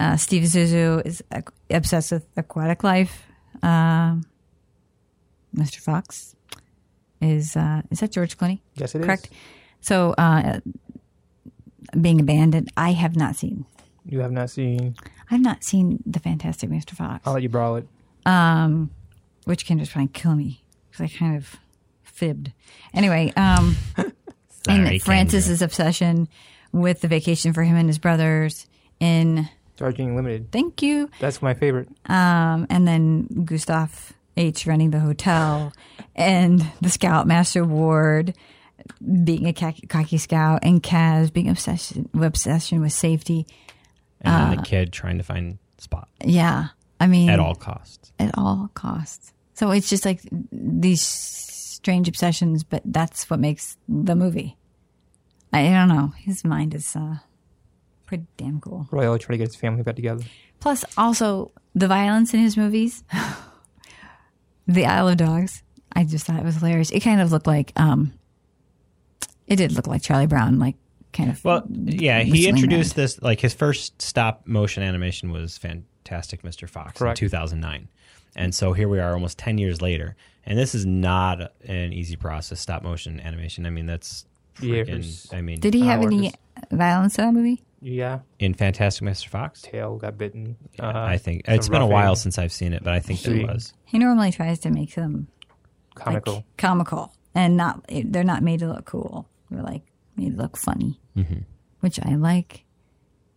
[0.00, 3.24] uh, Steve Zissou is aqu- obsessed with aquatic life.
[3.62, 4.24] Um
[5.54, 5.76] Mr.
[5.76, 6.36] Fox
[7.20, 8.60] is uh, is that George Clooney?
[8.74, 9.06] Yes, it is.
[9.06, 9.30] Correct.
[9.80, 10.60] So, uh,
[11.98, 13.64] being abandoned, I have not seen.
[14.04, 14.96] You have not seen.
[15.30, 16.90] I've not seen the Fantastic Mr.
[16.90, 17.88] Fox, I'll let you borrow it.
[18.26, 18.90] um,
[19.44, 21.56] which can just try and kill me because I kind of
[22.02, 22.52] fibbed.
[22.92, 24.12] Anyway, um, Sorry,
[24.68, 26.28] and Francis's obsession
[26.72, 28.66] with the vacation for him and his brothers
[29.00, 30.50] in Darjeeling Limited.
[30.52, 31.88] Thank you, That's my favorite.
[32.06, 33.92] um, and then Gustave
[34.36, 35.72] H running the hotel
[36.14, 38.34] and the Scoutmaster Ward
[39.24, 43.46] being a khaki, khaki scout and Kaz being obsession obsession with safety.
[44.20, 46.68] and then uh, the kid trying to find spot Yeah,
[47.00, 48.12] I mean at all costs.
[48.18, 49.32] at all costs.
[49.54, 50.20] So it's just like
[50.52, 54.56] these strange obsessions, but that's what makes the movie.
[55.52, 56.12] I, I don't know.
[56.18, 57.16] His mind is uh,
[58.06, 58.86] pretty damn cool.
[58.90, 60.24] Roy always trying to get his family back together.
[60.60, 63.04] Plus, also the violence in his movies.
[64.66, 65.62] the Isle of Dogs.
[65.92, 66.90] I just thought it was hilarious.
[66.90, 68.12] It kind of looked like, um,
[69.46, 70.76] it did look like Charlie Brown, like
[71.12, 71.44] kind of.
[71.44, 73.02] Well, yeah, he introduced around.
[73.02, 76.68] this like his first stop motion animation was Fantastic Mr.
[76.68, 77.20] Fox Correct.
[77.20, 77.88] in 2009.
[78.34, 80.14] And so here we are almost 10 years later.
[80.44, 83.64] And this is not an easy process stop motion animation.
[83.64, 84.26] I mean, that's
[84.56, 85.28] freaking Years.
[85.32, 86.32] I mean, Did he have any
[86.70, 87.62] violence in that movie?
[87.80, 89.28] Yeah, in Fantastic Mr.
[89.28, 89.62] Fox?
[89.62, 90.56] tail got bitten.
[90.80, 93.00] Uh, I think some it's been a roughing, while since I've seen it, but I
[93.00, 93.72] think there was.
[93.84, 95.28] He normally tries to make them
[95.94, 96.44] like, comical.
[96.56, 99.28] comical, and not they're not made to look cool.
[99.50, 99.82] They're like
[100.16, 101.40] made to look funny, Mm-hmm.
[101.80, 102.64] which I like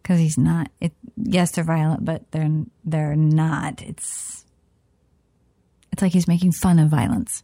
[0.01, 0.71] because he's not.
[0.79, 2.49] It yes, they're violent, but they're
[2.85, 3.81] they're not.
[3.81, 4.45] It's
[5.91, 7.43] it's like he's making fun of violence.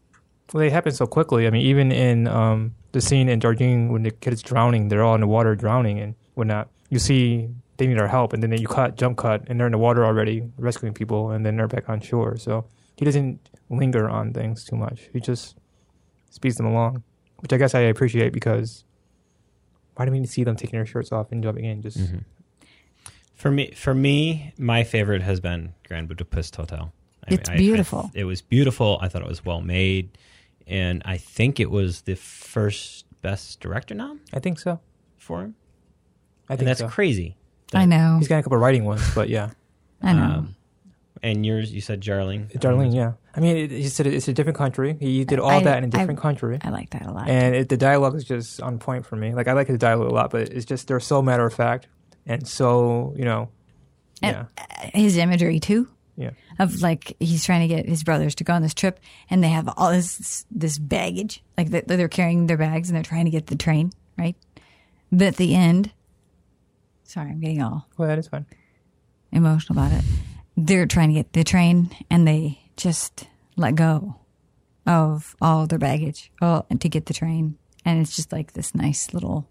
[0.53, 1.45] Well, they happen so quickly.
[1.47, 5.03] I mean, even in um, the scene in Darjeeling when the kid is drowning, they're
[5.03, 6.69] all in the water drowning and whatnot.
[6.95, 9.73] You see they need our help, and then you cut, jump cut, and they're in
[9.73, 12.38] the water already rescuing people, and then they're back on shore.
[12.38, 12.65] So
[12.95, 15.09] he doesn't linger on things too much.
[15.11, 15.57] He just
[16.30, 17.03] speeds them along,
[17.39, 18.85] which I guess I appreciate because
[19.95, 21.81] why do we need to see them taking their shirts off and jumping in?
[21.81, 22.19] Just Mm-hmm.
[23.35, 26.93] For me, for me, my favorite has been Grand Budapest Hotel.
[27.30, 28.09] I It's I- I- beautiful.
[28.13, 28.97] it was beautiful.
[29.01, 30.17] I thought it was well made.
[30.67, 34.80] and I think it was the first best director nom I think so.
[35.17, 35.55] for him.
[36.49, 36.88] I And think that's so.
[36.88, 37.35] crazy.
[37.73, 38.17] I know.
[38.19, 39.51] He's got a couple of writing ones, but yeah.
[40.01, 40.22] I know.
[40.23, 40.55] Um,
[41.23, 42.49] and yours, you said Jarling.
[42.55, 43.13] Darlene, yeah.
[43.35, 44.95] I mean, it, he said it's a different country.
[44.99, 46.59] He did all I- that in a I- different country.
[46.61, 47.27] I like that a lot.
[47.27, 49.34] and it, the dialogue is just on point for me.
[49.34, 51.88] Like I like his dialogue a lot, but it's just they're so matter of fact
[52.27, 53.49] and so you know,
[54.22, 54.45] yeah,
[54.93, 55.88] And his imagery too.
[56.15, 56.31] yeah.
[56.59, 58.99] of like he's trying to get his brothers to go on this trip
[59.30, 63.03] and they have all this this baggage like that they're carrying their bags and they're
[63.03, 64.35] trying to get the train right
[65.11, 65.91] but at the end
[67.06, 68.45] sorry i'm getting all Well, that is fine.
[69.32, 70.03] emotional about it
[70.57, 74.15] they're trying to get the train and they just let go
[74.86, 78.73] of all their baggage all and to get the train and it's just like this
[78.76, 79.48] nice little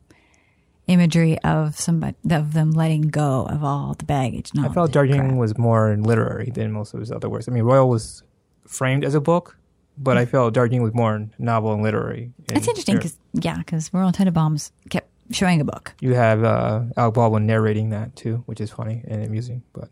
[0.87, 5.57] imagery of somebody of them letting go of all the baggage I felt Darjeeling was
[5.57, 7.49] more literary than most of his other works.
[7.49, 8.23] I mean, Royal was
[8.67, 9.57] framed as a book,
[9.97, 12.33] but I felt Darjeeling was more novel and literary.
[12.49, 12.57] Mm.
[12.59, 15.95] It's interesting because yeah, because Royal Tenenbaums kept showing a book.
[16.01, 19.63] you have uh, Alec Baldwin narrating that too, which is funny and amusing.
[19.73, 19.89] But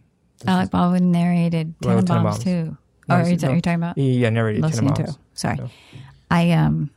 [0.46, 2.42] Alec Baldwin narrated Tenenbaums Tenenbaums.
[2.42, 2.76] too.
[3.08, 3.48] No, Oh, are you, no.
[3.48, 4.96] are you talking about yeah narrated Los Tenenbaums.
[4.96, 5.18] Santos?
[5.34, 5.70] Sorry, So-
[6.30, 6.90] I um,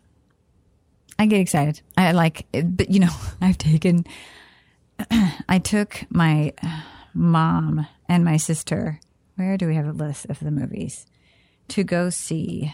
[1.17, 1.81] I get excited.
[1.97, 4.05] I like, but you know, I've taken,
[5.49, 6.53] I took my
[7.13, 8.99] mom and my sister.
[9.35, 11.05] Where do we have a list of the movies
[11.69, 12.73] to go see?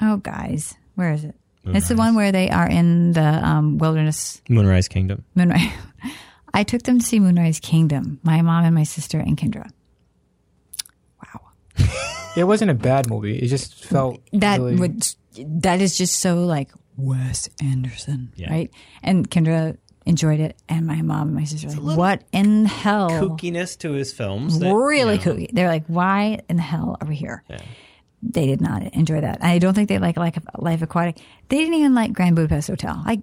[0.00, 1.34] Oh, guys, where is it?
[1.64, 5.24] It's the one where they are in the um, wilderness Moonrise Kingdom.
[5.34, 5.70] Moonrise.
[6.54, 8.18] I took them to see Moonrise Kingdom.
[8.22, 9.70] My mom and my sister and Kendra.
[11.22, 11.40] Wow,
[12.36, 13.38] It wasn't a bad movie.
[13.38, 15.06] It just felt that really- would
[15.62, 18.50] that is just so like Wes Anderson, Yeah.
[18.50, 18.70] right?
[19.02, 19.76] And Kendra
[20.06, 23.92] enjoyed it, and my mom and my sister were like, "What in hell?" Kookiness to
[23.92, 24.58] his films.
[24.58, 25.50] that, really you know, kooky.
[25.52, 27.60] They're like, "Why in the hell are we here?" Yeah.
[28.22, 29.42] They did not enjoy that.
[29.42, 31.18] I don't think they like like Life Aquatic.
[31.48, 33.02] They didn't even like Grand Budapest Hotel.
[33.04, 33.22] I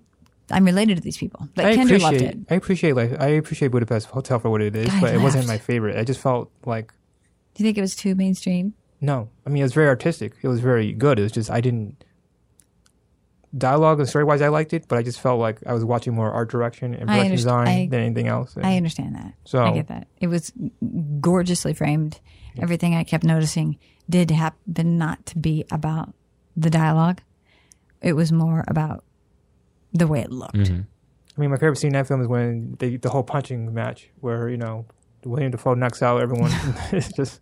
[0.49, 2.38] I'm related to these people, but I Kendra loved appreciate it.
[2.49, 5.48] I appreciate like I appreciate Budapest Hotel for what it is, I but it wasn't
[5.48, 5.98] my favorite.
[5.98, 6.94] I just felt like
[7.53, 8.74] Do you think it was too mainstream?
[9.02, 9.30] no.
[9.45, 10.34] I mean, it was very artistic.
[10.41, 11.19] It was very good.
[11.19, 12.03] It was just I didn't
[13.57, 14.41] dialogue and story wise.
[14.41, 17.07] I liked it, but I just felt like I was watching more art direction and
[17.07, 18.56] production design I- than anything else.
[18.56, 19.34] And I understand that.
[19.45, 20.07] So- I get that.
[20.19, 20.52] It was
[21.22, 22.19] gorgeously framed.
[22.60, 23.78] Everything I kept noticing
[24.09, 26.13] did happen not to be about
[26.55, 27.21] the dialogue.
[28.01, 29.03] It was more about
[29.93, 30.55] the way it looked.
[30.55, 30.81] Mm-hmm.
[31.38, 34.09] I mean, my favorite scene in that film is when they the whole punching match
[34.21, 34.85] where you know
[35.23, 36.51] William Dafoe knocks out everyone.
[36.91, 37.41] it's just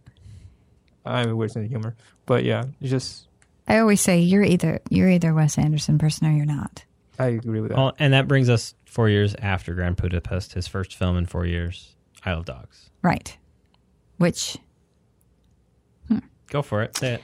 [1.05, 3.27] I have a weird sense of humor, but yeah, it's just
[3.67, 6.83] I always say you're either you're either a Wes Anderson person or you're not.
[7.17, 7.77] I agree with that.
[7.77, 11.45] Well, and that brings us four years after Grand Budapest, his first film in four
[11.45, 12.89] years, Isle of Dogs.
[13.01, 13.37] Right.
[14.17, 14.57] Which
[16.49, 16.97] Go for it.
[16.97, 17.21] Say it.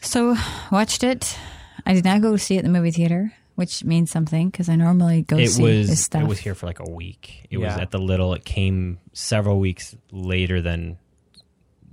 [0.00, 0.36] so
[0.70, 1.38] watched it.
[1.86, 4.76] I did not go see it in the movie theater, which means something because I
[4.76, 6.22] normally go It see was this stuff.
[6.22, 7.46] it was here for like a week.
[7.50, 8.34] It was at the little.
[8.34, 10.98] It came several weeks later than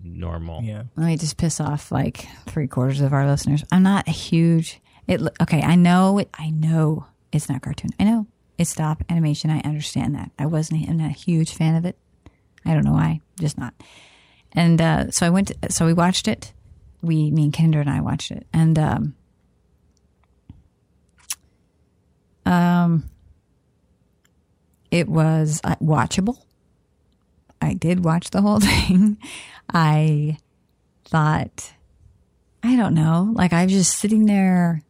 [0.03, 0.63] normal.
[0.63, 3.63] yeah, Let me just piss off like three quarters of our listeners.
[3.71, 4.79] I'm not a huge.
[5.07, 5.61] It lo- okay.
[5.61, 6.19] I know.
[6.19, 7.89] It, I know it's not cartoon.
[7.99, 8.27] I know
[8.57, 9.49] it's stop animation.
[9.49, 10.31] I understand that.
[10.37, 10.87] I wasn't.
[10.87, 11.97] I'm not a huge fan of it.
[12.65, 13.21] I don't know why.
[13.39, 13.73] Just not.
[14.53, 15.49] And uh, so I went.
[15.49, 16.53] To, so we watched it.
[17.01, 19.15] We, me and Kendra and I watched it, and um,
[22.45, 23.09] um,
[24.91, 26.41] it was uh, watchable.
[27.61, 29.17] I did watch the whole thing.
[29.71, 30.37] I
[31.05, 31.73] thought,
[32.63, 34.83] I don't know, like I was just sitting there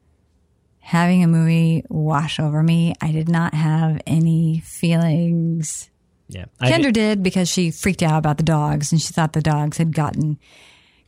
[0.79, 2.95] having a movie wash over me.
[3.01, 5.88] I did not have any feelings.
[6.29, 6.45] Yeah.
[6.61, 9.77] Kendra did- did because she freaked out about the dogs and she thought the dogs
[9.77, 10.37] had gotten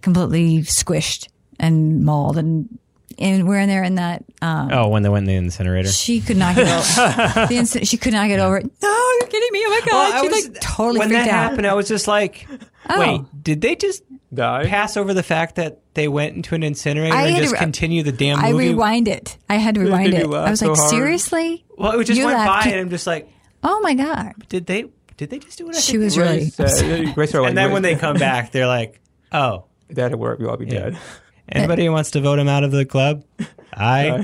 [0.01, 1.27] completely squished
[1.59, 2.77] and mauled and
[3.19, 5.89] and we're in there in that um, oh, when they went in the incinerator.
[5.89, 8.63] she could not get over the instant she could not get over it.
[8.81, 9.59] No, you're kidding me!
[9.63, 11.49] Oh my god, she like totally when freaked that out.
[11.51, 12.47] happened, I was just like,
[12.89, 12.99] Oh.
[12.99, 14.01] wait, did they just
[14.33, 14.65] die.
[14.65, 18.01] pass over the fact that they went into an incinerator I and just re- continue
[18.01, 18.69] the damn I movie?
[18.69, 19.37] rewind it.
[19.49, 20.25] I had to rewind it.
[20.25, 20.89] I was so like, hard.
[20.89, 21.63] seriously?
[21.77, 22.65] well, it just You went laughed.
[22.65, 23.29] by, and I'm just like,
[23.63, 24.85] Oh my god, did they?
[25.21, 26.49] Did they just do what I she was they really.
[26.57, 28.99] Grace, uh, Grace And then when they come back, they're like,
[29.31, 30.89] oh, that at work, we'll all be Yeah.
[30.89, 30.97] dead.
[31.49, 33.23] anybody who wants to vote him out of the club?
[33.71, 34.17] I.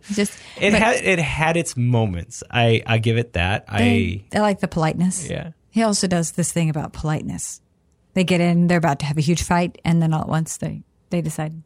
[0.12, 2.42] Just It but had it had its moments.
[2.50, 3.66] I I give it that.
[3.68, 5.26] they, I I like the politeness.
[5.30, 5.52] yeah.
[5.70, 7.62] He also does this thing about politeness.
[8.12, 10.58] They get in, they're about to have a huge fight, and then all at once
[10.58, 11.62] they they decide,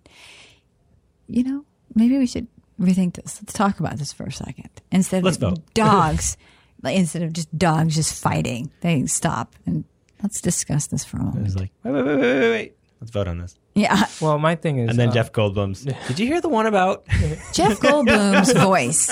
[1.26, 1.64] you know,
[1.96, 2.46] maybe we should
[2.80, 3.40] rethink this.
[3.42, 4.70] Let's talk about this for a second.
[4.92, 5.74] Instead Let's of vote.
[5.74, 6.48] dogs, like,
[6.90, 9.84] instead of just dogs just fighting, they stop and
[10.22, 11.44] let's discuss this for a It moment.
[11.44, 12.76] was like wait wait wait wait wait wait.
[13.00, 13.58] Let's vote on this.
[13.74, 15.84] Yeah, Well, my thing is, And then uh, Jeff Goldblum's.
[16.08, 17.04] Did you hear the one about?
[17.52, 19.10] Jeff Goldblum's voice.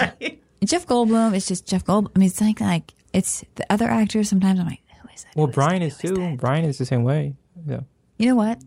[0.65, 2.11] Jeff Goldblum is just Jeff Goldblum.
[2.15, 4.29] I mean, it's like like it's the other actors.
[4.29, 5.35] Sometimes I'm like, who is that?
[5.35, 5.87] Well, Who is Brian that?
[5.87, 6.21] is Who is too.
[6.23, 6.37] that?
[6.39, 7.35] Brian is the same way.
[7.67, 7.81] Yeah.
[8.19, 8.61] You know what?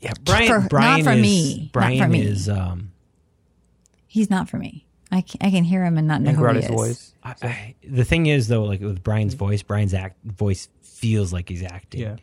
[0.00, 0.46] Yeah, Brian.
[0.68, 1.58] For- not for is, me.
[1.64, 2.22] Not Brian for me.
[2.22, 2.48] is.
[2.48, 2.90] Um,
[4.06, 4.86] He's not for me.
[5.14, 6.70] I can, I can hear him and not know And who he Greta's is.
[6.74, 7.14] voice.
[7.22, 11.48] I, I, the thing is, though, like with Brian's voice, Brian's act voice feels like
[11.48, 12.00] he's acting.
[12.00, 12.16] Yeah.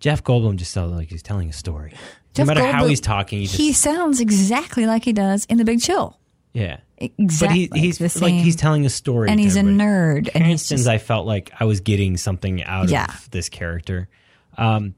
[0.00, 1.92] Jeff Goldblum just sounds like he's telling a story.
[2.34, 5.56] Jeff no matter how he's talking, he just He sounds exactly like he does in
[5.58, 6.18] The Big Chill.
[6.52, 6.78] yeah.
[6.98, 7.68] Exactly.
[7.68, 9.84] But he, he's the like he's telling a story, and to he's a everybody.
[9.84, 10.16] nerd.
[10.34, 13.04] And he's Cranston's, just, I felt like I was getting something out Yeah.
[13.12, 14.08] of this character.
[14.56, 14.94] Um,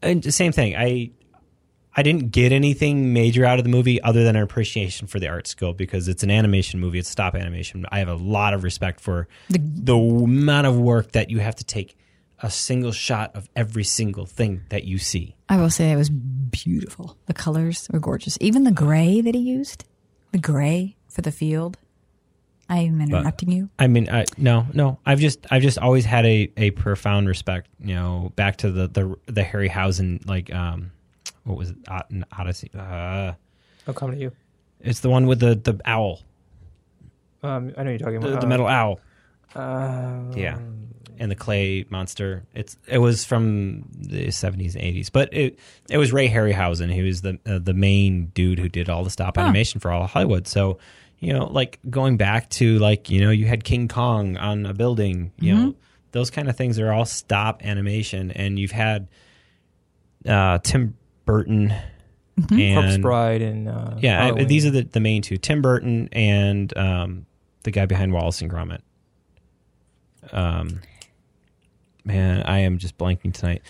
[0.00, 0.74] and the same thing.
[0.74, 1.10] I
[1.96, 5.28] I didn't get anything major out of the movie other than an appreciation for the
[5.28, 6.98] art skill because it's an animation movie.
[6.98, 7.86] It's stop animation.
[7.90, 11.64] I have a lot of respect for the, amount of work that you have to
[11.64, 11.96] take
[12.42, 15.36] a single shot of every single thing that you see.
[15.48, 17.16] I will say it was beautiful.
[17.26, 18.36] The colors were gorgeous.
[18.40, 19.84] Even the gray that he used,
[20.32, 21.78] the gray for the field.
[22.68, 23.68] I am interrupting you.
[23.78, 24.98] I mean, I, no, no.
[25.04, 27.68] I've just, I've just always had a, a profound respect.
[27.78, 30.90] You know, back to the the the Harryhausen, like, um,
[31.44, 32.70] what was it, Od- Odyssey?
[32.76, 33.32] Uh,
[33.86, 34.32] I'll come to you.
[34.80, 36.20] it's the one with the the owl,
[37.42, 39.00] Um, I know you're talking about the uh, metal owl.
[39.54, 40.58] Uh, Yeah,
[41.18, 42.44] and the clay monster.
[42.54, 45.58] It's it was from the seventies and eighties, but it
[45.88, 46.92] it was Ray Harryhausen.
[46.92, 50.02] He was the uh, the main dude who did all the stop animation for all
[50.04, 50.46] of Hollywood.
[50.48, 50.78] So
[51.20, 54.74] you know, like going back to like you know, you had King Kong on a
[54.74, 55.30] building.
[55.38, 55.74] You know,
[56.12, 59.06] those kind of things are all stop animation, and you've had
[60.26, 61.72] uh, Tim Burton.
[62.36, 66.08] Corpse And Bride and uh, yeah, I- these are the, the main two: Tim Burton
[66.10, 67.26] and um,
[67.62, 68.80] the guy behind Wallace and Gromit.
[70.32, 70.80] Um,
[72.04, 73.62] man, I am just blanking tonight.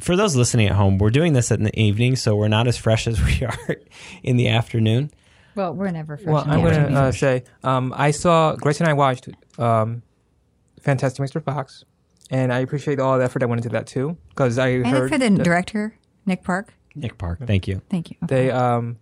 [0.00, 2.76] For those listening at home, we're doing this in the evening, so we're not as
[2.76, 3.76] fresh as we are
[4.22, 5.10] in the afternoon.
[5.54, 6.26] Well, we're never fresh.
[6.26, 10.02] Well, I'm going to uh, say um, I saw Grace and I watched um,
[10.82, 11.42] Fantastic Mr.
[11.42, 11.84] Fox,
[12.30, 15.10] and I appreciate all the effort that went into that too because I and heard
[15.10, 15.96] for the that director,
[16.26, 16.74] Nick Park.
[16.96, 17.82] Nick Park, thank you.
[17.88, 18.16] Thank you.
[18.22, 18.98] they um,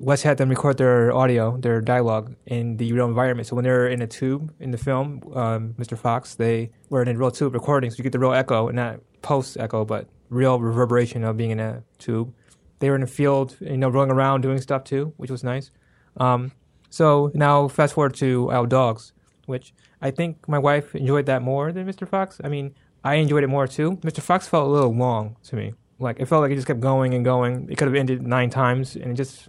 [0.00, 3.48] Wes had them record their audio, their dialogue in the real environment.
[3.48, 5.98] So when they're in a tube in the film, um, Mr.
[5.98, 8.76] Fox, they were in a real tube recording, so you get the real echo and
[8.76, 12.32] not post echo, but real reverberation of being in a tube.
[12.78, 15.72] They were in a field, you know, rolling around doing stuff too, which was nice.
[16.16, 16.52] Um,
[16.90, 19.12] so now fast forward to Our Dogs,
[19.46, 22.08] which I think my wife enjoyed that more than Mr.
[22.08, 22.40] Fox.
[22.44, 23.96] I mean, I enjoyed it more too.
[23.96, 24.20] Mr.
[24.20, 25.74] Fox felt a little long to me.
[25.98, 27.68] Like it felt like it just kept going and going.
[27.70, 29.48] It could have ended nine times, and it just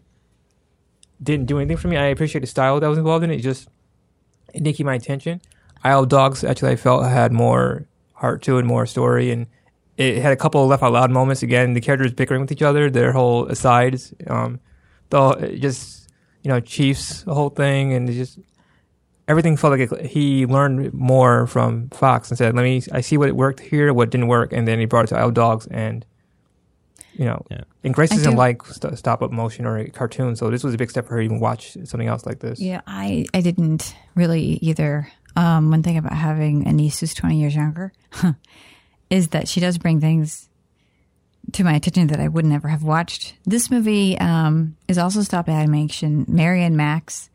[1.22, 1.98] didn't do anything for me.
[1.98, 3.36] I appreciate the style that was involved in it.
[3.36, 3.70] It just
[4.54, 5.42] it didn't keep my attention.
[5.84, 9.48] Isle of Dogs actually I felt had more heart to it, more story, and
[9.98, 11.44] it had a couple of laugh out loud moments.
[11.44, 14.60] Again, the characters bickering with each other, their whole asides, um,
[15.12, 16.10] the just
[16.42, 18.40] you know Chiefs, the whole thing, and it just
[19.28, 23.18] everything felt like it, he learned more from Fox and said, "Let me, I see
[23.18, 25.68] what worked here, what didn't work," and then he brought it to Isle of Dogs
[25.68, 26.06] and.
[27.20, 27.64] You know, Yeah.
[27.84, 30.90] and Grace doesn't like st- stop up motion or cartoons, so this was a big
[30.90, 32.62] step for her to even watch something else like this.
[32.62, 35.12] Yeah, I, I didn't really either.
[35.36, 37.92] Um, one thing about having a niece who's 20 years younger
[39.10, 40.48] is that she does bring things
[41.52, 43.36] to my attention that I would never have watched.
[43.46, 46.26] This movie um, is also stop animation.
[46.30, 47.30] Mary and Max.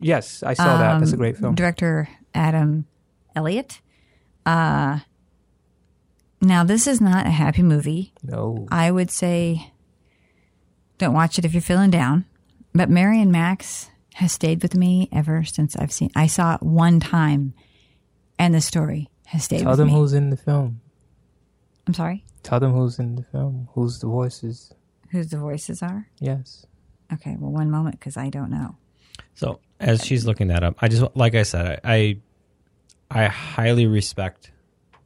[0.00, 0.98] Yes, I saw that.
[0.98, 1.54] That's a um, great film.
[1.56, 2.86] Director Adam
[3.36, 3.82] Elliott.
[4.46, 5.00] Uh,
[6.40, 8.12] now, this is not a happy movie.
[8.22, 9.72] No, I would say
[10.98, 12.24] don't watch it if you're feeling down.
[12.74, 16.10] But Mary and Max has stayed with me ever since I've seen.
[16.14, 17.54] I saw it one time,
[18.38, 19.66] and the story has stayed with me.
[19.66, 19.94] tell them me.
[19.94, 20.80] who's in the film.
[21.86, 23.68] I'm sorry, Tell them who's in the film.
[23.74, 24.72] Who's the voices?
[25.10, 26.06] whose the voices are.
[26.20, 26.64] Yes.
[27.12, 28.76] Okay, well, one moment because I don't know.
[29.34, 32.18] So as she's looking that up, I just like I said, I
[33.10, 34.52] I, I highly respect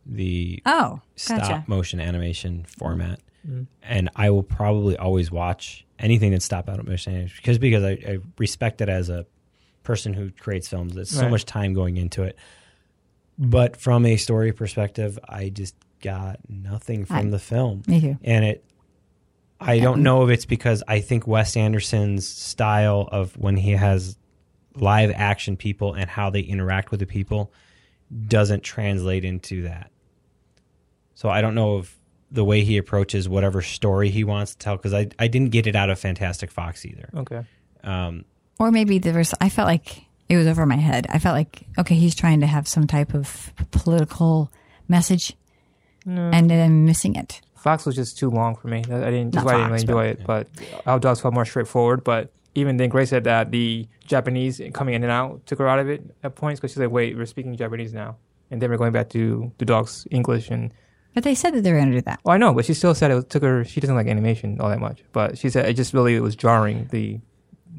[0.07, 1.65] the Oh, stop gotcha.
[1.67, 3.63] motion animation format, mm-hmm.
[3.83, 8.19] and I will probably always watch anything that's stop animation animation because because I, I
[8.39, 9.27] respect it as a
[9.83, 10.95] person who creates films.
[10.95, 11.31] There's so Right.
[11.31, 12.37] much time going into it,
[13.39, 18.19] but from a story perspective, I just got nothing from I- the film, Me too.
[18.23, 18.65] and it.
[19.61, 24.19] I don't know if it's because I think Wes Anderson's style of when he has
[24.75, 27.51] live action people and how they interact with the people
[28.27, 29.91] doesn't translate into that.
[31.15, 31.99] So I don't know if
[32.31, 35.67] the way he approaches whatever story he wants to tell because I I didn't get
[35.67, 37.09] it out of Fantastic Fox either.
[37.17, 37.45] Okay.
[37.85, 38.25] Um,
[38.59, 39.35] Or maybe there was.
[39.41, 41.07] I felt like it was over my head.
[41.11, 44.51] I felt like okay, he's trying to have some type of political
[44.89, 45.37] message,
[46.07, 47.41] and then I'm missing it.
[47.57, 48.83] Fox was just too long for me.
[48.91, 49.33] I I didn't.
[49.33, 50.27] That's why I didn't really Fox, enjoy it.
[50.27, 50.49] But
[50.87, 52.05] Outdoors felt more straightforward.
[52.05, 55.79] But even then, Grace said that the Japanese coming in and out took her out
[55.79, 58.17] of it at points because she's like, "Wait, we're speaking Japanese now,"
[58.51, 60.51] and then we're going back to the dog's English.
[60.51, 60.73] And
[61.15, 62.21] But they said that they were going to do that.
[62.25, 63.65] oh, I know, but she still said it took her.
[63.65, 66.89] She doesn't like animation all that much, but she said it just really was jarring
[66.91, 67.21] the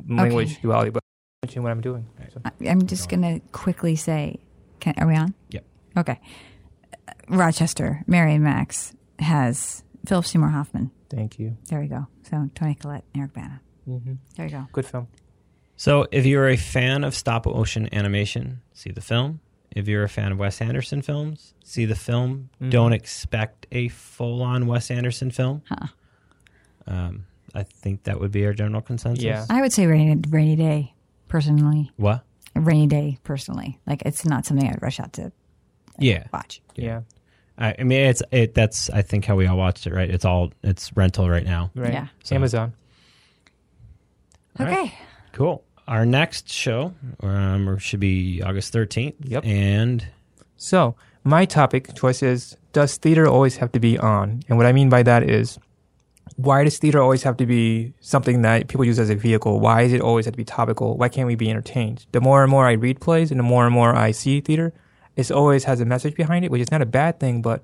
[0.07, 0.61] language Okay.
[0.61, 0.89] duality.
[0.91, 1.03] But
[1.43, 2.05] I'm watching what I'm doing.
[2.33, 2.41] So.
[2.45, 4.39] I- I'm just going to quickly say,
[4.79, 5.33] can, are we on?
[5.49, 5.65] Yep.
[5.97, 6.19] Okay.
[7.07, 10.91] Uh, Rochester, Mary and Max has Philip Seymour Hoffman.
[11.09, 11.57] Thank you.
[11.69, 12.07] There we go.
[12.23, 13.61] So Toni Collette, Eric Bana.
[13.85, 14.67] hmm There you go.
[14.71, 15.07] Good film.
[15.77, 19.41] So, if you're a fan of stop motion animation, see the film.
[19.75, 22.49] If you're a fan of Wes Anderson films, see the film.
[22.61, 22.71] Mhm.
[22.71, 25.61] Don't expect a full on Wes Anderson film.
[25.69, 25.87] Huh.
[26.87, 29.23] Um, I think that would be our general consensus.
[29.23, 29.45] Yeah.
[29.49, 30.93] I would say rainy, rainy day,
[31.27, 31.91] personally.
[31.97, 32.23] What?
[32.55, 33.79] A rainy day, personally.
[33.85, 35.31] Like, it's not something I'd rush out to
[35.99, 36.23] Yeah.
[36.31, 36.61] watch.
[36.75, 37.01] Yeah.
[37.57, 38.53] I, I mean, it's it.
[38.53, 39.93] That's I think how we all watched it.
[39.93, 40.09] Right.
[40.09, 41.71] It's all it's rental right now.
[41.75, 41.93] Right.
[41.93, 42.07] Yeah.
[42.23, 42.73] So- Amazon.
[44.59, 44.77] All right.
[44.85, 44.93] Okay.
[45.33, 45.63] Cool.
[45.87, 49.15] Our next show um, should be August 13th.
[49.19, 49.45] Yep.
[49.45, 50.07] And
[50.57, 54.41] So, my topic choice is Does theater always have to be on?
[54.49, 55.59] And what I mean by that is,
[56.37, 59.59] why does theater always have to be something that people use as a vehicle?
[59.59, 60.97] Why is it always have to be topical?
[60.97, 62.05] Why can't we be entertained?
[62.11, 64.73] The more and more I read plays and the more and more I see theater,
[65.15, 67.63] it always has a message behind it, which is not a bad thing, but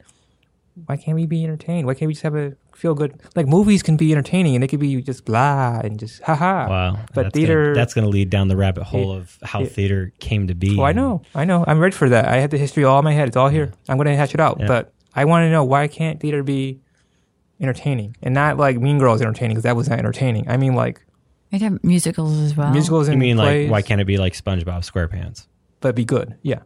[0.86, 1.86] why can't we be entertained?
[1.86, 3.20] Why can't we just have a feel good?
[3.36, 6.68] Like movies can be entertaining and they could be just blah and just haha.
[6.70, 9.38] wow, But that's theater- gonna, that's going to lead down the rabbit hole It- of
[9.44, 10.78] how it- theater came to be.
[10.80, 11.64] Oh, I know, I know.
[11.68, 12.26] I'm ready for that.
[12.26, 13.28] I have the history all in my head.
[13.28, 13.72] It's all here.
[13.90, 14.58] I'm going to hash it out.
[14.60, 14.68] Yeah.
[14.68, 16.80] But I want to know why can't theater be
[17.60, 20.50] entertaining and not like Mean Girls entertaining because that was not entertaining.
[20.50, 21.06] I mean like
[21.52, 22.72] We'd have musicals as well.
[22.72, 25.48] musicals You mean plays, like why can't it be like SpongeBob SquarePants?
[25.82, 26.36] but be good.
[26.44, 26.60] Yeah,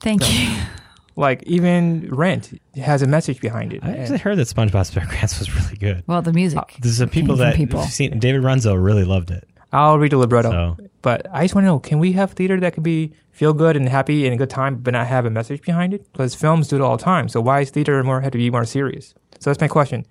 [0.00, 0.56] Thank you.
[1.18, 3.82] like even Rent has a message behind it.
[3.82, 6.04] I actually heard that SpongeBob SquarePants was really good.
[6.06, 6.58] Well, the music.
[6.58, 7.82] Uh, there's some people came from that people.
[7.82, 9.48] seen David Runzo really loved it.
[9.72, 10.50] I'll read the libretto.
[10.50, 13.52] So But I just want to know: Can we have theater that can be feel
[13.52, 16.10] good and happy and a good time, but not have a message behind it?
[16.12, 17.28] Because films do it all the time.
[17.28, 19.14] So why is theater more have to be more serious?
[19.40, 20.06] So that's my question: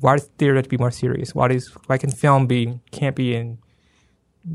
[0.00, 1.34] Why does theater have to be more serious?
[1.34, 3.58] Why does why can film be campy and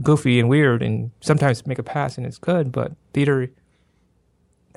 [0.03, 3.49] goofy and weird and sometimes make a pass and it's good, but theater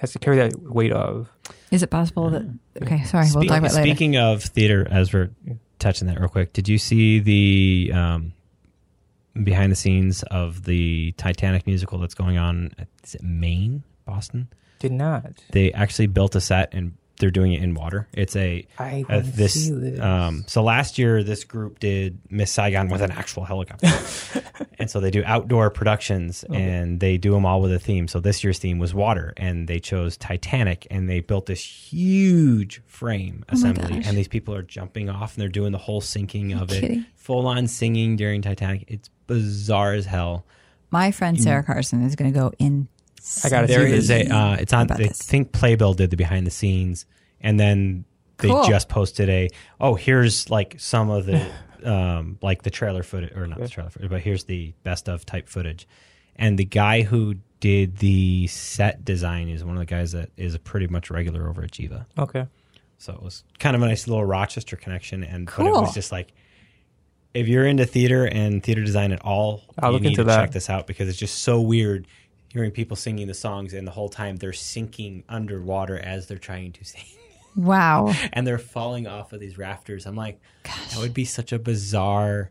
[0.01, 1.29] has to carry that weight of
[1.71, 2.43] Is it possible that?
[2.83, 3.27] Okay, sorry.
[3.35, 3.87] we'll talk about later.
[3.87, 5.31] speaking of theater, as we're
[5.79, 8.33] touching that real quick, did you see the um,
[9.45, 12.73] behind the scenes of the Titanic musical that's going on?
[13.05, 14.49] Is it Maine, Boston?
[14.79, 15.27] did not.
[15.53, 18.09] They actually built a set and they're doing it in water.
[18.13, 19.69] It's a I uh, this.
[19.69, 20.01] this.
[20.01, 23.89] Um, so last year, this group did Miss Saigon with an actual helicopter,
[24.79, 28.09] and so they do outdoor productions and they do them all with a theme.
[28.09, 32.83] So this year's theme was water, and they chose Titanic, and they built this huge
[32.87, 36.53] frame Oh assembly, and these people are jumping off and they're doing the whole sinking
[36.55, 37.07] of it, kidding?
[37.15, 38.85] full on singing during Titanic.
[38.89, 40.45] It's bizarre as hell.
[40.91, 42.89] My friend Sarah Carson is going to go in.
[43.45, 44.27] I gotta There see is a.
[44.29, 44.91] Uh, it's on.
[44.91, 45.21] I this.
[45.23, 47.07] think Playbill did the behind the scenes,
[47.41, 48.05] and then
[48.39, 48.65] they Cool.
[48.65, 49.49] just posted a.
[49.81, 51.47] Oh, here's like some of the,
[51.85, 55.27] um, like the trailer footage, or not the trailer footage, but here's the best of
[55.27, 55.87] type footage,
[56.37, 60.57] and the guy who did the set design is one of the guys that is
[60.59, 62.07] pretty much regular over at Geva.
[62.19, 62.47] Okay.
[62.97, 66.11] So it was kind of a nice little Rochester connection, and but it was just
[66.13, 66.33] like.
[67.33, 70.25] If you're into theater and theater design at all, I'll you look need into to
[70.25, 70.41] that.
[70.41, 72.09] check this out because it's just so weird
[72.53, 76.73] hearing people singing the songs and the whole time they're sinking underwater as they're trying
[76.73, 77.05] to sing
[77.57, 78.15] Wow.
[78.33, 80.07] and they're falling off of these rafters.
[80.07, 82.51] I'm like, that would be such a bizarre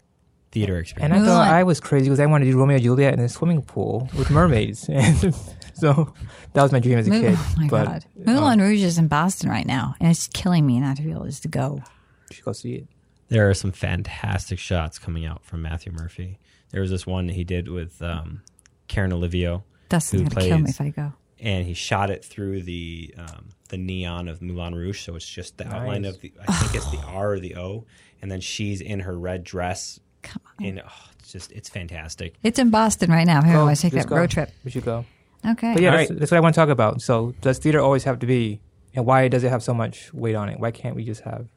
[0.51, 1.13] theater experience.
[1.15, 1.23] And.
[1.23, 3.29] I thought I was crazy because I wanted to do Romeo and Juliet in a
[3.29, 5.33] swimming pool with mermaids, and
[5.73, 6.13] so
[6.53, 7.35] that was my dream as a Mo- kid.
[7.37, 8.05] oh my but, god.
[8.25, 11.25] Moulin Rouge is in Boston right now, and it's killing me not to be able
[11.25, 11.81] just to go.
[12.29, 12.87] You should go see it.
[13.29, 16.39] there are some fantastic shots coming out from Matthew Murphy.
[16.71, 18.41] There was this one he did with um,
[18.89, 21.14] Karen Olivo, Dustin's Who going to kill me if I go.
[21.40, 25.58] and he shot it through the um, the neon of Moulin Rouge, so it's just
[25.58, 26.32] the outline of the.
[26.48, 27.85] I think it's the R or the O,
[28.22, 30.00] and then she's in her red dress.
[30.22, 30.66] Come on.
[30.66, 32.35] And oh, it's just it's fantastic.
[32.43, 33.42] It's in Boston right now.
[33.42, 34.16] Here, Go, I take that go.
[34.18, 34.51] road trip.
[34.64, 35.06] We should go.
[35.48, 35.74] Okay.
[35.74, 36.19] But yeah, that's, right.
[36.19, 37.01] that's what I want to talk about.
[37.01, 38.59] So, does theater always have to be,
[38.93, 40.59] and why does it have so much weight on it?
[40.59, 41.48] Why can't we just have?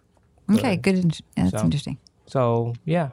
[0.53, 0.95] Okay, good.
[0.97, 1.99] in- yeah, That's So- interesting.
[2.27, 3.11] So, yeah.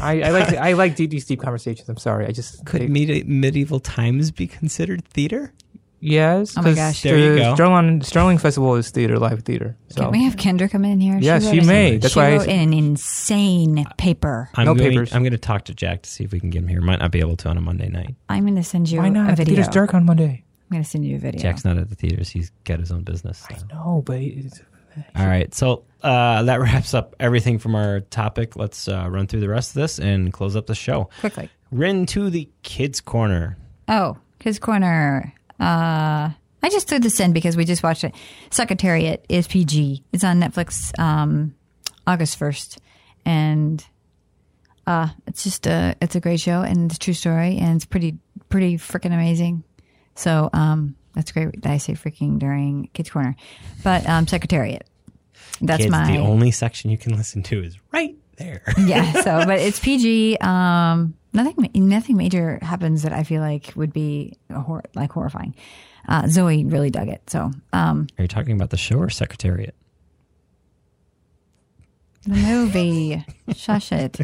[0.00, 1.88] I, I like I like deep, these deep conversations.
[1.88, 2.26] I'm sorry.
[2.26, 5.52] I just Could they- medi- medieval times be considered theater?
[6.00, 6.54] yes.
[6.58, 7.02] Oh my 'cause gosh.
[7.02, 7.54] There you the go.
[7.54, 9.76] Sterling Sterling Festival is theater, live theater.
[9.88, 11.16] So Can we have Kendra come in here?
[11.18, 11.96] Yeah, wrote she us- may.
[11.96, 14.50] That's she why I wrote s- an insane paper.
[14.54, 15.14] I'm No going, papers.
[15.14, 16.80] I'm going to talk to Jack to see if we can get him here.
[16.82, 18.14] Might not be able to on a Monday night.
[18.28, 19.30] I'm going to send you why a not?
[19.30, 19.54] The video.
[19.56, 20.44] theater's dark on Monday.
[20.70, 21.40] I'm going to send you a video.
[21.40, 22.28] Jack's not at the theaters.
[22.30, 23.46] He's got his own business.
[23.48, 23.54] so.
[23.72, 24.60] No, but it's,
[25.16, 25.52] All right.
[25.54, 28.56] So uh, that wraps up everything from our topic.
[28.56, 31.08] Let's uh, run through the rest of this and close up the show.
[31.20, 31.48] Quickly.
[31.70, 33.56] Rin to the kids' corner.
[33.88, 35.32] Oh, Kids Corner.
[35.58, 36.30] Uh,
[36.62, 38.14] I just threw this in because we just watched it.
[38.50, 40.04] Secretariat is PG.
[40.12, 41.54] It's on Netflix um,
[42.06, 42.78] August 1st.
[43.24, 43.84] And
[44.86, 47.86] uh, it's just a, it's a great show and it's a true story and it's
[47.86, 48.18] pretty,
[48.50, 49.64] pretty freaking amazing.
[50.14, 53.36] So um, that's great that I say freaking during Kids Corner.
[53.82, 54.86] But um, Secretariat.
[55.60, 58.62] That's kids, my the only section you can listen to is right there.
[58.84, 59.12] yeah.
[59.22, 60.38] So, but it's PG.
[60.38, 65.54] Um, nothing, nothing major happens that I feel like would be hor- like horrifying.
[66.08, 67.30] Uh, Zoe really dug it.
[67.30, 69.74] So, um, Are you talking about the show or Secretariat?
[72.26, 74.20] the movie, shush it.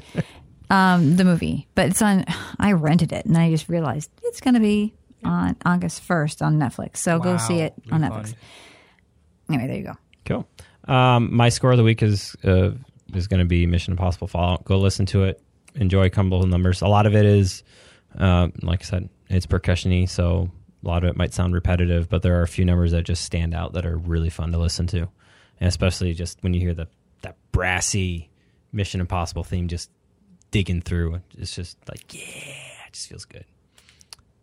[0.70, 2.24] Um, the movie, but it's on.
[2.58, 4.94] I rented it, and I just realized it's going to be
[5.24, 6.98] on August first on Netflix.
[6.98, 8.24] So go see Wow, it on refund.
[8.26, 8.34] Netflix.
[9.48, 9.94] Anyway, there you go.
[10.24, 10.48] Cool.
[10.94, 12.70] Um, my score of the week is uh,
[13.14, 14.64] is going to be Mission Impossible Fallout.
[14.64, 15.42] Go listen to it.
[15.74, 16.82] Enjoy Cumble numbers.
[16.82, 17.62] A lot of it is,
[18.18, 20.50] uh, like I said, it's percussiony, so
[20.84, 23.24] a lot of it might sound repetitive, but there are a few numbers that just
[23.24, 24.98] stand out that are really fun to listen to,
[25.60, 26.88] and especially just when you hear the
[27.22, 28.30] that brassy
[28.72, 29.90] Mission Impossible theme just
[30.50, 31.20] digging through.
[31.38, 32.52] It's just like yeah,
[32.88, 33.44] it just feels good.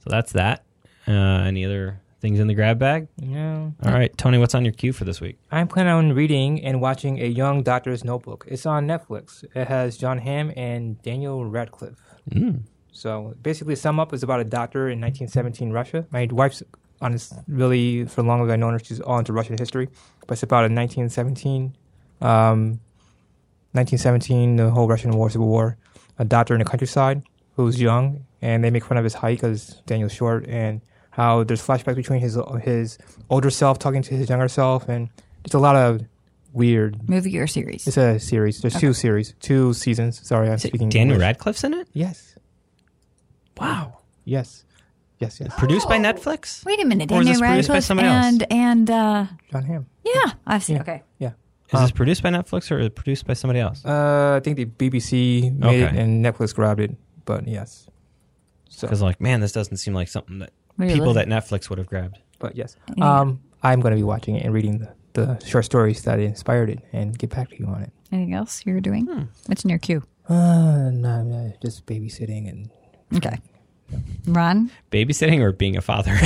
[0.04, 0.64] So that's that.
[1.08, 3.08] Uh, any other things in the grab bag?
[3.18, 3.70] Yeah.
[3.86, 5.38] All right, Tony, what's on your queue for this week?
[5.52, 8.46] I'm planning on reading and watching A Young Doctor's Notebook.
[8.48, 9.44] It's on Netflix.
[9.56, 11.96] It has Jon Hamm and Daniel Radcliffe.
[12.30, 12.64] Mm.
[12.92, 16.06] So basically, sum up is about a doctor in 1917 Russia.
[16.12, 16.64] My wife's
[17.00, 19.88] honest, really, for long as I've known her, she's all into Russian history.
[20.26, 21.76] But it's about a 1917,
[22.22, 22.80] um,
[23.74, 25.78] 1917, the whole Russian War, Civil War.
[26.20, 27.22] A doctor in the countryside
[27.56, 30.82] who's young, and they make fun of his height because Daniel's short, and
[31.18, 32.98] how there's flashbacks between his his
[33.30, 35.10] older self talking to his younger self, and
[35.44, 36.02] it's a lot of
[36.54, 37.10] weird.
[37.10, 37.88] Movie or series?
[37.88, 38.62] It's a series.
[38.62, 40.26] There's two series, two seasons.
[40.26, 40.90] Sorry, I'm speaking.
[40.90, 41.26] Daniel English.
[41.26, 41.88] Radcliffe's in it?
[41.94, 42.36] Yes.
[43.60, 43.98] Wow.
[44.26, 44.64] Yes.
[45.20, 45.40] Yes.
[45.40, 45.52] Yes.
[45.58, 46.64] Produced by Netflix?
[46.66, 48.26] Wait a minute, Or is Daniel this produced by Radcliffe somebody else?
[48.26, 49.86] and and uh, Jon Hamm.
[50.06, 50.76] yeah, I've seen.
[50.76, 50.82] Yeah.
[50.84, 51.32] Okay, Yeah.
[51.74, 53.84] Is this produced by Netflix or is it produced by somebody else?
[53.84, 57.90] Uh, I think the BBC made it and Netflix grabbed it, but yes.
[58.70, 61.28] So, Because, like, man, this doesn't seem like something that What are you people that
[61.28, 62.20] Netflix would have grabbed.
[62.40, 62.76] but yes.
[62.96, 63.20] Yeah.
[63.20, 66.70] Um, I'm going to be watching it and reading the, the short stories that inspired
[66.70, 67.92] it and get back to you on it.
[68.12, 69.06] Anything else you're doing?
[69.08, 69.24] Hmm.
[69.48, 70.04] What's in your queue?
[70.30, 72.70] Uh, no, no, just babysitting and
[73.16, 73.38] Okay,
[74.28, 74.70] Ron.
[74.92, 76.16] Babysitting or being a father?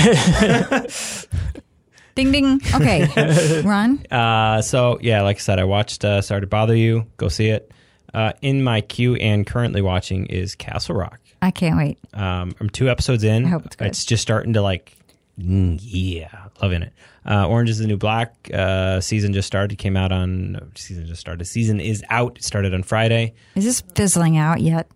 [2.15, 2.59] Ding ding.
[2.75, 4.05] Okay, Ron.
[4.11, 7.07] uh, so, yeah, like I said, I watched uh, Sorry to Bother You.
[7.17, 7.71] Go see it.
[8.13, 11.21] Uh, in my queue and currently watching is Castle Rock.
[11.41, 11.97] I can't wait.
[12.13, 13.45] Um, I'm two episodes in.
[13.45, 13.87] I hope it's good.
[13.87, 14.95] It's just starting to like,
[15.39, 16.93] mm, yeah, loving it.
[17.25, 19.77] Uh, Orange is the New Black uh, season just started.
[19.77, 21.45] Came out on no, season just started.
[21.45, 22.37] Season is out.
[22.37, 23.33] It started on Friday.
[23.55, 24.87] Is this fizzling out yet?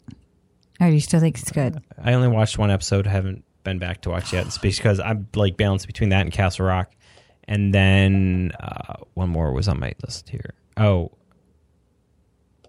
[0.79, 1.81] Or do you still think it's good?
[2.01, 3.07] I only watched one episode.
[3.07, 4.45] Haven't been back to watch yet.
[4.45, 6.91] It's because I'm like balanced between that and Castle Rock,
[7.47, 10.53] and then uh, one more was on my list here.
[10.77, 11.11] Oh,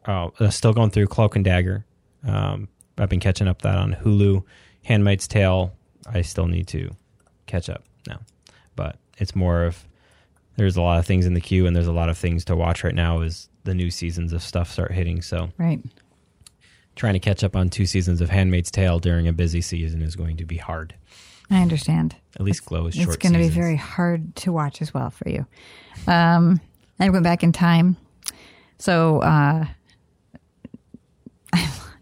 [0.07, 1.85] oh, uh, still going through Cloak and Dagger.
[2.27, 4.42] Um, I've been catching up that on Hulu.
[4.84, 5.73] Handmaid's Tale.
[6.08, 6.91] I still need to
[7.47, 8.20] catch up now,
[8.76, 9.84] but it's more of
[10.57, 12.57] there's a lot of things in the queue, and there's a lot of things to
[12.57, 15.20] watch right now as the new seasons of stuff start hitting.
[15.20, 15.81] So Right.
[16.94, 20.16] trying to catch up on two seasons of Handmaid's Tale during a busy season is
[20.16, 20.94] going to be hard.
[21.50, 22.16] I understand.
[22.39, 23.08] At least Glow is short.
[23.08, 25.47] It's going to be very hard to watch as well for you.
[26.07, 26.60] Um,
[26.99, 27.97] I went back in time,
[28.78, 29.66] so uh,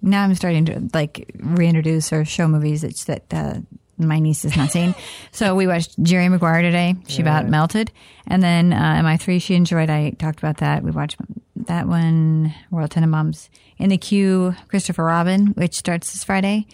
[0.05, 3.61] now I'm starting to like reintroduce or show movies that that uh,
[3.97, 4.95] my niece has not seen.
[5.33, 6.97] so we watched Jerry Maguire today.
[7.09, 7.91] She about melted,
[8.27, 9.91] and then uh, MI three she enjoyed.
[9.91, 10.83] I talked about that.
[10.83, 11.17] We watched
[11.57, 12.55] that one.
[12.71, 14.55] Royal Tenenbaums in the queue.
[14.69, 16.67] Christopher Robin, which starts this Friday.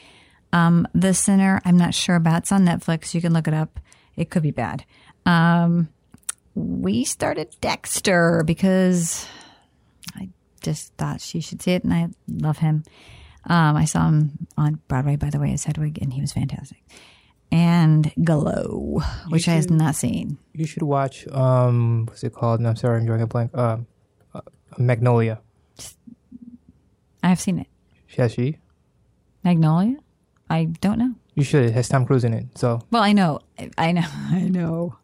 [0.52, 2.42] Um, the Sinner, I'm not sure about.
[2.42, 3.14] It's on Netflix.
[3.14, 3.78] You can look it up.
[4.16, 4.84] It could be bad.
[5.24, 5.88] Um,
[6.56, 9.26] we started Dexter because
[10.16, 10.28] I
[10.60, 12.82] just thought she should see it, and I love him.
[13.46, 16.82] Um, I saw him on Broadway, by the way, as Hedwig, and he was fantastic.
[17.52, 20.38] And Glow, which I have not seen.
[20.52, 21.26] you should watch.
[21.28, 22.60] Um, what's it called?
[22.60, 23.56] No, I'm sorry, I'm drawing a blank.
[23.56, 23.86] Um,
[24.34, 24.40] uh,
[24.78, 25.40] Magnolia.
[27.22, 27.66] I have seen it.
[28.16, 28.58] Has she?
[29.42, 29.96] Magnolia?
[30.48, 31.14] I don't know.
[31.34, 31.64] You should.
[31.64, 33.40] It has Tom Cruise in it, so Well, I know.
[33.78, 34.04] I know.
[34.30, 34.96] I know.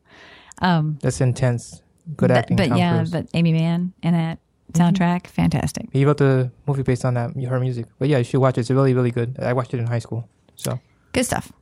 [0.60, 1.82] Um, that's intense.
[2.16, 2.56] Good but, acting.
[2.56, 3.10] But Tom yeah, Cruise.
[3.10, 4.38] but Aimee Mann in that
[4.78, 5.02] Mm-hmm.
[5.02, 5.88] soundtrack, fantastic.
[5.92, 7.86] He wrote the movie based on that her music.
[7.98, 8.62] But yeah, you should watch it.
[8.62, 9.38] It's really, really good.
[9.40, 10.28] I watched it in high school.
[10.56, 10.78] So
[11.12, 11.52] Good stuff.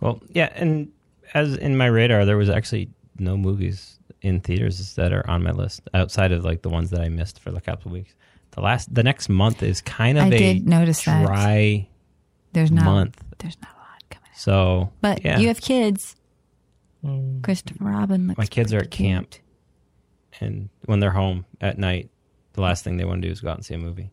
[0.00, 0.90] Well, yeah, and
[1.34, 5.50] as in my radar, there was actually no movies in theaters that are on my
[5.52, 8.14] list outside of like the ones that I missed for the couple of weeks.
[8.52, 11.26] The last, the next month is kind of I a did notice that.
[11.26, 11.88] dry
[12.52, 13.22] There's not month.
[13.38, 14.28] there's not a lot coming.
[14.30, 14.38] out.
[14.38, 15.38] So, But yeah.
[15.38, 16.16] you have kids.
[17.04, 17.42] Mm.
[17.42, 18.28] Christopher Robin.
[18.28, 19.30] Looks My kids are at camp.
[19.30, 19.42] cute.
[20.40, 22.10] and when they're home at night,
[22.54, 24.10] the last thing they want to do is go out and see a movie.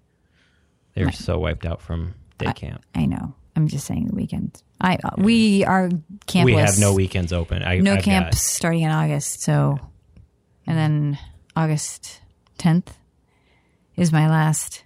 [0.95, 1.13] They're Right.
[1.15, 2.83] so wiped out from day camp.
[2.95, 3.35] I know.
[3.55, 4.63] I'm just saying the weekends.
[4.79, 5.89] I uh, we are
[6.27, 6.45] campless.
[6.45, 7.61] We have no weekends open.
[7.63, 9.41] I, no I've got- camps starting in August.
[9.41, 9.79] So,
[10.65, 11.17] and then
[11.55, 12.21] August
[12.59, 12.87] 10th
[13.97, 14.83] is my last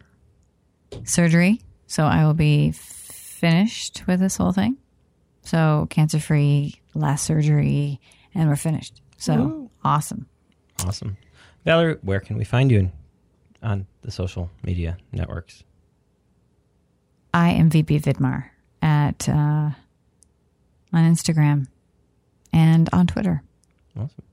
[1.03, 1.61] surgery.
[1.88, 4.77] So I will be finished with this whole thing.
[5.43, 7.99] So cancer free, last surgery,
[8.33, 9.01] and we're finished.
[9.17, 10.27] So awesome.
[10.85, 11.17] Awesome.
[11.65, 12.91] Valerie, where can we find you
[13.64, 15.64] on the social media networks?
[17.33, 18.50] I am VP Vidmar
[18.82, 19.74] at uh, on
[20.93, 21.67] Instagram
[22.51, 23.42] and on Twitter.
[23.98, 24.24] Awesome.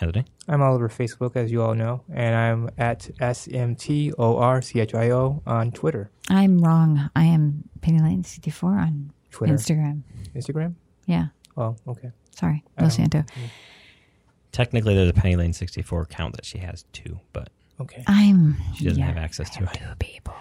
[0.00, 0.24] Anthony?
[0.46, 4.12] I'm all over Facebook, as you all know, and I'm at SMTORCHIO
[5.46, 6.10] on Twitter.
[6.30, 7.10] I'm wrong.
[7.16, 9.54] I am Penny Lane 64 on Twitter.
[9.54, 10.02] Instagram.
[10.34, 10.74] Instagram?
[11.06, 11.26] Yeah.
[11.56, 12.12] Oh, okay.
[12.30, 12.62] Sorry.
[12.76, 13.24] I No Santo.
[14.52, 17.50] Technically, there's a Penny Lane 64 account that she has too, but
[17.80, 18.02] Okay.
[18.06, 18.56] I'm.
[18.76, 19.74] she doesn't have access to it.
[19.74, 20.34] Two people.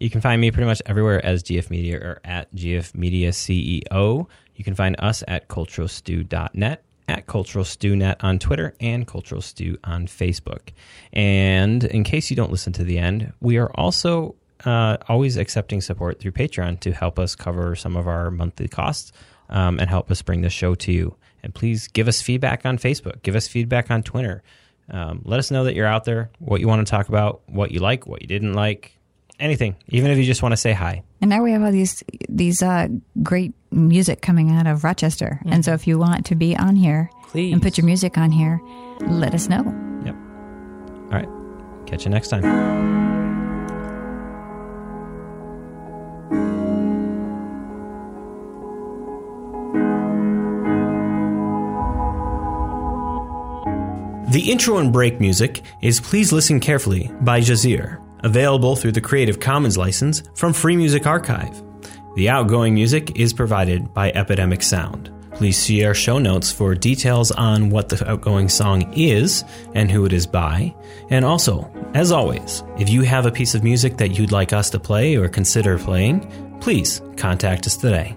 [0.00, 4.26] You can find me pretty much everywhere as GF Media or at GF Media CEO.
[4.54, 10.70] You can find us at culturalstew.net, at culturalstewnet on Twitter, and Cultural Stew on Facebook.
[11.12, 15.80] And in case you don't listen to the end, we are also uh, always accepting
[15.80, 19.12] support through Patreon to help us cover some of our monthly costs
[19.48, 21.16] um, and help us bring the show to you.
[21.42, 24.42] And please give us feedback on Facebook, give us feedback on Twitter.
[24.90, 27.70] Um, let us know that you're out there, what you want to talk about, what
[27.70, 28.96] you like, what you didn't like,
[29.38, 31.02] anything, even if you just want to say hi.
[31.20, 32.88] And now we have all these these uh,
[33.22, 35.40] great music coming out of Rochester.
[35.46, 37.52] And so if you want to be on here Please.
[37.52, 38.60] and put your music on here,
[39.02, 39.62] let us know.
[40.04, 40.14] Yep.
[41.12, 41.28] All right.
[41.86, 42.99] Catch you next time.
[54.30, 59.40] The intro and break music is Please Listen Carefully by Jazir, available through the Creative
[59.40, 61.60] Commons license from Free Music Archive.
[62.14, 65.10] The outgoing music is provided by Epidemic Sound.
[65.34, 69.42] Please see our show notes for details on what the outgoing song is
[69.74, 70.76] and who it is by.
[71.08, 74.70] And also, as always, if you have a piece of music that you'd like us
[74.70, 78.16] to play or consider playing, please contact us today.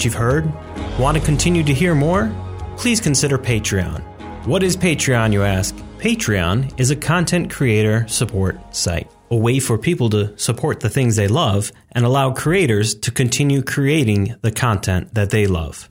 [0.00, 0.50] What you've heard?
[0.98, 2.34] Want to continue to hear more?
[2.78, 4.00] Please consider Patreon.
[4.46, 5.76] What is Patreon, you ask?
[5.98, 11.16] Patreon is a content creator support site, a way for people to support the things
[11.16, 15.90] they love and allow creators to continue creating the content that they love.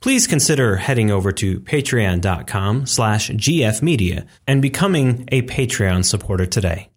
[0.00, 6.88] Please consider heading over to patreon.com slash gfmedia and becoming a Patreon supporter today.